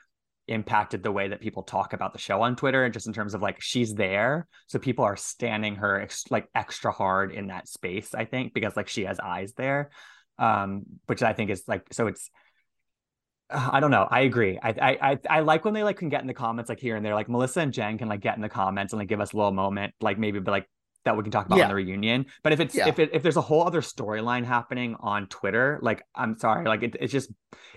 impacted 0.48 1.02
the 1.04 1.12
way 1.12 1.30
that 1.30 1.40
people 1.40 1.64
talk 1.64 1.94
about 1.94 2.14
the 2.14 2.20
show 2.20 2.42
on 2.42 2.56
Twitter, 2.56 2.90
just 2.90 3.08
in 3.08 3.14
terms 3.14 3.34
of 3.34 3.42
like 3.42 3.58
she's 3.62 3.94
there, 3.94 4.48
so 4.68 4.80
people 4.80 5.06
are 5.06 5.16
standing 5.16 5.76
her 5.76 6.02
ex- 6.02 6.30
like 6.30 6.48
extra 6.54 6.92
hard 6.92 7.32
in 7.32 7.48
that 7.48 7.68
space. 7.68 8.14
I 8.14 8.26
think 8.26 8.54
because 8.54 8.76
like 8.76 8.88
she 8.90 9.06
has 9.06 9.20
eyes 9.20 9.54
there, 9.54 9.92
um, 10.42 10.84
which 11.06 11.22
I 11.24 11.34
think 11.34 11.50
is 11.52 11.64
like 11.68 11.88
so 11.94 12.08
it's. 12.08 12.30
I 13.54 13.82
don't 13.82 13.92
know. 13.92 14.08
I 14.10 14.22
agree. 14.22 14.58
I, 14.64 14.98
I 15.02 15.20
I 15.30 15.40
like 15.42 15.66
when 15.66 15.74
they 15.74 15.84
like 15.84 15.98
can 15.98 16.08
get 16.08 16.22
in 16.22 16.28
the 16.28 16.34
comments 16.34 16.70
like 16.70 16.80
here 16.80 16.96
and 16.96 17.06
there. 17.06 17.14
Like 17.16 17.28
Melissa 17.28 17.60
and 17.60 17.74
Jen 17.74 17.98
can 17.98 18.08
like 18.08 18.22
get 18.22 18.36
in 18.38 18.42
the 18.42 18.48
comments 18.50 18.94
and 18.94 19.00
like 19.00 19.10
give 19.10 19.20
us 19.20 19.34
a 19.34 19.36
little 19.36 19.52
moment, 19.52 19.94
like 20.00 20.18
maybe 20.18 20.40
be 20.40 20.50
like 20.50 20.70
that 21.04 21.18
we 21.18 21.24
can 21.24 21.32
talk 21.34 21.48
about 21.48 21.58
Yeah. 21.58 21.64
on 21.66 21.70
the 21.70 21.76
reunion. 21.76 22.28
But 22.44 22.54
if 22.54 22.62
it's 22.62 22.74
Yeah. 22.76 22.88
if 22.88 22.98
it, 23.00 23.10
if 23.12 23.24
there's 23.24 23.36
a 23.36 23.42
whole 23.42 23.68
other 23.68 23.82
storyline 23.82 24.46
happening 24.46 24.96
on 25.02 25.28
Twitter, 25.28 25.80
like 25.82 26.02
I'm 26.16 26.38
sorry, 26.38 26.64
like 26.66 26.82
it, 26.84 26.96
it's 27.02 27.12
just 27.12 27.30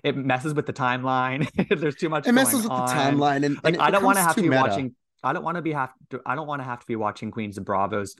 it 0.04 0.16
messes 0.16 0.54
with 0.54 0.66
the 0.66 0.72
timeline. 0.72 1.48
there's 1.80 1.96
too 1.96 2.08
much. 2.08 2.28
It 2.28 2.32
messes 2.32 2.62
with 2.62 2.68
going 2.68 2.86
the 2.86 2.92
timeline, 2.92 3.44
and, 3.44 3.56
Like 3.64 3.74
and 3.74 3.82
I 3.82 3.90
don't 3.90 4.04
want 4.04 4.16
to 4.18 4.22
have 4.22 4.36
to 4.36 4.42
be 4.42 4.48
meta. 4.50 4.62
watching. 4.62 4.94
I 5.24 5.32
don't 5.32 5.42
want 5.42 5.56
to 5.56 5.62
be 5.62 5.72
have. 5.72 5.90
To, 6.10 6.20
I 6.24 6.36
don't 6.36 6.46
want 6.46 6.60
to 6.60 6.64
have 6.64 6.80
to 6.80 6.86
be 6.86 6.94
watching 6.96 7.32
Queens 7.32 7.58
of 7.58 7.64
Bravo's 7.64 8.14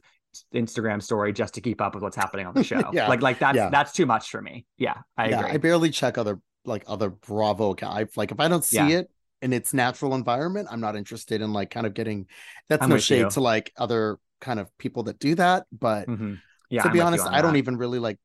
Instagram 0.55 1.03
story 1.03 1.33
just 1.33 1.55
to 1.55 1.61
keep 1.61 1.81
up 1.81 1.95
with 1.95 2.03
what's 2.03 2.17
happening 2.17 2.47
on 2.47 2.55
the 2.55 2.65
show. 2.73 2.83
Yeah. 2.93 3.09
Like 3.09 3.23
like 3.23 3.39
that's 3.39 3.57
Yeah. 3.57 3.71
that's 3.71 3.93
too 3.93 4.07
much 4.07 4.31
for 4.31 4.41
me. 4.43 4.67
Yeah, 4.79 4.95
I 5.17 5.29
yeah, 5.29 5.41
agree. 5.41 5.51
I 5.53 5.57
barely 5.59 5.91
check 5.91 6.19
other 6.19 6.41
like 6.65 6.85
other 6.87 7.11
Bravo 7.11 7.71
accounts. 7.73 8.17
Like 8.17 8.33
if 8.33 8.41
I 8.41 8.49
don't 8.49 8.65
see 8.65 8.77
Yeah. 8.77 8.89
it 9.01 9.11
in 9.43 9.53
its 9.53 9.75
natural 9.75 10.15
environment, 10.15 10.69
I'm 10.71 10.81
not 10.81 10.97
interested 10.97 11.43
in 11.43 11.53
like 11.53 11.71
kind 11.71 11.87
of 11.87 11.95
getting. 11.95 12.27
That's 12.69 12.83
I'm 12.83 12.89
no 12.91 12.99
shade 12.99 13.21
you. 13.21 13.31
to 13.31 13.41
like 13.41 13.73
other 13.77 14.19
kind 14.41 14.59
of 14.61 14.69
people 14.79 15.05
that 15.05 15.19
do 15.19 15.35
that, 15.37 15.67
but 15.73 16.09
Mhm. 16.09 16.41
Yeah, 16.71 16.83
to 16.83 16.89
I'm 16.89 16.95
be 16.95 17.01
honest, 17.01 17.27
on 17.27 17.35
I 17.35 17.43
don't 17.43 17.57
even 17.57 17.77
really 17.77 17.99
like. 17.99 18.19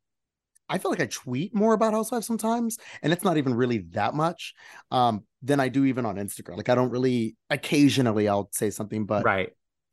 I 0.72 0.78
feel 0.78 0.92
like 0.92 1.02
I 1.02 1.08
tweet 1.08 1.54
more 1.56 1.74
about 1.74 1.94
Housewives 1.94 2.28
sometimes, 2.28 2.78
and 3.02 3.12
it's 3.12 3.24
not 3.24 3.38
even 3.38 3.54
really 3.56 3.80
that 3.92 4.14
much 4.14 4.54
um, 4.92 5.24
than 5.42 5.60
I 5.60 5.68
do 5.68 5.84
even 5.86 6.06
on 6.06 6.16
Instagram. 6.16 6.58
Like 6.58 6.70
I 6.70 6.76
don't 6.76 6.92
really. 6.92 7.36
Occasionally, 7.50 8.28
I'll 8.28 8.50
say 8.52 8.70
something, 8.70 9.06
but 9.06 9.24
right. 9.26 9.50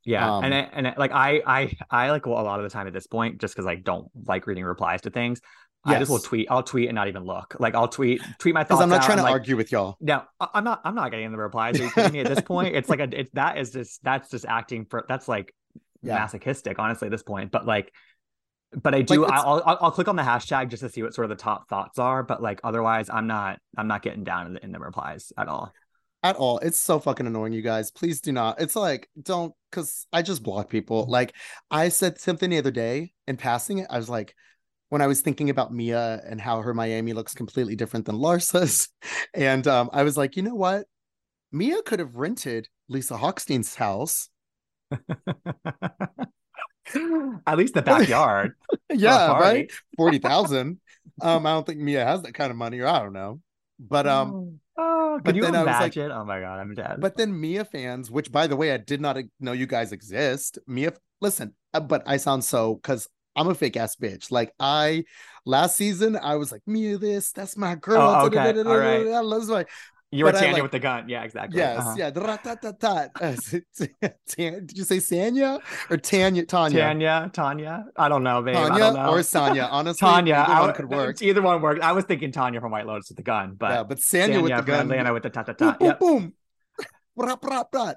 Yeah, 0.07 0.37
um, 0.37 0.45
and 0.45 0.53
I, 0.53 0.57
and 0.71 0.87
I, 0.87 0.93
like 0.97 1.11
I 1.11 1.41
I 1.45 1.77
I 1.91 2.11
like 2.11 2.25
a 2.25 2.29
lot 2.29 2.59
of 2.59 2.63
the 2.63 2.69
time 2.69 2.87
at 2.87 2.93
this 2.93 3.07
point, 3.07 3.41
just 3.41 3.53
because 3.53 3.67
I 3.67 3.75
don't 3.75 4.07
like 4.25 4.47
reading 4.47 4.63
replies 4.63 5.01
to 5.01 5.09
things. 5.09 5.41
I 5.83 5.99
just 5.99 6.09
will 6.09 6.19
tweet. 6.19 6.47
I'll 6.49 6.63
tweet 6.63 6.87
and 6.87 6.95
not 6.95 7.09
even 7.09 7.23
look. 7.23 7.55
Like 7.59 7.75
I'll 7.75 7.89
tweet 7.89 8.21
tweet 8.39 8.53
my 8.53 8.63
thoughts. 8.63 8.81
I'm 8.81 8.89
not 8.89 9.03
trying 9.03 9.17
to 9.17 9.23
like, 9.23 9.33
argue 9.33 9.57
with 9.57 9.71
y'all. 9.71 9.97
No, 9.99 10.23
I'm 10.39 10.63
not. 10.63 10.79
I'm 10.85 10.95
not 10.95 11.11
getting 11.11 11.25
in 11.25 11.31
the 11.33 11.37
replies. 11.37 11.77
Are 11.79 11.83
you 11.83 11.91
kidding 11.91 12.13
me? 12.13 12.19
At 12.21 12.27
this 12.27 12.41
point, 12.41 12.75
it's 12.75 12.89
like 12.89 12.99
a. 12.99 13.09
It's 13.11 13.31
that 13.33 13.57
is 13.57 13.71
just 13.71 14.01
that's 14.01 14.29
just 14.29 14.45
acting 14.45 14.85
for. 14.85 15.05
That's 15.09 15.27
like 15.27 15.53
Yeah. 16.01 16.15
masochistic, 16.15 16.79
honestly. 16.79 17.07
At 17.07 17.11
this 17.11 17.23
point, 17.23 17.51
but 17.51 17.65
like, 17.65 17.93
but 18.81 18.95
I 18.95 19.01
do. 19.01 19.23
Like, 19.23 19.33
I'll, 19.33 19.61
I'll 19.65 19.77
I'll 19.81 19.91
click 19.91 20.07
on 20.07 20.15
the 20.15 20.23
hashtag 20.23 20.69
just 20.69 20.83
to 20.83 20.89
see 20.89 21.03
what 21.03 21.13
sort 21.13 21.25
of 21.25 21.37
the 21.37 21.41
top 21.41 21.67
thoughts 21.67 21.99
are. 21.99 22.23
But 22.23 22.41
like, 22.41 22.61
otherwise, 22.63 23.09
I'm 23.09 23.27
not. 23.27 23.59
I'm 23.77 23.87
not 23.87 24.01
getting 24.03 24.23
down 24.23 24.47
in 24.47 24.53
the, 24.53 24.63
in 24.63 24.71
the 24.71 24.79
replies 24.79 25.31
at 25.37 25.47
all. 25.47 25.73
At 26.29 26.35
all. 26.35 26.59
It's 26.59 26.79
so 26.79 26.99
fucking 26.99 27.27
annoying, 27.27 27.53
you 27.53 27.61
guys. 27.61 27.91
Please 27.91 28.21
do 28.21 28.31
not. 28.31 28.61
It's 28.61 28.75
like 28.75 29.09
don't 29.21 29.53
because 29.71 30.07
I 30.11 30.21
just 30.21 30.43
block 30.43 30.69
people. 30.69 31.05
Like 31.07 31.33
I 31.71 31.89
said 31.89 32.19
something 32.19 32.49
the 32.49 32.57
other 32.57 32.71
day 32.71 33.13
in 33.27 33.37
passing 33.37 33.79
it. 33.79 33.87
I 33.89 33.97
was 33.97 34.09
like, 34.09 34.35
when 34.89 35.01
I 35.01 35.07
was 35.07 35.21
thinking 35.21 35.49
about 35.49 35.73
Mia 35.73 36.21
and 36.27 36.39
how 36.39 36.61
her 36.61 36.73
Miami 36.73 37.13
looks 37.13 37.33
completely 37.33 37.75
different 37.75 38.05
than 38.05 38.17
Larsa's, 38.17 38.89
and 39.33 39.67
um, 39.67 39.89
I 39.93 40.03
was 40.03 40.17
like, 40.17 40.37
you 40.37 40.43
know 40.43 40.55
what? 40.55 40.85
Mia 41.51 41.81
could 41.83 41.99
have 41.99 42.15
rented 42.15 42.67
Lisa 42.89 43.17
Hochstein's 43.17 43.75
house. 43.75 44.29
At 47.45 47.57
least 47.57 47.73
the 47.73 47.81
backyard. 47.81 48.53
yeah, 48.89 49.37
right. 49.37 49.71
Forty 49.97 50.19
thousand. 50.19 50.79
um, 51.21 51.45
I 51.45 51.53
don't 51.53 51.65
think 51.65 51.79
Mia 51.79 52.05
has 52.05 52.21
that 52.23 52.33
kind 52.33 52.51
of 52.51 52.57
money, 52.57 52.79
or 52.79 52.87
I 52.87 52.99
don't 52.99 53.13
know. 53.13 53.41
But 53.79 54.07
um, 54.07 54.59
oh, 54.77 55.19
but 55.23 55.31
can 55.31 55.35
you 55.35 55.41
then 55.43 55.55
I 55.55 55.59
was 55.59 55.67
like- 55.67 55.95
imagine? 55.95 56.11
oh 56.11 56.25
my 56.25 56.39
god, 56.39 56.59
I'm 56.59 56.73
dead. 56.73 56.97
But 56.99 57.17
then 57.17 57.39
Mia 57.39 57.65
fans, 57.65 58.09
which 58.09 58.31
by 58.31 58.47
the 58.47 58.55
way, 58.55 58.73
I 58.73 58.77
did 58.77 59.01
not 59.01 59.17
know 59.39 59.51
you 59.51 59.67
guys 59.67 59.91
exist. 59.91 60.59
Mia, 60.67 60.93
listen, 61.21 61.53
uh, 61.73 61.79
but 61.79 62.03
I 62.05 62.17
sound 62.17 62.43
so 62.43 62.75
because 62.75 63.07
I'm 63.35 63.47
a 63.47 63.55
fake 63.55 63.77
ass 63.77 63.95
bitch. 63.95 64.31
Like 64.31 64.51
I 64.59 65.03
last 65.45 65.77
season, 65.77 66.17
I 66.17 66.35
was 66.35 66.51
like 66.51 66.61
Mia, 66.65 66.97
this 66.97 67.31
that's 67.31 67.55
my 67.55 67.75
girl. 67.75 68.01
Oh, 68.01 68.25
okay, 68.25 68.59
all 68.61 68.77
right. 68.77 69.05
I 70.13 70.15
you 70.15 70.23
were 70.25 70.31
Tanya 70.31 70.53
like- 70.53 70.61
with 70.63 70.71
the 70.71 70.79
gun. 70.79 71.09
Yeah, 71.09 71.23
exactly. 71.23 71.57
yes, 71.59 71.79
Uh-huh. 71.79 71.95
yeah. 71.97 72.07
Uh, 73.21 73.35
Did 74.37 74.77
you 74.77 74.83
say 74.85 74.97
Sanya 74.97 75.59
or 75.89 75.97
Tanya? 75.97 76.45
Tanya, 76.45 76.79
Tanya, 76.81 77.29
Tanya. 77.33 77.85
I 77.97 78.07
don't 78.09 78.23
know, 78.23 78.41
babe. 78.41 78.55
I 78.55 78.67
Tanya 78.69 78.79
don't 78.79 78.93
know. 78.95 79.09
or 79.11 79.19
Sanya? 79.19 79.67
Honestly, 79.69 79.99
Tanya. 80.07 80.35
either 80.47 80.53
I 80.53 80.61
one 80.61 80.73
could 80.73 80.89
work. 80.89 81.21
Either 81.21 81.41
one 81.41 81.61
worked. 81.61 81.81
I 81.81 81.91
was 81.91 82.05
thinking 82.05 82.31
Tanya 82.31 82.61
from 82.61 82.71
White 82.71 82.85
Lotus 82.87 83.09
with 83.09 83.17
the 83.17 83.23
gun, 83.23 83.55
but 83.57 83.71
yeah, 83.71 83.83
but 83.83 83.97
Sanya, 83.99 84.41
with 84.41 84.55
the 84.55 84.61
gun. 84.61 84.81
Atlanta 84.91 85.13
with 85.13 85.23
the 85.23 85.29
ta 85.29 85.43
ta 85.43 85.53
boom, 85.53 85.71
ta. 85.73 85.77
boom, 85.77 85.87
Yep. 85.87 85.99
boom. 85.99 86.33
Brap. 87.19 87.95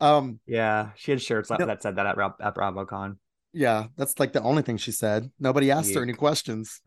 Um, 0.00 0.40
Yeah, 0.46 0.90
she 0.96 1.10
had 1.12 1.22
shirts 1.22 1.50
No. 1.50 1.56
that 1.66 1.82
said 1.82 1.96
that 1.96 2.06
at, 2.06 2.18
at 2.40 2.54
BravoCon. 2.54 3.16
yeah, 3.52 3.86
that's 3.96 4.20
like 4.20 4.32
the 4.32 4.42
only 4.42 4.62
thing 4.62 4.76
she 4.76 4.92
said. 4.92 5.30
Nobody 5.40 5.70
asked 5.70 5.94
her 5.94 6.02
any 6.02 6.12
questions. 6.12 6.80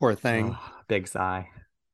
Poor 0.00 0.14
thing. 0.14 0.56
Oh, 0.58 0.72
big 0.88 1.06
sigh. 1.08 1.48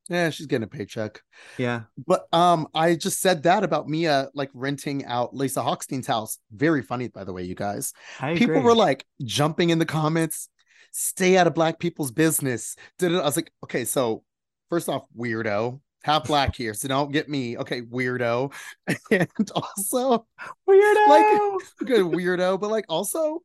Yeah, 0.09 0.31
she's 0.31 0.47
getting 0.47 0.63
a 0.65 0.69
paycheck. 0.69 1.21
Yeah. 1.59 1.83
But 2.07 2.27
um, 2.33 2.69
I 2.75 2.95
just 2.95 3.21
said 3.21 3.43
that 3.43 3.65
about 3.65 3.89
Mia 3.89 4.29
like 4.35 4.51
renting 4.55 5.05
out 5.05 5.35
Lisa 5.35 5.63
Hochstein's 5.63 6.07
house. 6.07 6.39
Very 6.53 6.83
funny, 6.83 7.09
by 7.09 7.25
the 7.25 7.33
way, 7.33 7.43
you 7.43 7.57
guys. 7.57 7.93
I 8.21 8.35
People 8.35 8.55
agree. 8.57 8.65
were 8.65 8.75
like 8.77 9.05
jumping 9.25 9.71
in 9.71 9.79
the 9.81 9.85
comments, 9.87 10.49
stay 10.93 11.37
out 11.37 11.49
of 11.49 11.55
black 11.55 11.81
people's 11.81 12.13
business. 12.13 12.77
Did 12.99 13.13
it? 13.13 13.19
I 13.19 13.25
was 13.25 13.35
like, 13.37 13.51
okay, 13.65 13.85
so 13.85 14.23
first 14.71 14.89
off, 14.89 15.07
weirdo. 15.19 15.81
Half 16.05 16.29
black 16.29 16.55
here, 16.55 16.73
so 16.73 16.87
don't 16.87 17.11
get 17.11 17.29
me. 17.29 17.59
Okay, 17.59 17.83
weirdo. 17.83 18.53
And 19.11 19.29
also, 19.57 20.25
weirdo. 20.69 21.09
like- 21.09 21.63
okay, 21.83 21.99
weirdo, 22.01 22.61
but 22.61 22.71
like 22.71 22.85
also, 22.89 23.41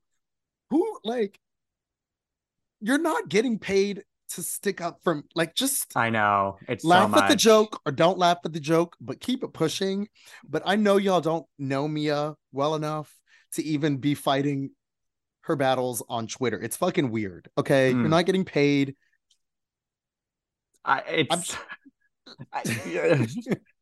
who 0.69 0.99
like 1.03 1.39
you're 2.81 2.99
not 2.99 3.29
getting 3.29 3.57
paid 3.57 4.03
to 4.35 4.43
stick 4.43 4.81
up 4.81 4.99
from 5.03 5.23
like 5.35 5.55
just 5.55 5.95
I 5.95 6.09
know. 6.09 6.57
It's 6.67 6.83
so 6.83 6.89
laugh 6.89 7.15
at 7.15 7.29
the 7.29 7.35
joke 7.35 7.81
or 7.85 7.91
don't 7.91 8.17
laugh 8.17 8.39
at 8.45 8.53
the 8.53 8.59
joke, 8.59 8.95
but 9.01 9.19
keep 9.19 9.43
it 9.43 9.53
pushing. 9.53 10.07
But 10.47 10.63
I 10.65 10.75
know 10.75 10.97
y'all 10.97 11.21
don't 11.21 11.45
know 11.57 11.87
Mia 11.87 12.35
well 12.51 12.75
enough 12.75 13.13
to 13.53 13.63
even 13.63 13.97
be 13.97 14.13
fighting 14.15 14.71
her 15.41 15.55
battles 15.55 16.03
on 16.07 16.27
Twitter. 16.27 16.61
It's 16.61 16.77
fucking 16.77 17.11
weird. 17.11 17.49
Okay. 17.57 17.91
Mm. 17.93 18.01
You're 18.01 18.09
not 18.09 18.25
getting 18.25 18.45
paid. 18.45 18.95
I, 20.85 21.01
it's. 21.07 21.57
I, 22.53 22.63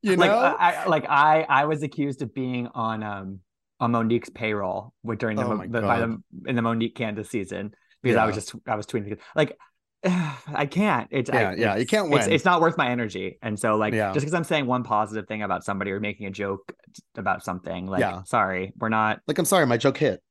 You 0.01 0.15
like 0.15 0.31
know? 0.31 0.37
I, 0.37 0.71
I- 0.71 0.85
like 0.85 1.05
I 1.09 1.45
I 1.49 1.65
was 1.65 1.83
accused 1.83 2.21
of 2.21 2.33
being 2.33 2.67
on 2.73 3.03
um 3.03 3.39
on 3.81 3.91
Monique's 3.91 4.29
payroll 4.29 4.93
during 5.17 5.37
the, 5.37 5.45
Oh 5.45 5.57
the 5.57 5.81
by 5.81 5.99
the 5.99 6.21
in 6.45 6.55
the 6.55 6.61
Monique 6.61 6.95
Candace 6.95 7.29
season 7.29 7.73
because 8.01 8.15
I 8.17 8.25
was 8.25 8.35
just 8.35 8.55
I 8.65 8.75
was 8.75 8.85
tweeting 8.85 9.17
like 9.35 9.57
I 10.05 10.65
can't 10.65 11.07
it's 11.11 11.29
Yeah, 11.33 11.49
I, 11.49 11.55
yeah, 11.55 11.75
you 11.75 11.85
can't 11.85 12.07
it's, 12.13 12.25
win. 12.25 12.33
it's 12.33 12.45
not 12.45 12.61
worth 12.61 12.77
my 12.77 12.89
energy 12.89 13.37
and 13.41 13.59
so 13.59 13.75
like 13.75 13.93
Yeah. 13.93 14.13
just 14.13 14.23
because 14.25 14.33
I'm 14.33 14.43
saying 14.45 14.65
one 14.65 14.83
positive 14.83 15.27
thing 15.27 15.41
about 15.43 15.63
somebody 15.65 15.91
or 15.91 15.99
making 15.99 16.25
a 16.27 16.31
joke 16.31 16.73
about 17.15 17.43
something 17.43 17.85
like 17.87 17.99
Yeah. 18.01 18.23
sorry 18.23 18.71
we're 18.77 18.89
not 18.89 19.19
like 19.27 19.37
I'm 19.37 19.45
sorry, 19.45 19.65
my 19.65 19.77
joke 19.77 19.97
hit. 19.97 20.23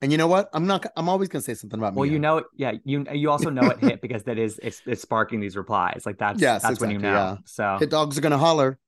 And 0.00 0.10
you 0.10 0.18
know 0.18 0.26
what? 0.26 0.48
I'm 0.52 0.66
not 0.66 0.84
I'm 0.96 1.08
always 1.08 1.28
gonna 1.28 1.42
say 1.42 1.54
something 1.54 1.78
about 1.78 1.94
well 1.94 2.04
Mia. 2.04 2.12
you 2.14 2.18
know 2.18 2.42
yeah 2.56 2.72
you 2.84 3.06
you 3.12 3.30
also 3.30 3.50
know 3.50 3.68
it 3.70 3.78
hit 3.78 4.00
because 4.06 4.24
that 4.24 4.38
is 4.38 4.58
it's 4.60 4.82
it's 4.86 5.02
sparking 5.02 5.38
these 5.38 5.56
replies 5.56 6.02
like 6.04 6.18
that's 6.18 6.40
Yes, 6.40 6.62
that's 6.62 6.80
when 6.80 6.90
you 6.90 6.98
know 6.98 7.12
yeah. 7.12 7.36
so 7.44 7.76
hit 7.78 7.90
dogs 7.90 8.18
are 8.18 8.20
gonna 8.22 8.38
holler. 8.38 8.78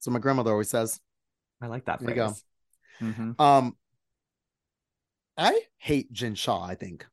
So 0.00 0.10
my 0.10 0.18
grandmother 0.18 0.50
always 0.50 0.68
says. 0.68 1.00
I 1.62 1.66
like 1.68 1.86
that 1.86 2.00
There 2.00 2.10
you 2.10 2.14
go. 2.16 2.28
phrase 2.28 2.44
Mhm. 3.02 3.40
Um 3.40 3.76
I 5.38 5.62
hate 5.78 6.12
Jen 6.12 6.34
Shah, 6.34 6.62
I 6.62 6.74
think. 6.74 7.06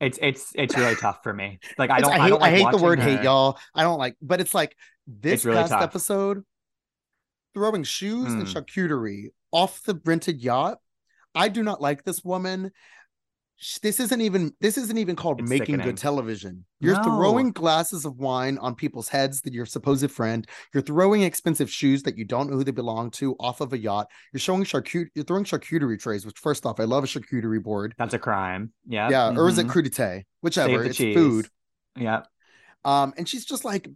It's 0.00 0.18
it's 0.20 0.52
it's 0.54 0.76
really 0.76 0.94
tough 0.96 1.22
for 1.22 1.32
me 1.32 1.58
like 1.78 1.90
I 1.90 2.00
don't 2.00 2.12
I 2.12 2.18
hate, 2.18 2.28
don't 2.28 2.40
like 2.40 2.52
I 2.52 2.56
hate 2.56 2.70
the 2.70 2.78
word 2.78 2.98
her. 2.98 3.04
hate, 3.16 3.22
y'all. 3.24 3.58
I 3.74 3.82
don't 3.82 3.98
like, 3.98 4.16
but 4.20 4.40
it's 4.40 4.54
like 4.54 4.76
this 5.06 5.34
It's 5.34 5.44
really 5.44 5.58
past 5.58 5.70
tough. 5.70 5.82
episode, 5.82 6.44
throwing 7.54 7.82
shoes 7.84 8.32
and 8.34 8.46
Mm. 8.46 8.52
charcuterie 8.52 9.28
off 9.52 9.82
the 9.84 10.00
rented 10.04 10.42
yacht. 10.42 10.78
I 11.34 11.48
do 11.48 11.62
not 11.62 11.80
like 11.80 12.02
this 12.04 12.22
woman. 12.24 12.72
Sh- 13.58 13.78
This 13.78 14.00
isn't 14.00 14.20
even 14.20 14.52
this 14.60 14.76
isn't 14.76 14.98
even 14.98 15.16
called 15.16 15.40
It's 15.40 15.48
making 15.48 15.66
sickening. 15.76 15.86
good 15.86 15.96
television. 15.96 16.64
You're 16.78 16.96
No. 16.96 17.04
throwing 17.04 17.52
glasses 17.52 18.04
of 18.04 18.18
wine 18.18 18.58
on 18.58 18.74
people's 18.74 19.08
heads 19.08 19.40
that 19.42 19.54
your 19.54 19.64
supposed 19.64 20.10
friend. 20.10 20.46
You're 20.74 20.82
throwing 20.82 21.22
expensive 21.22 21.70
shoes 21.70 22.02
that 22.02 22.18
you 22.18 22.24
don't 22.26 22.50
know 22.50 22.56
who 22.56 22.64
they 22.64 22.70
belong 22.70 23.10
to 23.12 23.34
off 23.40 23.60
of 23.62 23.72
a 23.72 23.78
yacht. 23.78 24.08
You're 24.32 24.40
showing 24.40 24.64
charcuterie. 24.64 25.08
You're 25.14 25.24
throwing 25.24 25.44
charcuterie 25.44 25.98
trays. 25.98 26.26
Which 26.26 26.38
first 26.38 26.66
off, 26.66 26.78
I 26.80 26.84
love 26.84 27.04
a 27.04 27.06
charcuterie 27.06 27.62
board. 27.62 27.94
That's 27.98 28.14
a 28.14 28.18
crime. 28.18 28.72
Yeah. 28.86 29.08
Yeah, 29.08 29.34
or 29.36 29.48
is 29.48 29.56
it 29.58 29.66
Mhm. 29.66 29.70
crudité? 29.70 30.24
Whichever. 30.42 30.78
Save 30.82 30.86
It's 30.86 30.96
cheese. 30.98 31.16
food. 31.16 31.48
Yeah. 31.96 32.22
Um, 32.84 33.14
and 33.16 33.26
she's 33.28 33.44
just 33.46 33.64
like 33.64 33.88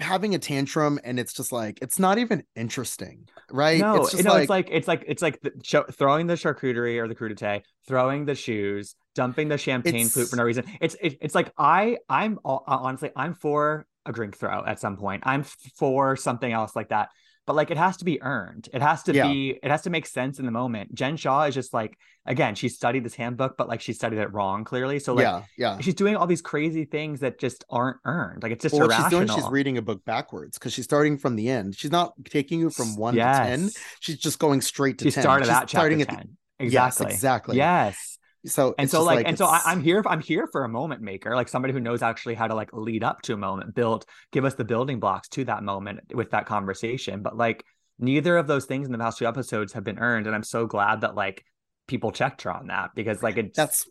having 0.00 0.34
a 0.34 0.38
tantrum 0.38 0.98
and 1.04 1.18
it's 1.18 1.32
just 1.32 1.52
like 1.52 1.78
it's 1.82 1.98
not 1.98 2.18
even 2.18 2.42
interesting 2.54 3.28
right 3.50 3.80
No, 3.80 3.96
it's 3.96 4.12
just 4.12 4.24
no, 4.24 4.30
like, 4.32 4.42
it's 4.42 4.50
like 4.50 4.68
it's 4.70 4.88
like 4.88 5.04
it's 5.06 5.22
like 5.22 5.40
the, 5.42 5.84
throwing 5.92 6.26
the 6.26 6.34
charcuterie 6.34 6.98
or 6.98 7.08
the 7.08 7.14
crudité, 7.14 7.62
throwing 7.86 8.24
the 8.24 8.34
shoes, 8.34 8.96
dumping 9.14 9.48
the 9.48 9.58
champagne 9.58 10.08
flute 10.08 10.28
for 10.28 10.36
no 10.36 10.44
reason. 10.44 10.64
It's 10.80 10.96
it, 11.00 11.18
it's 11.20 11.34
like 11.34 11.52
I 11.56 11.98
I'm 12.08 12.38
all- 12.44 12.64
honestly 12.66 13.10
I'm 13.14 13.34
for 13.34 13.86
a 14.04 14.12
drink 14.12 14.36
throw 14.36 14.64
at 14.64 14.80
some 14.80 14.96
point. 14.96 15.22
I'm 15.26 15.44
for 15.76 16.16
something 16.16 16.50
else 16.50 16.74
like 16.74 16.88
that. 16.88 17.10
But 17.46 17.54
like 17.56 17.70
it 17.70 17.76
has 17.76 17.96
to 17.98 18.04
be 18.04 18.20
earned. 18.22 18.68
It 18.74 18.82
has 18.82 19.04
to 19.04 19.14
Yeah. 19.14 19.28
be 19.28 19.58
it 19.62 19.70
has 19.70 19.82
to 19.82 19.90
make 19.90 20.06
sense 20.06 20.38
in 20.38 20.44
the 20.46 20.50
moment. 20.52 20.94
Jen 20.94 21.16
Shah 21.16 21.44
is 21.44 21.54
just 21.54 21.72
like 21.72 21.96
again, 22.26 22.56
she 22.56 22.68
studied 22.68 23.04
this 23.04 23.14
handbook, 23.14 23.56
but 23.56 23.68
like 23.68 23.80
she 23.80 23.92
studied 23.92 24.18
it 24.18 24.32
wrong 24.32 24.64
clearly. 24.64 24.98
So 24.98 25.14
like 25.14 25.22
yeah 25.22 25.42
yeah 25.56 25.78
she's 25.78 25.94
doing 25.94 26.16
all 26.16 26.26
these 26.26 26.42
crazy 26.42 26.84
things 26.84 27.20
that 27.20 27.38
just 27.38 27.64
aren't 27.70 27.98
earned. 28.04 28.42
Like 28.42 28.52
it's 28.52 28.62
just 28.62 28.74
well, 28.74 28.88
what 28.88 28.96
she's 28.96 29.08
doing 29.10 29.28
she's 29.28 29.48
reading 29.48 29.78
a 29.78 29.82
book 29.82 30.04
backwards 30.04 30.58
because 30.58 30.72
she's 30.72 30.84
starting 30.84 31.18
from 31.18 31.36
the 31.36 31.48
end 31.48 31.76
she's 31.76 31.92
not 31.92 32.12
taking 32.24 32.58
you 32.58 32.68
from 32.70 32.96
one 32.96 33.14
to 33.14 33.20
ten 33.20 33.70
she's 34.00 34.18
just 34.18 34.38
going 34.40 34.60
straight 34.60 34.98
to 34.98 35.04
She 35.04 35.10
10 35.12 35.22
started 35.22 35.46
she's 35.46 35.70
starting 35.70 36.02
at 36.02 36.08
10. 36.08 36.16
the, 36.58 36.64
exactly. 36.64 37.06
yes 37.06 37.14
exactly 37.14 37.56
Yes. 37.58 38.15
So 38.46 38.74
and 38.78 38.88
so 38.88 38.98
just 38.98 39.06
like, 39.06 39.26
and 39.26 39.36
so 39.36 39.46
I, 39.46 39.60
i'm 39.66 39.80
here 39.82 40.02
i'm 40.06 40.20
here 40.20 40.48
for 40.50 40.64
a 40.64 40.68
moment 40.68 41.02
maker 41.02 41.34
like 41.34 41.48
somebody 41.48 41.72
who 41.72 41.80
knows 41.80 42.02
actually 42.02 42.34
how 42.34 42.46
to 42.46 42.54
like 42.54 42.70
lead 42.72 43.04
up 43.04 43.22
to 43.22 43.34
a 43.34 43.36
moment 43.36 43.74
build 43.74 44.06
give 44.32 44.44
us 44.44 44.54
the 44.54 44.64
building 44.64 45.00
blocks 45.00 45.28
to 45.30 45.44
that 45.44 45.62
moment 45.62 46.14
with 46.14 46.30
that 46.30 46.46
conversation 46.46 47.22
but 47.22 47.36
like 47.36 47.64
neither 47.98 48.36
of 48.36 48.46
those 48.46 48.64
things 48.66 48.86
in 48.86 48.92
the 48.92 48.98
past 48.98 49.18
two 49.18 49.26
episodes 49.26 49.72
have 49.72 49.84
been 49.84 49.98
earned 49.98 50.26
and 50.26 50.34
i'm 50.34 50.42
so 50.42 50.66
glad 50.66 51.00
that 51.00 51.14
like 51.14 51.44
people 51.88 52.12
checked 52.12 52.42
her 52.42 52.52
on 52.52 52.68
that 52.68 52.90
because 52.94 53.22
like 53.22 53.36
it's 53.36 53.56
that's 53.56 53.88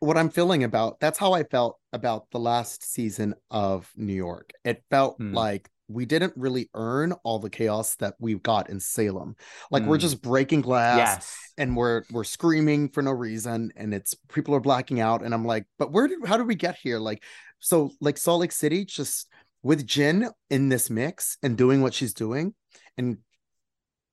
what 0.00 0.16
I'm 0.16 0.30
feeling 0.30 0.62
about. 0.64 1.00
That's 1.00 1.18
how 1.18 1.32
I 1.32 1.42
felt 1.42 1.78
about 1.92 2.30
the 2.30 2.38
last 2.38 2.84
season 2.84 3.34
of 3.50 3.90
New 3.96 4.12
York. 4.14 4.52
It 4.64 4.84
felt 4.90 5.16
Hmm. 5.16 5.34
like 5.34 5.68
we 5.88 6.04
didn't 6.04 6.34
really 6.36 6.68
earn 6.74 7.12
all 7.24 7.38
the 7.38 7.50
chaos 7.50 7.96
that 7.96 8.14
we 8.18 8.34
got 8.34 8.68
in 8.70 8.78
Salem. 8.78 9.34
Like 9.70 9.84
we're 9.84 9.96
Hmm. 9.96 10.00
just 10.02 10.22
breaking 10.22 10.60
glass 10.60 10.98
yes 10.98 11.36
and 11.56 11.76
we're 11.76 12.04
we're 12.10 12.24
screaming 12.24 12.90
for 12.90 13.02
no 13.02 13.10
reason 13.10 13.72
and 13.76 13.94
it's 13.94 14.14
people 14.32 14.54
are 14.54 14.60
blacking 14.60 15.00
out 15.00 15.22
and 15.22 15.32
I'm 15.34 15.44
like, 15.44 15.66
but 15.78 15.90
where 15.90 16.06
did 16.06 16.18
how 16.26 16.36
did 16.36 16.46
we 16.46 16.54
get 16.54 16.76
here? 16.82 16.98
Like 16.98 17.22
so 17.58 17.90
like 18.00 18.18
Salt 18.18 18.40
Lake 18.40 18.52
City 18.52 18.84
just 18.84 19.28
with 19.62 19.86
Jen 19.86 20.30
in 20.50 20.68
this 20.68 20.90
mix 20.90 21.38
and 21.42 21.56
doing 21.56 21.82
what 21.82 21.94
she's 21.94 22.14
doing 22.14 22.54
and 22.96 23.18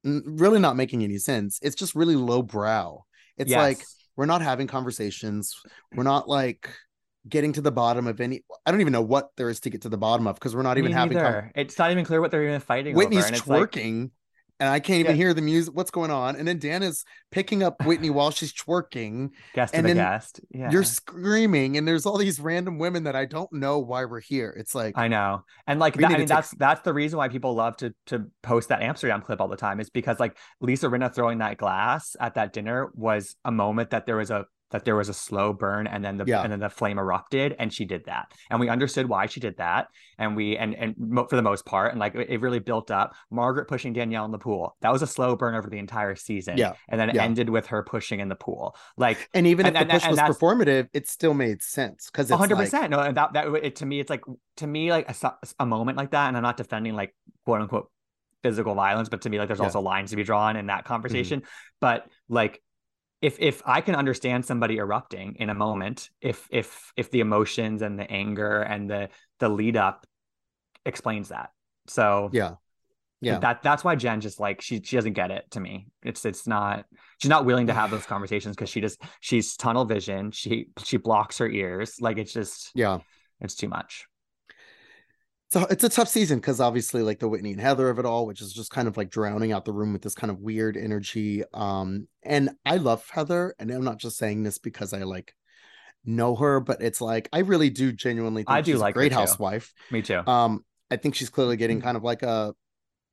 really 0.04 0.60
not 0.60 0.76
making 0.76 1.04
any 1.04 1.18
sense. 1.18 1.60
It's 1.62 1.76
just 1.76 1.96
really 1.96 2.16
low 2.16 2.42
brow. 2.42 3.04
It's 3.38 3.52
like 3.62 3.84
we're 4.16 4.26
not 4.28 4.42
having 4.42 4.68
conversations 4.68 5.54
we're 5.94 6.04
not 6.04 6.30
like 6.30 6.70
getting 7.28 7.54
to 7.54 7.62
the 7.62 7.72
bottom 7.72 8.08
of 8.08 8.22
any 8.22 8.42
i 8.66 8.72
don't 8.72 8.82
even 8.82 8.94
know 8.94 9.02
what 9.02 9.30
there 9.38 9.50
is 9.50 9.60
to 9.60 9.70
get 9.70 9.82
to 9.82 9.90
the 9.90 9.98
bottom 9.98 10.28
of 10.28 10.36
because 10.36 10.56
we're 10.56 10.62
not 10.62 10.78
even 10.78 10.92
Me 10.92 10.96
having 10.98 11.18
neither. 11.18 11.52
it's 11.56 11.78
not 11.80 11.92
even 11.92 12.06
clear 12.06 12.22
what 12.22 12.32
they're 12.32 12.44
even 12.48 12.60
fighting 12.60 12.96
whitney's 12.96 13.20
over 13.20 13.28
and 13.28 13.36
it's 13.36 13.48
like 13.48 13.72
twerking 13.72 14.12
and 14.60 14.70
i 14.70 14.80
can't 14.80 15.00
even 15.00 15.14
Yeah. 15.14 15.24
hear 15.24 15.34
the 15.34 15.42
music 15.42 15.74
what's 15.76 15.92
going 15.92 16.12
on 16.12 16.36
and 16.36 16.48
then 16.48 16.60
dan 16.60 16.84
is 16.84 17.04
picking 17.32 17.64
up 17.64 17.84
whitney 17.86 18.10
while 18.10 18.32
she's 18.32 18.54
twerking 18.54 19.32
guest 19.54 19.74
to 19.74 19.80
and 19.80 19.86
the 19.86 19.94
then 19.94 19.98
guest 19.98 20.40
yeah 20.52 20.70
you're 20.72 20.84
screaming 20.84 21.78
and 21.78 21.88
there's 21.88 22.06
all 22.06 22.18
these 22.18 22.40
random 22.40 22.78
women 22.78 23.04
that 23.04 23.16
i 23.16 23.26
don't 23.26 23.52
know 23.52 23.80
why 23.80 24.06
we're 24.06 24.22
here 24.22 24.56
it's 24.58 24.74
like 24.76 24.98
I 24.98 25.08
know, 25.08 25.44
and 25.68 25.80
like 25.80 25.96
that, 25.96 26.06
I 26.06 26.10
mean, 26.10 26.20
take- 26.20 26.28
that's 26.30 26.52
that's 26.52 26.82
the 26.82 26.94
reason 26.94 27.18
why 27.18 27.28
people 27.28 27.54
love 27.56 27.76
to 27.78 27.94
to 28.08 28.28
post 28.44 28.70
that 28.70 28.82
Amsterdam 28.82 29.22
clip 29.22 29.42
all 29.42 29.48
the 29.48 29.58
time. 29.58 29.80
Is 29.80 29.90
because 29.90 30.20
like 30.20 30.38
Lisa 30.62 30.88
Rinna 30.88 31.14
throwing 31.14 31.40
that 31.40 31.58
glass 31.58 32.16
at 32.20 32.36
that 32.36 32.54
dinner 32.54 32.92
was 32.94 33.36
a 33.44 33.52
moment 33.52 33.90
that 33.90 34.06
there 34.06 34.16
was 34.18 34.32
a 34.32 34.46
that 34.72 34.84
there 34.86 34.96
was 34.96 35.10
a 35.10 35.14
slow 35.14 35.54
burn 35.54 35.88
and 35.88 36.04
then 36.04 36.18
the 36.18 36.26
Yeah. 36.26 36.42
and 36.42 36.52
then 36.52 36.60
the 36.60 36.70
flame 36.70 36.98
erupted 36.98 37.56
and 37.60 37.72
she 37.72 37.86
did 37.86 38.06
that 38.06 38.32
and 38.50 38.60
we 38.60 38.68
understood 38.70 39.08
why 39.08 39.28
she 39.28 39.40
did 39.40 39.58
that 39.58 39.88
and 40.18 40.36
we 40.36 40.58
and 40.58 40.76
and 40.76 40.96
mo- 40.98 41.28
for 41.28 41.36
the 41.36 41.42
most 41.42 41.66
part 41.66 41.92
and 41.92 42.00
like 42.00 42.16
it 42.16 42.42
really 42.42 42.60
built 42.60 42.90
up 42.92 43.14
Margaret 43.30 43.68
pushing 43.68 43.94
Danielle 43.94 44.26
in 44.26 44.32
the 44.32 44.40
pool 44.40 44.76
that 44.82 44.92
was 44.92 45.02
a 45.02 45.08
slow 45.08 45.36
burn 45.36 45.56
over 45.56 45.70
the 45.70 45.78
entire 45.78 46.16
season 46.16 46.58
Yeah. 46.58 46.74
and 46.90 47.00
then 47.00 47.10
it 47.10 47.16
Yeah. 47.16 47.24
ended 47.24 47.50
with 47.50 47.68
her 47.68 47.84
pushing 47.84 48.20
in 48.20 48.28
the 48.30 48.36
pool 48.36 48.76
like 48.98 49.30
and 49.34 49.46
even 49.48 49.66
And- 49.66 49.76
if 49.76 49.82
and- 49.82 49.90
the 49.90 49.94
push 49.94 50.04
and 50.04 50.12
was 50.12 50.38
performative 50.38 50.90
it 50.94 51.08
still 51.08 51.34
made 51.34 51.62
sense 51.62 52.10
because 52.12 52.30
it's 52.30 52.38
hundred 52.38 52.56
like, 52.56 52.66
percent. 52.66 52.90
No, 52.92 53.00
and 53.00 53.18
that 53.18 53.34
that 53.34 53.48
it, 53.64 53.76
to 53.78 53.86
me, 53.86 54.00
it's 54.00 54.10
like 54.10 54.24
to 54.58 54.68
me 54.68 54.92
like 54.92 55.10
a, 55.10 55.34
a 55.60 55.66
moment 55.66 55.98
like 55.98 56.12
that, 56.12 56.28
and 56.28 56.38
I'm 56.38 56.44
not 56.44 56.58
defending 56.58 56.94
like 56.96 57.16
quote 57.46 57.62
unquote 57.62 57.92
physical 58.44 58.76
violence, 58.76 59.10
but 59.10 59.22
to 59.22 59.30
me 59.30 59.40
like 59.40 59.48
there's 59.48 59.60
Yeah. 59.60 59.66
also 59.66 59.82
lines 59.82 60.12
to 60.12 60.16
be 60.16 60.24
drawn 60.24 60.56
in 60.56 60.68
that 60.68 60.80
mm-hmm. 60.80 60.88
conversation. 60.88 61.44
But 61.82 62.08
like 62.30 62.62
if 63.22 63.40
if 63.40 63.62
I 63.66 63.82
can 63.82 63.96
understand 63.96 64.46
somebody 64.46 64.78
erupting 64.78 65.36
in 65.40 65.50
a 65.50 65.54
moment, 65.54 66.10
if 66.22 66.48
if 66.52 66.92
if 66.96 67.12
the 67.12 67.22
emotions 67.22 67.82
and 67.82 67.98
the 68.00 68.10
anger 68.10 68.62
and 68.62 68.90
the 68.90 69.10
the 69.40 69.50
lead 69.50 69.78
up 69.78 70.06
explains 70.86 71.30
that, 71.30 71.52
so 71.88 72.30
yeah 72.34 72.56
yeah 73.22 73.40
that 73.40 73.64
that's 73.64 73.84
why 73.84 73.96
Jen 73.96 74.22
just 74.22 74.40
like 74.40 74.62
she 74.62 74.82
she 74.84 74.96
doesn't 74.98 75.14
get 75.14 75.32
it 75.32 75.50
to 75.52 75.60
me. 75.60 75.88
It's 76.04 76.26
it's 76.26 76.46
not 76.46 76.86
she's 77.20 77.30
not 77.30 77.46
willing 77.46 77.68
to 77.68 77.74
have 77.74 77.90
those 77.90 78.06
conversations 78.14 78.56
because 78.56 78.70
she 78.70 78.82
just 78.82 79.02
she's 79.22 79.56
tunnel 79.56 79.86
vision. 79.86 80.32
She 80.32 80.68
she 80.84 80.98
blocks 80.98 81.38
her 81.40 81.50
ears. 81.50 81.96
Like 82.00 82.18
it's 82.18 82.34
just 82.34 82.72
yeah 82.76 83.00
it's 83.42 83.56
too 83.56 83.68
much. 83.68 84.06
So 85.56 85.66
it's 85.70 85.86
a 85.86 85.90
tough 85.90 86.10
season 86.10 86.40
because 86.40 86.60
obviously 86.60 87.02
like 87.02 87.20
the 87.20 87.30
Whitney 87.30 87.54
and 87.54 87.62
Heather 87.62 87.88
of 87.90 87.98
it 87.98 88.06
all, 88.06 88.26
which 88.28 88.42
is 88.42 88.52
just 88.52 88.72
kind 88.72 88.90
of 88.90 88.98
like 88.98 89.10
drowning 89.10 89.54
out 89.54 89.64
the 89.64 89.72
room 89.72 89.94
with 89.94 90.02
this 90.02 90.14
kind 90.14 90.30
of 90.30 90.40
weird 90.42 90.76
energy. 90.76 91.44
Um, 91.54 92.10
and 92.24 92.50
I 92.66 92.76
love 92.76 93.08
Heather, 93.10 93.56
and 93.58 93.72
I'm 93.72 93.86
not 93.86 93.98
just 93.98 94.18
saying 94.18 94.44
this 94.44 94.58
because 94.58 94.92
I 94.92 95.04
like 95.04 95.34
know 96.04 96.36
her, 96.36 96.60
but 96.60 96.82
it's 96.82 97.00
like 97.00 97.30
I 97.32 97.40
really 97.40 97.70
do 97.70 97.94
genuinely 97.94 98.42
think 98.42 98.50
I 98.50 98.60
do 98.60 98.76
like 98.78 98.96
a 98.96 99.00
great 99.00 99.14
housewife. 99.14 99.72
Me 99.92 100.02
too. 100.02 100.22
Um, 100.28 100.66
I 100.92 100.98
think 100.98 101.16
she's 101.16 101.30
clearly 101.30 101.56
getting 101.56 101.80
Mm. 101.80 101.84
kind 101.84 101.96
of 101.96 102.04
like 102.04 102.22
a 102.24 102.54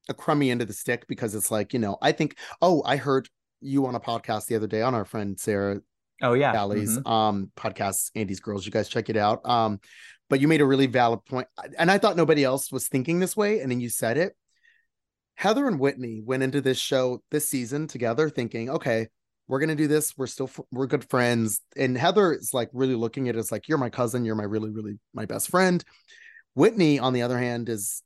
a 0.08 0.14
crummy 0.14 0.50
end 0.50 0.62
of 0.62 0.66
the 0.66 0.74
stick 0.74 1.06
because 1.06 1.36
it's 1.36 1.52
like, 1.52 1.72
you 1.72 1.78
know, 1.78 1.96
I 2.02 2.10
think 2.10 2.36
oh, 2.60 2.82
I 2.84 2.96
heard 2.96 3.28
you 3.60 3.86
on 3.86 3.94
a 3.94 4.00
podcast 4.00 4.46
the 4.46 4.56
other 4.56 4.66
day 4.66 4.82
on 4.82 4.96
our 4.96 5.04
friend 5.04 5.38
Sarah 5.38 5.80
oh 6.20 6.32
yeah. 6.32 6.50
Valley's 6.50 6.98
Mhm. 6.98 7.08
um 7.08 7.52
podcast, 7.56 8.10
Andy's 8.16 8.40
Girls. 8.40 8.66
You 8.66 8.72
guys 8.72 8.88
check 8.88 9.10
it 9.10 9.16
out. 9.16 9.48
Um, 9.48 9.78
but 10.32 10.40
you 10.40 10.48
made 10.48 10.62
a 10.62 10.64
really 10.64 10.86
valid 10.86 11.22
point, 11.26 11.46
and 11.76 11.90
I 11.90 11.98
thought 11.98 12.16
nobody 12.16 12.42
else 12.42 12.72
was 12.72 12.88
thinking 12.88 13.20
this 13.20 13.36
way, 13.36 13.60
and 13.60 13.70
then 13.70 13.80
you 13.80 13.90
said 13.90 14.16
it. 14.16 14.34
Heather 15.34 15.68
and 15.68 15.78
Whitney 15.78 16.22
went 16.24 16.42
into 16.42 16.62
this 16.62 16.78
show 16.78 17.22
this 17.30 17.50
season 17.50 17.86
together, 17.86 18.30
thinking, 18.30 18.70
okay, 18.70 19.08
we're 19.46 19.60
gonna 19.60 19.74
do 19.74 19.88
this. 19.88 20.16
We're 20.16 20.26
still 20.26 20.48
we're 20.70 20.86
good 20.86 21.04
friends, 21.10 21.60
and 21.76 21.98
Heather 21.98 22.32
is 22.32 22.54
like 22.54 22.70
really 22.72 22.94
looking 22.94 23.28
at 23.28 23.36
it 23.36 23.38
as 23.40 23.52
like 23.52 23.68
you're 23.68 23.76
my 23.76 23.90
cousin, 23.90 24.24
you're 24.24 24.34
my 24.34 24.44
really 24.44 24.70
really 24.70 24.98
my 25.12 25.26
best 25.26 25.50
friend. 25.50 25.84
Whitney, 26.54 26.98
on 26.98 27.12
the 27.12 27.20
other 27.20 27.36
hand, 27.36 27.68
is 27.68 28.02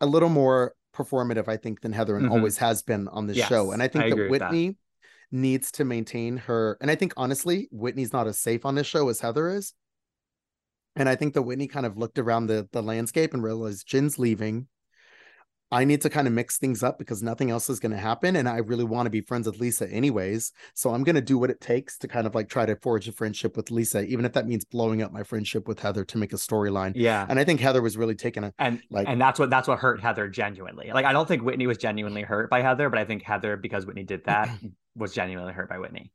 a 0.00 0.06
little 0.06 0.30
more 0.30 0.74
performative, 0.96 1.46
I 1.46 1.58
think, 1.58 1.82
than 1.82 1.92
Heather 1.92 2.16
and 2.16 2.28
Mhm. 2.28 2.32
always 2.32 2.56
has 2.56 2.82
been 2.82 3.06
on 3.08 3.26
this 3.26 3.36
show. 3.36 3.72
And 3.72 3.82
I 3.82 3.88
think 3.88 4.04
I 4.06 4.08
that 4.08 4.30
with 4.30 4.38
that. 4.38 4.50
Whitney 4.50 4.78
needs 5.30 5.72
to 5.72 5.84
maintain 5.84 6.38
her. 6.38 6.78
And 6.80 6.90
I 6.90 6.94
think 6.94 7.12
honestly, 7.18 7.68
Whitney's 7.70 8.14
not 8.14 8.26
as 8.28 8.38
safe 8.38 8.64
on 8.64 8.76
this 8.76 8.86
show 8.86 9.10
as 9.10 9.20
Heather 9.20 9.50
is. 9.50 9.74
And 10.96 11.08
I 11.08 11.16
think 11.16 11.34
that 11.34 11.42
Whitney 11.42 11.66
kind 11.66 11.86
of 11.86 11.96
looked 11.96 12.18
around 12.18 12.46
the 12.46 12.68
the 12.72 12.82
landscape 12.82 13.34
and 13.34 13.42
realized 13.42 13.86
Jen's 13.86 14.18
leaving. 14.18 14.68
I 15.72 15.84
need 15.84 16.02
to 16.02 16.10
kind 16.10 16.28
of 16.28 16.32
mix 16.32 16.58
things 16.58 16.84
up 16.84 17.00
because 17.00 17.20
nothing 17.20 17.50
else 17.50 17.68
is 17.68 17.80
going 17.80 17.90
to 17.90 17.98
happen. 17.98 18.36
And 18.36 18.48
I 18.48 18.58
really 18.58 18.84
want 18.84 19.06
to 19.06 19.10
be 19.10 19.22
friends 19.22 19.46
with 19.48 19.58
Lisa 19.58 19.90
anyways. 19.90 20.52
So 20.74 20.94
I'm 20.94 21.02
going 21.02 21.16
to 21.16 21.22
do 21.22 21.36
what 21.36 21.50
it 21.50 21.60
takes 21.60 21.98
to 21.98 22.06
kind 22.06 22.28
of 22.28 22.34
like 22.34 22.48
try 22.48 22.64
to 22.64 22.76
forge 22.76 23.08
a 23.08 23.12
friendship 23.12 23.56
with 23.56 23.72
Lisa, 23.72 24.04
even 24.04 24.24
if 24.24 24.34
that 24.34 24.46
means 24.46 24.64
blowing 24.64 25.02
up 25.02 25.10
my 25.10 25.24
friendship 25.24 25.66
with 25.66 25.80
Heather 25.80 26.04
to 26.04 26.18
make 26.18 26.32
a 26.32 26.36
storyline. 26.36 26.92
Yeah. 26.94 27.26
And 27.28 27.40
I 27.40 27.44
think 27.44 27.58
Heather 27.58 27.82
was 27.82 27.96
really 27.96 28.14
taken 28.14 28.44
a 28.44 28.52
And 28.58 28.82
like- 28.90 29.08
and 29.08 29.20
that's 29.20 29.40
what 29.40 29.50
that's 29.50 29.66
what 29.66 29.80
hurt 29.80 30.00
Heather 30.00 30.28
genuinely. 30.28 30.92
Like 30.94 31.06
I 31.06 31.12
don't 31.12 31.26
think 31.26 31.42
Whitney 31.42 31.66
was 31.66 31.78
genuinely 31.78 32.22
hurt 32.22 32.50
by 32.50 32.62
Heather, 32.62 32.88
but 32.88 33.00
I 33.00 33.04
think 33.04 33.22
Heather, 33.22 33.56
because 33.56 33.84
Whitney 33.84 34.04
did 34.04 34.26
that, 34.26 34.50
was 34.94 35.12
genuinely 35.12 35.54
hurt 35.54 35.68
by 35.68 35.78
Whitney. 35.78 36.12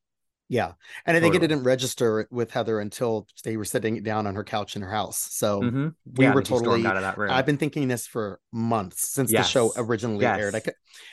Yeah. 0.49 0.71
And 1.05 1.15
I 1.15 1.19
think 1.19 1.35
it 1.35 1.39
didn't 1.39 1.63
register 1.63 2.27
with 2.31 2.49
Heather 2.51 2.79
until 2.79 3.27
they 3.43 3.55
were 3.55 3.65
sitting 3.65 4.01
down 4.01 4.25
on 4.25 4.33
her 4.33 4.43
couch 4.43 4.75
in 4.75 4.81
her 4.81 4.89
house. 4.89 5.17
So 5.31 5.61
Mhm. 5.61 5.93
we 6.17 6.25
Yeah, 6.25 6.33
were 6.33 6.39
and 6.39 6.47
she 6.47 6.51
stormed 6.53 6.65
totally 6.65 6.85
out 6.87 6.95
of 6.95 7.03
that 7.03 7.17
room. 7.19 7.29
I've 7.31 7.45
been 7.45 7.57
thinking 7.57 7.87
this 7.87 8.07
for 8.07 8.39
months 8.51 9.09
since 9.09 9.31
the 9.31 9.43
show 9.43 9.65
Yes. 9.65 9.73
originally 9.77 10.25
aired. 10.25 10.55
I 10.55 10.57
Yes. 10.57 10.65
ca- 10.65 10.71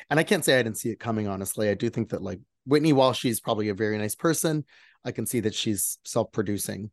and 0.09 0.19
I 0.19 0.23
can't 0.23 0.43
say 0.45 0.59
I 0.59 0.63
didn't 0.63 0.79
see 0.79 0.89
it 0.89 0.99
coming, 0.99 1.29
honestly. 1.29 1.69
I 1.69 1.75
do 1.75 1.91
think 1.91 2.09
that 2.11 2.23
like 2.23 2.41
Whitney, 2.65 2.95
while 2.95 3.13
she's 3.13 3.39
probably 3.39 3.69
a 3.69 3.75
very 3.75 3.99
nice 3.99 4.15
person, 4.15 4.65
I 5.05 5.13
can 5.13 5.27
see 5.27 5.41
that 5.41 5.55
she's 5.55 5.99
self-producing. 6.05 6.91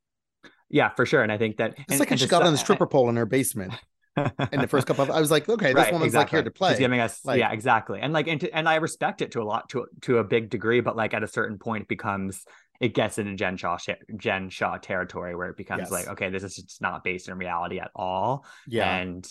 yeah, 0.70 0.90
for 0.90 1.06
sure. 1.06 1.22
And 1.24 1.32
I 1.32 1.38
think 1.38 1.58
that 1.58 1.72
It's 1.78 1.86
and- 1.92 2.00
like 2.00 2.12
and 2.12 2.20
she 2.20 2.28
got 2.28 2.44
on 2.44 2.52
the 2.52 2.58
stripper 2.58 2.88
pole 2.88 3.08
in 3.10 3.16
her 3.16 3.26
basement 3.26 3.74
in 4.16 4.60
the 4.62 4.68
first 4.68 4.86
couple 4.88 5.04
of 5.04 5.10
I 5.12 5.20
was 5.20 5.32
like, 5.32 5.50
okay, 5.50 5.68
this 5.68 5.76
Right, 5.76 5.94
woman's 5.94 6.14
like 6.14 6.30
here 6.30 6.42
to 6.42 6.48
exactly. 6.50 6.58
play. 6.58 6.70
She's 6.72 6.80
giving 6.80 7.00
us, 7.00 7.24
Like- 7.26 7.40
yeah, 7.40 7.52
exactly. 7.52 8.00
And 8.02 8.14
like, 8.14 8.28
and, 8.28 8.40
to, 8.42 8.56
and 8.56 8.68
I 8.70 8.76
respect 8.76 9.22
it 9.22 9.32
to 9.32 9.42
a 9.42 9.44
lot, 9.46 9.70
to 9.70 9.86
to 10.02 10.20
a 10.20 10.24
big 10.24 10.50
degree, 10.50 10.82
but 10.82 10.96
like 10.96 11.14
at 11.14 11.24
a 11.24 11.28
certain 11.28 11.58
point, 11.58 11.84
it 11.84 11.88
becomes 11.88 12.46
it 12.80 12.94
gets 12.94 13.18
into 13.18 13.36
Jen 13.36 13.56
Shah 13.58 13.78
Jen 14.18 14.50
Shah 14.50 14.78
territory 14.78 15.36
where 15.36 15.50
it 15.50 15.58
becomes 15.58 15.84
Yes. 15.84 15.92
like, 15.92 16.08
okay, 16.10 16.30
this 16.30 16.44
is 16.44 16.56
just 16.56 16.82
not 16.82 17.04
based 17.04 17.28
in 17.30 17.38
reality 17.38 17.80
at 17.80 17.92
all. 17.96 18.46
yeah. 18.68 18.98
And 18.98 19.28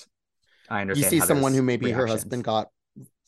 I 0.68 0.80
understand. 0.80 1.12
you 1.12 1.20
see 1.20 1.26
someone 1.26 1.52
who 1.54 1.62
maybe 1.62 1.90
her 1.90 2.06
husband 2.06 2.44
got 2.44 2.68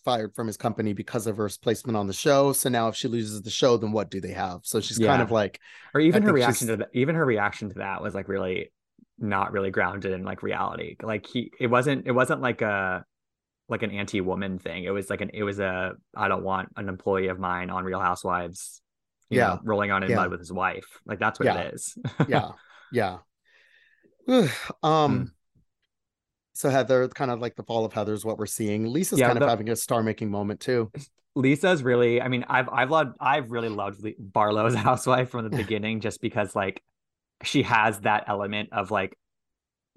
fired 0.05 0.35
from 0.35 0.47
his 0.47 0.57
company 0.57 0.93
because 0.93 1.27
of 1.27 1.37
her 1.39 1.49
placement 1.63 1.97
on 1.97 2.07
the 2.07 2.13
show. 2.13 2.53
So 2.53 2.69
now 2.69 2.89
if 2.89 2.95
she 2.95 3.09
loses 3.09 3.43
the 3.43 3.51
show, 3.51 3.77
then 3.77 3.91
what 3.93 4.11
do 4.11 4.21
they 4.21 4.33
have? 4.33 4.61
So 4.65 4.81
she's 4.81 4.99
kind 4.99 5.23
of 5.23 5.31
like, 5.31 5.59
or 5.95 6.01
even 6.01 6.23
I 6.23 6.27
her 6.27 6.33
reaction 6.33 6.67
she's- 6.69 6.77
to 6.79 6.85
that 6.85 6.89
even 6.95 7.15
her 7.15 7.25
reaction 7.25 7.69
to 7.71 7.75
that 7.81 8.03
was 8.03 8.15
like 8.15 8.29
really 8.29 8.71
not 9.19 9.53
really 9.53 9.71
grounded 9.71 10.13
in 10.13 10.25
like 10.25 10.43
reality. 10.43 10.97
Like 11.03 11.27
he 11.27 11.53
it 11.61 11.69
wasn't 11.69 12.07
it 12.07 12.13
wasn't 12.13 12.41
like 12.41 12.63
a 12.63 13.05
like 13.69 13.83
an 13.83 13.91
anti-woman 13.91 14.59
thing. 14.59 14.85
It 14.85 14.91
was 14.91 15.09
like 15.09 15.21
an 15.21 15.31
it 15.33 15.43
was 15.43 15.59
a 15.59 15.93
I 16.17 16.29
don't 16.29 16.43
want 16.45 16.71
an 16.77 16.89
employee 16.89 17.29
of 17.29 17.39
mine 17.39 17.71
on 17.71 17.85
Real 17.85 18.01
Housewives, 18.01 18.83
you 19.31 19.39
Yeah. 19.39 19.47
know, 19.49 19.61
rolling 19.65 19.91
on 19.91 20.03
in 20.03 20.11
Yeah. 20.11 20.17
mud 20.17 20.31
with 20.31 20.41
his 20.41 20.53
wife. 20.53 20.87
Like 21.07 21.19
that's 21.19 21.39
what 21.39 21.47
Yeah. 21.47 21.59
it 21.61 21.75
is. 21.75 21.97
yeah 22.29 22.51
yeah 22.93 23.19
um 24.83 25.27
Mm. 25.27 25.31
so 26.55 26.71
heather 26.71 27.09
kind 27.09 27.31
of 27.31 27.41
like 27.41 27.57
the 27.57 27.63
fall 27.63 27.85
of 27.85 27.93
heather 27.93 28.13
is 28.15 28.25
what 28.25 28.39
we're 28.39 28.47
seeing 28.47 28.87
lisa's 28.87 29.19
Yeah, 29.19 29.27
kind 29.29 29.43
of 29.43 29.49
having 29.49 29.69
a 29.71 29.77
star 29.77 30.03
making 30.03 30.31
moment 30.31 30.61
too 30.61 30.91
Lisa's 31.37 31.83
really, 31.83 32.23
I 32.23 32.29
mean, 32.29 32.45
I've 32.49 32.69
I've 32.69 32.91
loved 32.93 33.17
I've 33.19 33.51
really 33.51 33.69
loved 33.69 34.01
Li- 34.05 34.15
Barlow 34.17 34.73
housewife 34.77 35.31
from 35.31 35.43
the 35.51 35.57
beginning 35.57 35.99
just 35.99 36.21
because 36.21 36.55
like 36.55 36.81
she 37.45 37.63
has 37.63 38.01
that 38.01 38.25
element 38.27 38.71
of 38.73 38.91
like 38.91 39.17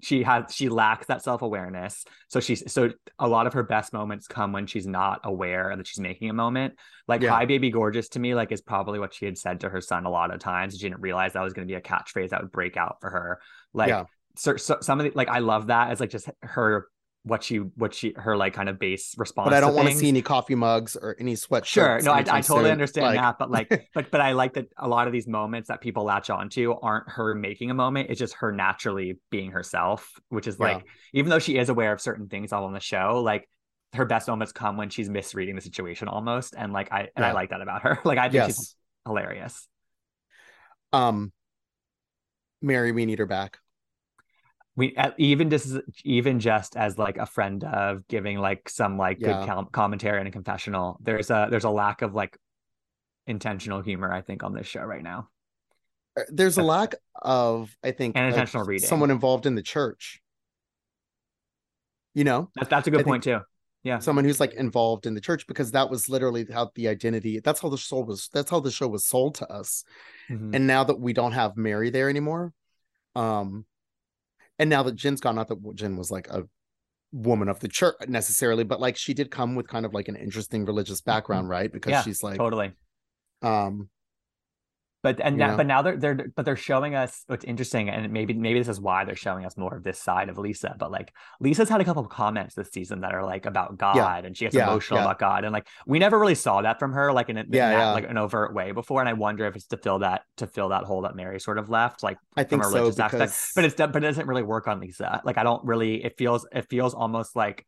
she 0.00 0.22
has 0.22 0.54
she 0.54 0.68
lacks 0.68 1.06
that 1.08 1.22
self-awareness. 1.22 2.04
So 2.28 2.38
she's 2.38 2.70
so 2.72 2.90
a 3.18 3.26
lot 3.26 3.46
of 3.48 3.54
her 3.54 3.64
best 3.64 3.92
moments 3.92 4.28
come 4.28 4.52
when 4.52 4.66
she's 4.66 4.86
not 4.86 5.20
aware 5.24 5.74
that 5.76 5.86
she's 5.86 5.98
making 5.98 6.30
a 6.30 6.32
moment. 6.34 6.74
Like 7.08 7.20
Yeah. 7.20 7.30
hi 7.30 7.46
baby 7.46 7.70
gorgeous 7.70 8.08
to 8.10 8.20
me 8.20 8.34
like 8.34 8.52
is 8.52 8.60
probably 8.60 9.00
what 9.00 9.12
she 9.12 9.24
had 9.24 9.36
said 9.36 9.60
to 9.60 9.68
her 9.68 9.80
son 9.80 10.04
a 10.06 10.10
lot 10.10 10.32
of 10.32 10.38
times. 10.38 10.76
She 10.78 10.88
didn't 10.88 11.00
realize 11.00 11.32
that 11.32 11.42
was 11.42 11.52
going 11.52 11.66
to 11.66 11.72
be 11.72 11.76
a 11.76 11.80
catchphrase 11.80 12.30
that 12.30 12.42
would 12.42 12.52
break 12.52 12.76
out 12.76 12.98
for 13.00 13.10
her. 13.10 13.40
Like 13.74 13.88
Yeah. 13.88 14.04
so, 14.36 14.56
so 14.56 14.78
some 14.80 15.00
of 15.00 15.04
the 15.04 15.12
like 15.16 15.28
I 15.28 15.40
love 15.40 15.66
that 15.66 15.90
as 15.90 15.98
like 15.98 16.10
just 16.10 16.30
her 16.42 16.86
what 17.28 17.44
she 17.44 17.56
what 17.56 17.94
she 17.94 18.14
her 18.16 18.36
like 18.36 18.54
kind 18.54 18.68
of 18.68 18.78
base 18.78 19.14
response 19.16 19.46
but 19.46 19.54
i 19.54 19.60
don't 19.60 19.70
to 19.70 19.76
want 19.76 19.88
to 19.88 19.94
see 19.94 20.08
any 20.08 20.22
coffee 20.22 20.54
mugs 20.54 20.96
or 20.96 21.16
any 21.18 21.34
sweatshirts 21.34 21.66
Sure. 21.66 22.00
No, 22.02 22.12
I, 22.12 22.18
I 22.18 22.40
totally 22.40 22.64
soon. 22.64 22.72
understand 22.72 23.06
Like, 23.06 23.18
that. 23.20 23.38
But 23.38 23.50
like, 23.50 23.88
but 23.94 24.10
but 24.10 24.20
I 24.20 24.32
like 24.32 24.54
that 24.54 24.66
a 24.76 24.88
lot 24.88 25.06
of 25.06 25.12
these 25.12 25.26
moments 25.28 25.68
that 25.68 25.80
people 25.80 26.04
latch 26.04 26.30
onto 26.30 26.72
aren't 26.82 27.08
her 27.10 27.34
making 27.34 27.70
a 27.70 27.74
moment. 27.74 28.10
It's 28.10 28.18
just 28.18 28.34
her 28.34 28.50
naturally 28.52 29.18
being 29.30 29.50
herself, 29.50 30.12
which 30.28 30.46
is 30.46 30.58
like, 30.58 30.84
even 31.12 31.30
though 31.30 31.38
she 31.38 31.56
is 31.56 31.68
aware 31.68 31.92
of 31.92 32.00
certain 32.00 32.28
things 32.28 32.52
all 32.52 32.64
on 32.64 32.72
the 32.72 32.80
show, 32.80 33.20
like 33.22 33.48
her 33.94 34.04
best 34.04 34.28
moments 34.28 34.52
come 34.52 34.76
when 34.76 34.90
she's 34.90 35.08
misreading 35.08 35.54
the 35.54 35.60
situation 35.60 36.08
almost. 36.08 36.54
And 36.56 36.72
like 36.72 36.92
I 36.92 37.08
and 37.14 37.24
I 37.24 37.32
like 37.32 37.50
that 37.50 37.60
about 37.60 37.82
her. 37.82 37.98
Like 38.04 38.18
I 38.18 38.24
think 38.24 38.34
yes 38.34 38.46
she's 38.46 38.74
hilarious. 39.06 39.66
um 40.92 41.32
mary 42.60 42.92
we 42.92 43.06
need 43.06 43.18
her 43.18 43.26
back 43.26 43.58
We 44.78 44.96
even 45.18 45.50
just 45.50 45.76
even 46.04 46.38
just 46.38 46.76
as 46.76 46.96
like 46.98 47.16
a 47.18 47.26
friend 47.26 47.64
of 47.64 48.06
giving 48.06 48.38
like 48.38 48.68
some 48.68 48.96
like 48.96 49.18
Yeah. 49.20 49.40
good 49.40 49.46
com- 49.48 49.68
commentary 49.72 50.18
and 50.20 50.28
a 50.28 50.30
confessional. 50.30 50.98
There's 51.02 51.30
a 51.30 51.48
there's 51.50 51.64
a 51.64 51.70
lack 51.70 52.02
of 52.02 52.14
like 52.14 52.38
intentional 53.26 53.82
humor 53.82 54.10
I 54.12 54.22
think 54.22 54.44
on 54.44 54.52
this 54.54 54.66
show 54.68 54.82
right 54.82 55.02
now. 55.02 55.28
Uh, 56.16 56.22
there's 56.30 56.58
a 56.58 56.62
lack 56.62 56.94
of 57.20 57.76
i 57.84 57.90
think 57.90 58.16
And 58.16 58.26
of 58.26 58.32
intentional 58.32 58.66
reading. 58.66 58.86
someone 58.88 59.10
involved 59.10 59.44
in 59.46 59.54
the 59.56 59.62
church 59.62 60.20
you 62.14 62.24
know 62.24 62.50
That, 62.56 62.70
that's 62.70 62.86
a 62.88 62.90
good 62.90 63.00
I 63.00 63.02
point 63.04 63.22
too. 63.24 63.40
Yeah. 63.84 63.98
someone 64.00 64.24
who's 64.24 64.40
like 64.40 64.54
involved 64.54 65.06
in 65.06 65.14
the 65.14 65.20
church 65.20 65.46
because 65.46 65.70
that 65.72 65.88
was 65.90 66.08
literally 66.08 66.46
how 66.52 66.70
the 66.74 66.88
identity 66.88 67.40
that's 67.40 67.60
how 67.60 67.68
the 67.68 67.76
show 67.78 68.00
was 68.00 68.28
that's 68.32 68.50
how 68.50 68.60
the 68.60 68.70
show 68.70 68.88
was 68.88 69.04
sold 69.04 69.34
to 69.36 69.46
us 69.52 69.84
Mhm. 70.30 70.54
and 70.54 70.66
now 70.66 70.82
that 70.84 70.98
we 70.98 71.12
don't 71.12 71.32
have 71.32 71.56
mary 71.56 71.90
there 71.90 72.08
anymore 72.08 72.52
um 73.14 73.64
and 74.58 74.68
now 74.70 74.82
that 74.82 74.94
jen's 74.96 75.20
gone 75.20 75.36
not 75.36 75.48
that 75.48 75.58
jen 75.74 75.96
was 75.96 76.10
like 76.10 76.28
a 76.28 76.44
woman 77.12 77.48
of 77.48 77.58
the 77.60 77.68
church 77.68 77.94
necessarily 78.06 78.64
but 78.64 78.80
like 78.80 78.96
she 78.96 79.14
did 79.14 79.30
come 79.30 79.54
with 79.54 79.66
kind 79.66 79.86
of 79.86 79.94
like 79.94 80.08
an 80.08 80.16
interesting 80.16 80.64
religious 80.66 81.00
background 81.00 81.48
right 81.48 81.72
because 81.72 81.90
Yeah, 81.92 82.02
she's 82.02 82.22
like 82.22 82.36
totally. 82.36 82.72
um 83.42 83.88
But 85.02 85.20
and 85.20 85.36
now, 85.36 85.52
but 85.54 85.66
now 85.66 85.82
they're 85.82 85.96
they're 85.96 86.14
but 86.34 86.44
they're 86.44 86.56
showing 86.56 86.96
us 86.96 87.22
what's 87.28 87.44
interesting, 87.44 87.88
and 87.88 88.12
maybe 88.12 88.34
maybe 88.34 88.58
this 88.58 88.68
is 88.68 88.80
why 88.80 89.04
they're 89.04 89.14
showing 89.14 89.44
us 89.46 89.56
more 89.56 89.76
of 89.76 89.84
this 89.84 90.00
side 90.00 90.28
of 90.28 90.38
Lisa. 90.38 90.74
But 90.76 90.90
like 90.90 91.12
Lisa's 91.40 91.68
had 91.68 91.80
a 91.80 91.84
couple 91.84 92.02
of 92.02 92.08
comments 92.08 92.54
this 92.56 92.70
season 92.70 93.00
that 93.02 93.14
are 93.14 93.24
like 93.24 93.46
about 93.46 93.78
God, 93.78 94.24
and 94.24 94.36
she 94.36 94.44
gets 94.44 94.56
Yeah, 94.56 94.64
emotional 94.64 94.98
yeah. 94.98 95.04
about 95.04 95.20
God, 95.20 95.44
and 95.44 95.52
like 95.52 95.68
we 95.86 96.00
never 96.00 96.18
really 96.18 96.34
saw 96.34 96.62
that 96.62 96.80
from 96.80 96.92
her, 96.94 97.12
like 97.12 97.28
in, 97.28 97.36
a, 97.36 97.42
in 97.42 97.46
Yeah, 97.50 97.70
that, 97.70 97.88
yeah. 97.88 97.92
like 97.92 98.08
an 98.10 98.18
overt 98.18 98.52
way 98.54 98.72
before. 98.72 99.00
And 99.00 99.08
I 99.08 99.12
wonder 99.12 99.46
if 99.46 99.54
it's 99.54 99.66
to 99.68 99.76
fill 99.76 100.00
that 100.00 100.22
to 100.38 100.46
fill 100.48 100.70
that 100.70 100.84
hole 100.84 101.02
that 101.02 101.14
Mary 101.14 101.38
sort 101.38 101.58
of 101.58 101.70
left, 101.70 102.02
like 102.02 102.18
i 102.36 102.44
from 102.48 102.60
think 102.60 102.62
a 102.62 102.64
so 102.64 102.70
religious 102.70 102.96
because 102.96 103.14
aspect. 103.22 103.52
But 103.54 103.64
it's 103.66 103.74
but 103.76 103.96
it 103.96 104.00
doesn't 104.00 104.26
really 104.26 104.42
work 104.42 104.66
on 104.68 104.80
Lisa. 104.80 105.20
Like 105.24 105.38
I 105.38 105.44
don't 105.44 105.64
really. 105.64 106.04
It 106.04 106.16
feels 106.18 106.46
it 106.52 106.68
feels 106.68 106.94
almost 106.94 107.36
like 107.36 107.66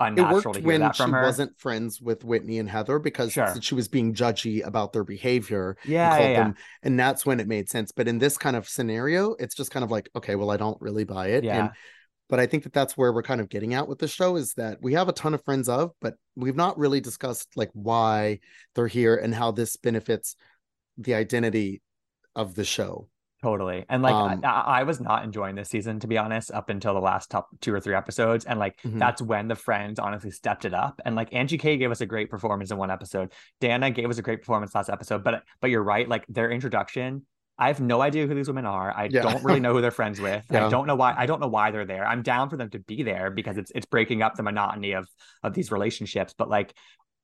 it 0.00 0.22
worked 0.22 0.52
to 0.54 0.60
hear 0.60 0.66
when 0.66 0.80
that 0.80 0.96
she 0.96 1.02
her. 1.02 1.22
wasn't 1.22 1.58
friends 1.58 2.00
with 2.00 2.24
whitney 2.24 2.58
and 2.58 2.68
heather 2.70 2.98
because 2.98 3.32
Sure. 3.32 3.54
she 3.60 3.74
was 3.74 3.88
being 3.88 4.14
judgy 4.14 4.64
about 4.66 4.92
their 4.92 5.04
behavior 5.04 5.76
and 5.84 5.92
yeah, 5.92 6.10
called 6.10 6.22
yeah, 6.22 6.30
yeah. 6.30 6.42
them 6.44 6.54
and 6.82 6.98
that's 6.98 7.26
when 7.26 7.40
it 7.40 7.46
made 7.48 7.68
sense 7.68 7.92
but 7.92 8.08
in 8.08 8.18
this 8.18 8.38
kind 8.38 8.56
of 8.56 8.68
scenario 8.68 9.34
it's 9.38 9.54
just 9.54 9.70
kind 9.70 9.84
of 9.84 9.90
like 9.90 10.08
okay 10.16 10.36
well 10.36 10.50
i 10.50 10.56
don't 10.56 10.80
really 10.80 11.04
buy 11.04 11.28
it 11.28 11.44
Yeah. 11.44 11.60
and 11.60 11.70
but 12.28 12.40
i 12.40 12.46
think 12.46 12.62
that 12.64 12.72
that's 12.72 12.96
where 12.96 13.12
we're 13.12 13.22
kind 13.22 13.40
of 13.40 13.48
getting 13.48 13.74
at 13.74 13.88
with 13.88 13.98
the 13.98 14.08
show 14.08 14.36
is 14.36 14.54
that 14.54 14.78
we 14.80 14.94
have 14.94 15.08
a 15.08 15.12
ton 15.12 15.34
of 15.34 15.44
friends 15.44 15.68
of 15.68 15.90
but 16.00 16.14
we've 16.36 16.56
not 16.56 16.78
really 16.78 17.00
discussed 17.00 17.48
like 17.56 17.70
why 17.74 18.40
they're 18.74 18.86
here 18.88 19.16
and 19.16 19.34
how 19.34 19.50
this 19.50 19.76
benefits 19.76 20.34
the 20.96 21.14
identity 21.14 21.82
of 22.34 22.54
the 22.54 22.64
show 22.64 23.08
Totally. 23.42 23.86
And 23.88 24.02
like 24.02 24.12
Um, 24.14 24.40
I, 24.44 24.80
I 24.80 24.82
was 24.82 25.00
not 25.00 25.24
enjoying 25.24 25.54
this 25.54 25.70
season 25.70 25.98
to 26.00 26.06
be 26.06 26.18
honest 26.18 26.50
up 26.52 26.68
until 26.68 26.92
the 26.92 27.00
last 27.00 27.30
top 27.30 27.48
two 27.62 27.72
or 27.72 27.80
three 27.80 27.94
episodes 27.94 28.44
and 28.44 28.58
like 28.58 28.78
Mhm. 28.82 28.98
that's 28.98 29.22
when 29.22 29.48
the 29.48 29.54
friends 29.56 29.98
honestly 29.98 30.30
stepped 30.30 30.66
it 30.66 30.74
up 30.74 31.00
and 31.06 31.16
like 31.16 31.32
Angie 31.32 31.56
K 31.56 31.78
gave 31.78 31.90
us 31.90 32.02
a 32.02 32.06
great 32.06 32.28
performance 32.28 32.70
in 32.70 32.76
one 32.76 32.90
episode. 32.90 33.32
Dana 33.60 33.90
gave 33.90 34.10
us 34.10 34.18
a 34.18 34.22
great 34.22 34.40
performance 34.40 34.74
last 34.74 34.90
episode 34.90 35.24
but 35.24 35.42
but 35.62 35.70
you're 35.70 35.82
right 35.82 36.06
like 36.08 36.26
their 36.28 36.50
introduction 36.50 37.24
I 37.58 37.66
have 37.68 37.78
no 37.80 38.00
idea 38.00 38.26
who 38.26 38.34
these 38.34 38.48
women 38.48 38.64
are. 38.64 38.90
I 38.90 39.04
Yeah. 39.10 39.20
don't 39.20 39.44
really 39.44 39.60
know 39.60 39.74
who 39.74 39.82
they're 39.82 39.90
friends 39.90 40.18
with. 40.18 40.46
Yeah. 40.50 40.66
I 40.66 40.70
don't 40.70 40.86
know 40.86 40.94
why 40.94 41.14
I 41.16 41.26
don't 41.26 41.40
know 41.40 41.48
why 41.48 41.70
they're 41.70 41.84
there. 41.84 42.06
I'm 42.06 42.22
down 42.22 42.48
for 42.50 42.56
them 42.56 42.70
to 42.70 42.78
be 42.78 43.02
there 43.02 43.30
because 43.30 43.58
it's 43.58 43.70
it's 43.74 43.84
breaking 43.86 44.22
up 44.22 44.34
the 44.34 44.42
monotony 44.42 44.92
of 44.92 45.06
of 45.42 45.52
these 45.54 45.70
relationships 45.70 46.34
but 46.36 46.48
like, 46.50 46.72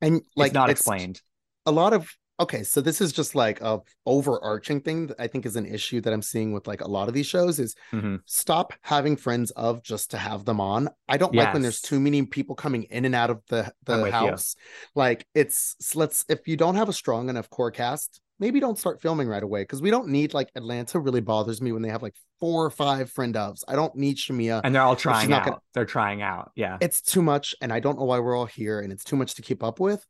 and 0.03 0.21
like 0.35 0.49
it's 0.49 0.55
not 0.55 0.69
explained. 0.71 1.21
a 1.65 1.71
lot 1.73 1.93
of 1.95 2.11
okay 2.39 2.63
so 2.63 2.81
this 2.81 3.01
is 3.01 3.13
just 3.13 3.35
like 3.35 3.61
a 3.63 3.81
overarching 4.05 4.81
thing 4.81 5.07
that 5.09 5.17
i 5.21 5.27
think 5.27 5.45
is 5.47 5.57
an 5.57 5.67
issue 5.67 6.01
that 6.01 6.13
i'm 6.13 6.23
seeing 6.23 6.53
with 6.53 6.67
like 6.67 6.81
a 6.81 6.87
lot 6.89 7.09
of 7.09 7.15
these 7.15 7.27
shows 7.27 7.59
is 7.59 7.75
Mhm. 7.93 8.21
stop 8.27 8.73
having 8.83 9.17
friends 9.17 9.51
of 9.53 9.83
just 9.83 10.11
to 10.13 10.19
have 10.19 10.45
them 10.45 10.61
on 10.61 10.89
i 11.09 11.17
don't 11.17 11.35
like 11.35 11.53
when 11.53 11.63
there's 11.63 11.81
too 11.81 11.99
many 12.01 12.23
people 12.25 12.55
coming 12.55 12.85
in 12.85 13.05
and 13.05 13.15
out 13.15 13.31
of 13.31 13.41
the 13.49 13.73
the 13.85 13.97
with 13.99 14.07
you. 14.07 14.11
house 14.13 14.55
like 14.95 15.27
it's 15.35 15.77
let's 15.95 16.25
if 16.29 16.47
you 16.47 16.57
don't 16.57 16.77
have 16.77 16.89
a 16.89 16.93
strong 16.93 17.29
enough 17.29 17.49
core 17.51 17.71
cast 17.71 18.21
maybe 18.39 18.61
don't 18.61 18.79
start 18.79 19.01
filming 19.01 19.27
right 19.29 19.43
away 19.43 19.63
because 19.63 19.81
we 19.81 19.91
don't 19.91 20.09
need 20.09 20.35
like 20.35 20.51
atlanta 20.55 20.99
really 21.01 21.21
bothers 21.23 21.63
me 21.63 21.73
when 21.73 21.81
they 21.83 21.89
have 21.89 22.03
like 22.03 22.15
four 22.39 22.65
or 22.67 22.71
five 22.71 23.11
friend 23.11 23.35
ofs 23.35 23.63
i 23.67 23.75
don't 23.75 23.95
need 23.97 24.17
shamea 24.19 24.61
And 24.63 24.75
they're 24.75 24.83
all 24.83 24.95
trying 24.97 25.33
out. 25.33 25.45
gonna- 25.47 25.61
They're 25.73 25.87
trying 25.87 26.21
out. 26.23 26.53
Yeah. 26.55 26.77
it's 26.83 27.01
too 27.01 27.23
much 27.23 27.55
and 27.63 27.73
i 27.73 27.81
don't 27.81 27.99
know 27.99 28.05
why 28.05 28.19
we're 28.19 28.37
all 28.37 28.45
here 28.47 28.81
and 28.81 28.93
it's 28.93 29.05
too 29.05 29.17
much 29.17 29.35
to 29.37 29.43
keep 29.43 29.63
up 29.65 29.81
with 29.81 30.05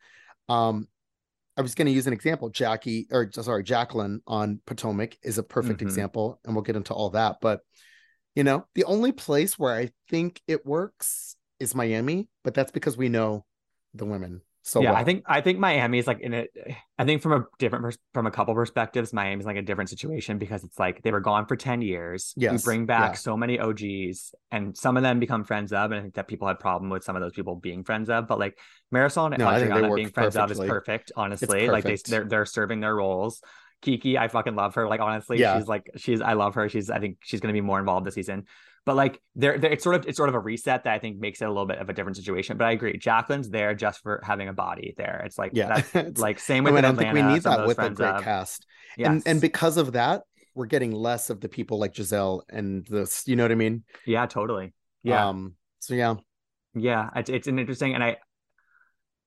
um 0.48 0.88
i 1.56 1.62
was 1.62 1.74
going 1.74 1.86
to 1.86 1.92
use 1.92 2.06
an 2.06 2.12
example 2.12 2.48
jackie 2.50 3.06
or 3.10 3.30
sorry 3.32 3.62
jacqueline 3.62 4.20
on 4.26 4.60
potomac 4.66 5.16
is 5.22 5.38
a 5.38 5.42
perfect 5.42 5.80
Mhm. 5.80 5.82
example 5.82 6.40
and 6.44 6.54
we'll 6.54 6.62
get 6.62 6.76
into 6.76 6.94
all 6.94 7.10
that 7.10 7.36
but 7.40 7.60
you 8.34 8.44
know 8.44 8.66
the 8.74 8.84
only 8.84 9.12
place 9.12 9.58
where 9.58 9.74
i 9.74 9.90
think 10.08 10.40
it 10.46 10.64
works 10.66 11.36
is 11.58 11.74
miami 11.74 12.28
but 12.44 12.54
that's 12.54 12.72
because 12.72 12.96
we 12.96 13.08
know 13.08 13.44
the 13.94 14.04
women 14.06 14.42
so 14.66 14.82
yeah. 14.82 14.94
I 14.94 15.04
think 15.04 15.22
I 15.26 15.40
think 15.42 15.60
Miami 15.60 16.00
is 16.00 16.08
like 16.08 16.18
in 16.18 16.34
a. 16.34 16.46
I 16.98 17.04
think 17.04 17.22
from 17.22 17.32
a 17.32 17.44
different 17.60 17.96
from 18.12 18.26
a 18.26 18.32
couple 18.32 18.52
perspectives, 18.52 19.12
Miami's 19.12 19.46
like 19.46 19.56
a 19.56 19.62
different 19.62 19.90
situation 19.90 20.38
because 20.38 20.64
it's 20.64 20.76
like 20.76 21.02
they 21.02 21.12
were 21.12 21.20
gone 21.20 21.46
for 21.46 21.54
ten 21.54 21.82
years. 21.82 22.34
we 22.36 22.42
Yes, 22.42 22.64
bring 22.64 22.84
back 22.84 23.12
yeah. 23.12 23.16
so 23.16 23.36
many 23.36 23.60
OGs, 23.60 24.34
and 24.50 24.76
some 24.76 24.96
of 24.96 25.04
them 25.04 25.20
become 25.20 25.44
friends 25.44 25.72
of, 25.72 25.92
and 25.92 26.00
I 26.00 26.02
think 26.02 26.14
that 26.14 26.26
people 26.26 26.48
had 26.48 26.58
problem 26.58 26.90
with 26.90 27.04
some 27.04 27.14
of 27.14 27.22
those 27.22 27.32
people 27.32 27.54
being 27.54 27.84
friends 27.84 28.10
of. 28.10 28.26
But 28.26 28.40
like 28.40 28.58
Marisol 28.92 29.26
and 29.26 29.38
No, 29.38 29.46
I 29.46 29.60
think 29.60 29.68
they 29.70 29.76
Adriana 29.76 29.94
being 29.94 30.10
friends 30.10 30.36
of 30.36 30.50
is 30.50 30.58
perfect. 30.58 31.12
Honestly, 31.14 31.68
like 31.68 31.84
they 31.84 31.96
they're, 32.04 32.24
they're 32.24 32.44
serving 32.44 32.80
their 32.80 32.96
roles. 32.96 33.40
Kiki, 33.82 34.18
I 34.18 34.26
fucking 34.26 34.56
love 34.56 34.74
her. 34.74 34.88
Like 34.88 35.00
honestly, 35.00 35.38
Yeah. 35.38 35.58
she's 35.58 35.68
like 35.68 35.90
she's 35.96 36.20
I 36.20 36.32
love 36.32 36.56
her. 36.56 36.68
She's 36.68 36.90
I 36.90 36.98
think 36.98 37.18
she's 37.22 37.38
gonna 37.38 37.52
be 37.52 37.60
more 37.60 37.78
involved 37.78 38.04
this 38.04 38.14
season. 38.14 38.46
But 38.86 38.96
like 38.96 39.20
there, 39.34 39.58
there, 39.58 39.70
it's 39.72 39.82
sort 39.84 39.96
of 39.96 40.06
it's 40.06 40.16
sort 40.16 40.28
of 40.30 40.34
a 40.34 40.38
reset 40.38 40.84
that 40.84 40.94
I 40.94 40.98
think 41.00 41.18
makes 41.18 41.42
it 41.42 41.44
a 41.44 41.48
little 41.48 41.66
bit 41.66 41.78
of 41.78 41.90
a 41.90 41.92
different 41.92 42.16
situation. 42.16 42.56
But 42.56 42.68
I 42.68 42.70
agree, 42.70 42.96
Jacqueline's 42.96 43.50
there 43.50 43.74
just 43.74 44.00
for 44.00 44.22
having 44.24 44.48
a 44.48 44.52
body 44.54 44.94
there. 44.96 45.22
It's 45.26 45.36
like 45.36 45.50
yeah 45.54 45.66
that's 45.68 45.94
It's- 45.94 46.18
like 46.26 46.38
same 46.38 46.66
I 46.66 46.70
with 46.70 46.76
mean, 46.76 46.84
I 46.84 46.88
Atlanta. 46.90 47.12
think 47.12 47.26
we 47.26 47.32
need 47.34 47.42
that 47.42 47.66
with 47.66 47.78
a 47.80 47.90
great 47.90 48.08
of- 48.08 48.22
cast 48.22 48.64
Yes. 48.96 49.08
and 49.10 49.22
and 49.26 49.40
because 49.42 49.76
of 49.76 49.92
that 49.92 50.22
we're 50.54 50.64
getting 50.66 50.92
less 50.92 51.28
of 51.28 51.40
the 51.42 51.48
people 51.50 51.78
like 51.78 51.92
gizelle 51.92 52.40
and 52.48 52.86
this 52.86 53.28
you 53.28 53.36
know 53.36 53.44
what 53.44 53.52
i 53.52 53.56
mean 53.56 53.84
yeah, 54.06 54.24
totally. 54.24 54.72
Yeah, 55.02 55.28
um 55.28 55.54
so 55.80 55.94
yeah 55.94 56.14
yeah. 56.74 57.10
It's 57.16 57.28
it's 57.30 57.46
an 57.48 57.58
interesting, 57.58 57.94
and 57.94 58.04
I, 58.04 58.16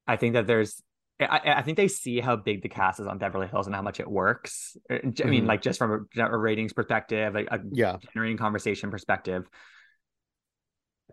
I 0.08 0.16
think 0.18 0.34
that 0.36 0.46
there's. 0.48 0.82
I, 1.20 1.54
I 1.58 1.62
think 1.64 1.76
they 1.78 1.88
see 1.90 2.20
how 2.22 2.36
big 2.38 2.62
the 2.62 2.70
cast 2.70 3.00
is 3.00 3.08
on 3.08 3.18
Beverly 3.18 3.48
Hills 3.48 3.68
and 3.68 3.76
how 3.76 3.82
much 3.82 4.00
it 4.00 4.10
works. 4.10 4.78
I 4.90 5.02
mean, 5.04 5.44
Mhm. 5.44 5.48
like 5.48 5.62
just 5.62 5.78
from 5.80 6.08
a, 6.18 6.22
a 6.26 6.38
ratings 6.38 6.72
perspective, 6.74 7.36
a, 7.36 7.46
a 7.56 7.60
yeah 7.72 7.98
generating 8.14 8.38
conversation 8.38 8.90
perspective. 8.90 9.48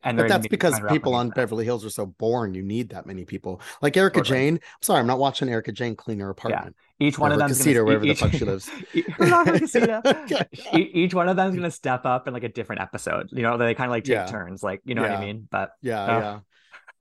And 0.05 0.19
But 0.19 0.29
that's 0.29 0.47
because 0.47 0.79
people 0.89 1.15
on 1.15 1.29
that. 1.29 1.35
Beverly 1.35 1.65
Hills 1.65 1.85
are 1.85 1.91
so 1.91 2.07
boring. 2.07 2.55
You 2.55 2.63
need 2.63 2.91
that 2.91 3.07
many 3.07 3.25
people. 3.25 3.61
Like 3.81 3.97
Erika. 3.97 4.21
Jayne. 4.21 4.55
I'm 4.57 4.83
sorry, 4.83 5.01
I'm 5.01 5.07
not 5.07 5.19
watching 5.19 5.49
Erika 5.49 5.73
Jayne 5.73 5.97
clean 5.97 6.21
her 6.21 6.29
apartment. 6.31 6.77
Yeah. 7.01 7.07
Each 7.09 7.19
one 7.19 7.33
of 7.33 7.39
them 7.39 7.49
casita, 7.49 7.83
wherever 7.83 8.05
the 8.05 8.15
fuck 8.15 8.31
she 8.33 8.45
lives. 8.45 8.71
casita. 9.19 10.47
E- 10.77 10.91
Each 10.93 11.15
one 11.15 11.29
of 11.29 11.37
them 11.37 11.49
is 11.49 11.55
going 11.57 11.65
to 11.65 11.71
step 11.71 12.05
up 12.05 12.29
in 12.29 12.35
like 12.35 12.45
a 12.45 12.49
different 12.51 12.83
episode. 12.83 13.31
You 13.33 13.43
know, 13.43 13.57
they 13.57 13.75
kind 13.75 13.89
of 13.89 13.93
like 13.93 14.05
take 14.05 14.13
Yeah. 14.13 14.27
turns, 14.27 14.63
like 14.63 14.83
you 14.85 14.95
know 14.95 15.03
what 15.03 15.11
I 15.11 15.21
mean. 15.25 15.49
But 15.51 15.73
Yeah, 15.81 16.05
Oh. 16.05 16.19
yeah. 16.21 16.39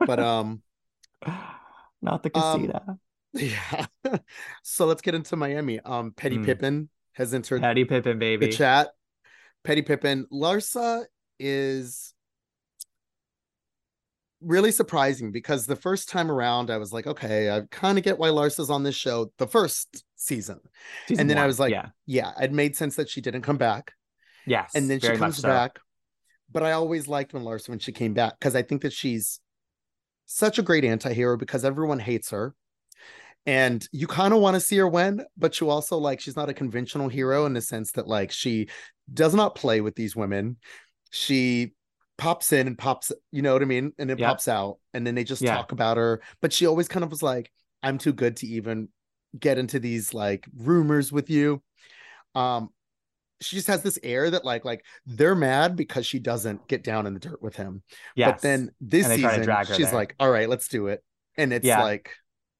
But 0.07 0.19
um, 0.19 0.61
not 2.05 2.23
the 2.23 2.31
Um, 2.37 2.67
casita. 2.67 2.97
yeah. 3.33 4.17
so 4.63 4.85
let's 4.85 5.01
get 5.01 5.15
into 5.15 5.35
Miami. 5.35 5.79
Um, 5.81 6.11
Petty 6.15 6.37
Mm. 6.37 6.45
Pippen 6.45 6.89
has 7.13 7.33
entered 7.33 7.61
Patty 7.61 7.83
Pippen, 7.85 8.19
the 8.19 8.51
chat. 8.51 8.89
Petty 9.63 9.81
Pippen. 9.81 10.25
Larsa 10.31 11.05
is 11.39 12.13
really 14.41 14.71
surprising 14.71 15.31
because 15.31 15.65
the 15.65 15.75
first 15.75 16.07
time 16.09 16.29
around 16.29 16.69
I 16.69 16.77
was 16.77 16.93
like, 16.93 17.07
okay, 17.07 17.49
I 17.49 17.61
kind 17.71 17.97
of 17.97 18.03
get 18.03 18.19
why 18.19 18.29
Larsa's 18.29 18.69
on 18.69 18.83
this 18.83 18.95
show 18.95 19.31
the 19.37 19.47
first 19.47 20.03
season. 20.15 20.59
Season 21.07 21.21
and 21.21 21.29
then 21.29 21.37
I 21.37 21.47
was 21.47 21.59
like, 21.59 21.71
yeah, 21.71 21.87
Yeah, 22.05 22.31
it 22.39 22.51
made 22.51 22.75
sense 22.75 22.95
that 22.97 23.09
she 23.09 23.21
didn't 23.21 23.41
come 23.41 23.57
back. 23.57 23.93
yes, 24.45 24.71
and 24.75 24.89
then 24.89 24.99
she 24.99 25.11
comes 25.15 25.37
so. 25.37 25.47
back. 25.47 25.79
But 26.51 26.63
I 26.63 26.73
always 26.73 27.07
liked 27.07 27.33
when 27.33 27.43
Larsa 27.43 27.69
when 27.69 27.79
she 27.79 27.91
came 27.91 28.13
back 28.13 28.39
because 28.39 28.55
I 28.55 28.61
think 28.61 28.83
that 28.83 28.93
she's 28.93 29.39
such 30.25 30.59
a 30.59 30.63
great 30.63 30.85
anti-hero 30.85 31.37
because 31.37 31.65
everyone 31.65 31.99
hates 31.99 32.29
her. 32.31 32.55
And 33.45 33.87
you 33.91 34.07
kind 34.07 34.33
of 34.33 34.39
want 34.39 34.55
to 34.55 34.59
see 34.59 34.77
her 34.77 34.87
win, 34.87 35.23
but 35.37 35.59
you 35.59 35.69
also 35.69 35.97
like 35.97 36.19
she's 36.19 36.35
not 36.35 36.49
a 36.49 36.53
conventional 36.53 37.09
hero 37.09 37.45
in 37.45 37.53
the 37.53 37.61
sense 37.61 37.91
that 37.91 38.07
like 38.07 38.31
she 38.31 38.69
does 39.13 39.35
not 39.35 39.53
play 39.55 39.81
with 39.81 39.95
these 39.95 40.15
women. 40.15 40.57
She 41.11 41.73
pops 42.17 42.53
in 42.53 42.65
and 42.65 42.77
pops, 42.77 43.11
you 43.31 43.43
know 43.43 43.53
what 43.53 43.61
I 43.61 43.65
mean? 43.65 43.93
And 43.99 44.09
it 44.09 44.17
Yeah. 44.17 44.29
pops 44.29 44.47
out. 44.47 44.79
And 44.93 45.05
then 45.05 45.13
they 45.13 45.23
just 45.23 45.43
Yeah. 45.43 45.57
talk 45.57 45.71
about 45.71 45.97
her. 45.97 46.21
But 46.41 46.53
she 46.53 46.65
always 46.65 46.87
kind 46.87 47.03
of 47.03 47.11
was 47.11 47.21
like, 47.21 47.51
I'm 47.83 47.99
too 47.99 48.13
good 48.13 48.37
to 48.37 48.47
even 48.47 48.89
get 49.37 49.59
into 49.59 49.79
these 49.79 50.13
like 50.13 50.47
rumors 50.57 51.11
with 51.11 51.29
you. 51.29 51.61
Um, 52.33 52.69
she 53.41 53.55
just 53.57 53.67
has 53.67 53.83
this 53.83 53.99
air 54.03 54.29
that 54.31 54.45
like 54.45 54.63
like 54.65 54.83
they're 55.05 55.35
mad 55.35 55.75
because 55.75 56.05
she 56.05 56.19
doesn't 56.19 56.67
get 56.67 56.83
down 56.83 57.05
in 57.05 57.13
the 57.13 57.19
dirt 57.19 57.41
with 57.41 57.55
him. 57.55 57.83
Yes. 58.15 58.31
But 58.35 58.41
then 58.41 58.71
this 58.79 59.05
And 59.05 59.11
they 59.13 59.21
try 59.21 59.37
to 59.37 59.65
season, 59.65 59.75
she's 59.77 59.87
there. 59.87 59.95
like, 59.95 60.15
all 60.19 60.29
right, 60.31 60.47
let's 60.49 60.67
do 60.69 60.87
it. 60.87 61.03
And 61.37 61.51
it's 61.53 61.65
Yeah. 61.65 61.81
like, 61.83 62.11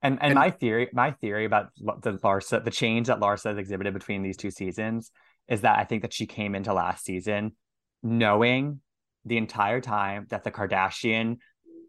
And, 0.02 0.16
and 0.22 0.32
And- 0.32 0.36
my 0.36 0.52
theory, 0.52 0.90
my 0.94 1.12
theory 1.12 1.46
about 1.46 1.70
the 1.78 2.14
Larsa, 2.20 2.64
the 2.64 2.72
change 2.72 3.08
that 3.08 3.20
Larsa 3.20 3.50
has 3.50 3.58
exhibited 3.58 3.94
between 3.94 4.22
these 4.22 4.38
two 4.38 4.52
seasons 4.52 5.12
is 5.48 5.62
that 5.62 5.80
I 5.80 5.84
think 5.86 6.02
that 6.02 6.12
she 6.14 6.26
came 6.28 6.54
into 6.56 6.74
last 6.74 7.06
season 7.06 7.56
knowing 8.04 8.82
the 9.24 9.38
entire 9.38 9.82
time 9.82 10.28
that 10.30 10.44
the 10.44 10.52
Kardashian 10.52 11.38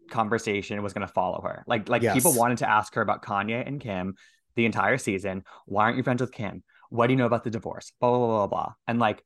conversation 0.09 0.81
was 0.81 0.93
going 0.93 1.05
to 1.05 1.13
follow 1.13 1.41
her. 1.41 1.63
Like, 1.67 1.89
like 1.89 2.01
people 2.13 2.33
wanted 2.33 2.59
to 2.59 2.69
ask 2.69 2.95
her 2.95 3.01
about 3.01 3.21
Kanye 3.21 3.65
and 3.67 3.79
Kim 3.79 4.15
the 4.55 4.65
entire 4.65 4.97
season. 4.97 5.43
Why 5.65 5.83
aren't 5.83 5.97
you 5.97 6.03
friends 6.03 6.21
with 6.21 6.31
Kim? 6.31 6.63
What 6.89 7.07
do 7.07 7.13
you 7.13 7.17
know 7.17 7.25
about 7.25 7.43
the 7.43 7.49
divorce? 7.49 7.91
Blah 7.99 8.09
blah 8.09 8.17
blah 8.19 8.27
blah. 8.27 8.47
blah. 8.47 8.73
And 8.87 8.99
like 8.99 9.23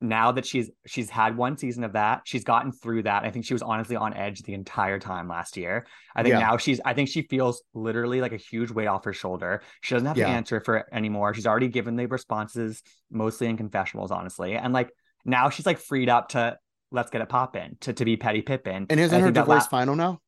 now 0.00 0.32
that 0.32 0.44
she's 0.44 0.70
she's 0.86 1.08
had 1.08 1.36
one 1.36 1.56
season 1.56 1.82
of 1.84 1.92
that, 1.94 2.22
she's 2.24 2.44
gotten 2.44 2.72
through 2.72 3.04
that. 3.04 3.24
I 3.24 3.30
think 3.30 3.46
she 3.46 3.54
was 3.54 3.62
honestly 3.62 3.96
on 3.96 4.12
edge 4.12 4.42
the 4.42 4.52
entire 4.52 4.98
time 4.98 5.28
last 5.28 5.56
year. 5.56 5.86
I 6.14 6.22
think 6.22 6.34
Yeah. 6.34 6.40
now 6.40 6.56
she's 6.58 6.80
I 6.84 6.92
think 6.94 7.08
she 7.08 7.22
feels 7.22 7.62
literally 7.72 8.20
like 8.20 8.32
a 8.32 8.36
huge 8.36 8.70
weight 8.70 8.86
off 8.86 9.04
her 9.04 9.12
shoulder. 9.14 9.62
She 9.82 9.94
doesn't 9.94 10.06
have 10.06 10.18
Yeah. 10.18 10.26
to 10.26 10.32
answer 10.32 10.60
for 10.60 10.76
it 10.78 10.86
anymore. 10.92 11.32
She's 11.32 11.46
already 11.46 11.68
given 11.68 11.96
the 11.96 12.06
responses 12.06 12.82
mostly 13.10 13.46
in 13.46 13.56
confessionals, 13.56 14.10
honestly. 14.10 14.56
And 14.56 14.74
like 14.74 14.90
now 15.24 15.48
she's 15.48 15.64
like 15.64 15.78
freed 15.78 16.10
up 16.10 16.30
to 16.30 16.58
let's 16.90 17.10
get 17.10 17.22
it 17.22 17.28
poppin' 17.28 17.76
to, 17.80 17.92
to 17.92 18.04
be 18.04 18.16
Petty 18.16 18.42
Pippen. 18.42 18.86
and 18.90 19.00
isn't 19.00 19.16
I 19.18 19.20
her 19.22 19.30
divorce 19.30 19.64
la- 19.64 19.68
final 19.68 19.96
now? 19.96 20.20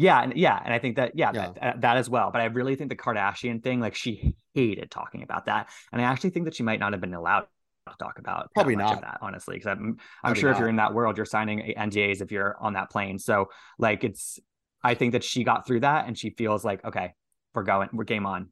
Yeah, 0.00 0.22
and 0.22 0.36
yeah, 0.36 0.60
and 0.64 0.72
I 0.72 0.78
think 0.78 0.96
that 0.96 1.12
yeah, 1.14 1.30
Yeah. 1.32 1.52
That, 1.60 1.80
that 1.82 1.96
as 1.96 2.08
well. 2.08 2.30
But 2.30 2.40
I 2.40 2.46
really 2.46 2.74
think 2.76 2.90
the 2.90 2.96
Kardashian 2.96 3.62
thing, 3.62 3.80
like 3.80 3.94
she 3.94 4.34
hated 4.54 4.90
talking 4.90 5.22
about 5.22 5.46
that, 5.46 5.68
and 5.92 6.00
I 6.00 6.04
actually 6.04 6.30
think 6.30 6.46
that 6.46 6.54
she 6.54 6.62
might 6.62 6.80
not 6.80 6.92
have 6.92 7.00
been 7.00 7.14
allowed 7.14 7.46
to 7.88 7.96
talk 7.98 8.18
about 8.18 8.50
Probably 8.54 8.76
not. 8.76 9.00
that, 9.00 9.18
honestly, 9.20 9.56
because 9.56 9.68
I'm 9.68 9.82
I'm 9.82 9.96
Probably 10.22 10.40
sure 10.40 10.50
if 10.52 10.58
you're 10.58 10.68
in 10.68 10.76
that 10.76 10.94
world, 10.94 11.16
you're 11.16 11.26
signing 11.26 11.74
NDAs 11.76 12.22
if 12.22 12.32
you're 12.32 12.56
on 12.60 12.74
that 12.74 12.90
plane. 12.90 13.18
So 13.18 13.50
like 13.78 14.04
it's, 14.04 14.38
I 14.82 14.94
think 14.94 15.12
that 15.12 15.24
she 15.24 15.44
got 15.44 15.66
through 15.66 15.80
that, 15.80 16.06
and 16.06 16.16
she 16.16 16.30
feels 16.30 16.64
like 16.64 16.84
okay, 16.84 17.12
we're 17.54 17.62
going, 17.62 17.90
we're 17.92 18.04
game 18.04 18.26
on. 18.26 18.48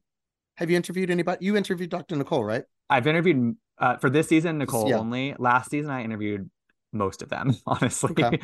Have 0.55 0.69
you 0.69 0.75
interviewed 0.75 1.09
anybody? 1.09 1.45
You 1.45 1.57
interviewed 1.57 1.89
Dr. 1.89 2.15
Nicole, 2.15 2.43
right? 2.43 2.63
I've 2.89 3.07
interviewed 3.07 3.55
uh, 3.77 3.97
for 3.97 4.09
this 4.09 4.27
season 4.27 4.57
Nicole 4.57 4.89
yeah. 4.89 4.97
only. 4.97 5.35
Last 5.39 5.71
season 5.71 5.89
I 5.89 6.03
interviewed 6.03 6.49
most 6.91 7.21
of 7.21 7.29
them, 7.29 7.55
honestly. 7.65 8.11
Okay. 8.11 8.39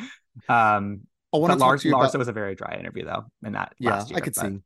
um, 0.48 1.02
I 1.32 1.38
want 1.38 1.50
but 1.50 1.54
to 1.54 1.58
talk 1.60 1.66
Lars, 1.66 1.82
to 1.82 1.88
you 1.88 1.94
Larsa 1.94 2.08
about. 2.10 2.18
was 2.18 2.28
a 2.28 2.32
very 2.32 2.54
dry 2.54 2.76
interview 2.78 3.04
though 3.04 3.24
in 3.44 3.52
that 3.52 3.74
Yeah, 3.78 3.90
last 3.90 4.10
year. 4.10 4.18
I 4.18 4.20
could 4.20 4.34
but- 4.34 4.46
see. 4.46 4.58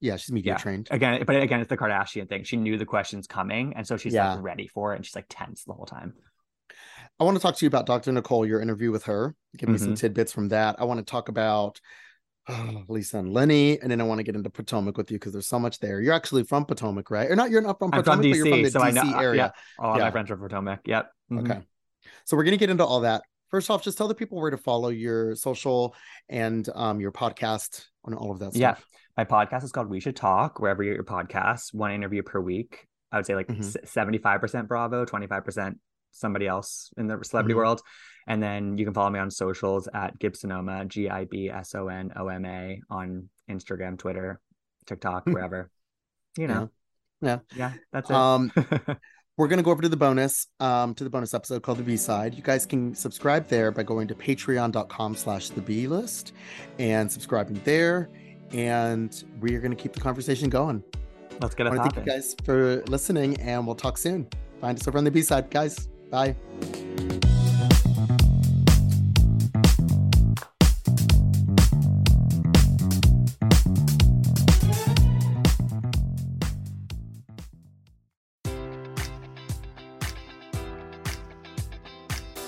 Yeah, 0.00 0.16
she's 0.16 0.32
media 0.32 0.52
Yeah. 0.52 0.58
trained. 0.58 0.88
again 0.90 1.22
but 1.26 1.36
again 1.36 1.60
it's 1.60 1.70
the 1.70 1.76
kardashian 1.78 2.28
thing 2.28 2.44
she 2.44 2.56
knew 2.58 2.76
the 2.76 2.84
questions 2.84 3.26
coming 3.26 3.74
and 3.74 3.86
so 3.86 3.96
she's 3.96 4.12
Yeah. 4.12 4.34
like 4.34 4.42
ready 4.44 4.66
for 4.68 4.92
it 4.92 4.96
and 4.96 5.06
she's 5.06 5.14
like 5.14 5.26
tense 5.30 5.64
the 5.64 5.72
whole 5.72 5.86
time 5.86 6.14
I 7.20 7.24
want 7.24 7.36
to 7.36 7.42
talk 7.42 7.56
to 7.56 7.64
you 7.64 7.68
about 7.68 7.86
Dr. 7.86 8.10
Nicole, 8.10 8.44
your 8.44 8.60
interview 8.60 8.90
with 8.90 9.04
her. 9.04 9.36
Give 9.56 9.68
me 9.68 9.78
some 9.78 9.92
Mhm. 9.92 9.98
tidbits 10.00 10.32
from 10.32 10.48
that. 10.48 10.76
I 10.80 10.84
want 10.84 10.98
to 10.98 11.04
talk 11.04 11.28
about 11.28 11.80
oh, 12.48 12.82
Lisa 12.88 13.18
and 13.18 13.32
Lenny, 13.32 13.80
and 13.80 13.88
then 13.90 14.00
I 14.00 14.04
want 14.04 14.18
to 14.18 14.24
get 14.24 14.34
into 14.34 14.50
Potomac 14.50 14.96
with 14.98 15.10
you 15.12 15.18
because 15.18 15.32
there's 15.32 15.46
so 15.46 15.58
much 15.60 15.78
there. 15.78 16.00
You're 16.00 16.12
actually 16.12 16.42
from 16.42 16.64
Potomac, 16.66 17.10
right? 17.10 17.30
Or 17.30 17.36
not? 17.36 17.50
You're 17.50 17.62
not 17.62 17.78
from 17.78 17.90
i'm 17.94 18.02
Potomac, 18.02 18.22
from 18.24 18.30
but 18.30 18.36
you're 18.36 18.46
from 18.46 18.58
dc 18.58 18.64
the 18.64 18.70
so 18.70 18.80
DC 18.80 18.84
i 18.84 18.90
know 18.90 19.16
uh, 19.16 19.20
area. 19.20 19.36
yeah 19.78 19.82
all 19.84 19.96
Yeah. 19.96 20.04
my 20.04 20.10
friends 20.10 20.30
are 20.30 20.36
from 20.36 20.48
potomac 20.48 20.80
yep 20.86 21.10
Mhm. 21.30 21.44
Okay. 21.50 21.62
So 22.26 22.36
we're 22.36 22.44
gonna 22.44 22.56
get 22.58 22.68
into 22.70 22.84
all 22.84 23.00
that. 23.00 23.22
First 23.54 23.70
off, 23.70 23.84
just 23.84 23.96
tell 23.96 24.08
the 24.08 24.16
people 24.16 24.40
where 24.40 24.50
to 24.50 24.56
follow 24.58 24.88
your 24.88 25.36
social 25.36 25.94
and 26.28 26.68
um 26.74 26.98
your 27.00 27.12
podcast 27.12 27.84
and 28.04 28.12
all 28.16 28.32
of 28.32 28.40
that 28.40 28.56
Yeah. 28.56 28.74
stuff. 28.74 28.84
my 29.16 29.24
podcast 29.24 29.62
is 29.62 29.70
called 29.70 29.88
we 29.88 30.00
should 30.00 30.16
talk 30.16 30.58
wherever 30.58 30.82
you 30.82 30.90
get 30.90 30.96
your 30.96 31.04
podcast, 31.04 31.72
one 31.72 31.92
interview 31.92 32.24
per 32.24 32.40
week 32.40 32.88
i 33.12 33.16
would 33.16 33.26
say 33.26 33.36
like 33.36 33.46
Mhm. 33.46 33.76
75% 33.86 34.66
bravo 34.66 35.04
25% 35.04 35.78
somebody 36.10 36.48
else 36.48 36.92
in 36.96 37.06
the 37.06 37.22
celebrity 37.22 37.54
Mhm. 37.54 37.58
world 37.58 37.80
and 38.26 38.42
then 38.42 38.76
you 38.76 38.84
can 38.84 38.92
follow 38.92 39.10
me 39.10 39.20
on 39.20 39.30
socials 39.30 39.86
at 39.94 40.18
gibsonoma 40.18 40.88
g-i-b-s-o-n-o-m-a 40.88 42.80
on 42.90 43.28
instagram 43.48 43.96
twitter 43.96 44.40
tiktok 44.86 45.22
Hmm. 45.26 45.32
wherever 45.32 45.70
you 46.36 46.48
know 46.48 46.70
Yeah. 47.20 47.38
yeah 47.54 47.72
that's 47.92 48.10
it 48.10 48.16
Um 48.16 48.50
we're 49.36 49.48
gonna 49.48 49.62
go 49.62 49.70
over 49.70 49.82
to 49.82 49.88
the 49.88 49.96
bonus, 49.96 50.46
um, 50.60 50.94
to 50.94 51.04
the 51.04 51.10
bonus 51.10 51.34
episode 51.34 51.62
called 51.62 51.78
the 51.78 51.82
B 51.82 51.96
side. 51.96 52.34
You 52.34 52.42
guys 52.42 52.66
can 52.66 52.94
subscribe 52.94 53.48
there 53.48 53.70
by 53.70 53.82
going 53.82 54.06
to 54.08 54.14
patreon.com 54.14 55.16
slash 55.16 55.50
the 55.50 55.60
B 55.60 55.86
list 55.86 56.32
and 56.78 57.10
subscribing 57.10 57.60
there. 57.64 58.10
And 58.52 59.24
we 59.40 59.54
are 59.56 59.60
gonna 59.60 59.74
keep 59.74 59.92
the 59.92 60.00
conversation 60.00 60.48
going. 60.48 60.82
let's 61.40 61.54
get 61.54 61.66
I 61.66 61.70
it 61.70 61.78
want 61.78 61.90
to 61.90 61.94
thank 61.96 62.06
you 62.06 62.12
guys 62.12 62.36
for 62.44 62.82
listening 62.86 63.40
and 63.40 63.66
we'll 63.66 63.76
talk 63.76 63.98
soon. 63.98 64.28
Find 64.60 64.78
us 64.78 64.86
over 64.86 64.98
on 64.98 65.04
the 65.04 65.10
B 65.10 65.22
side, 65.22 65.50
guys. 65.50 65.88
Bye. 66.10 66.36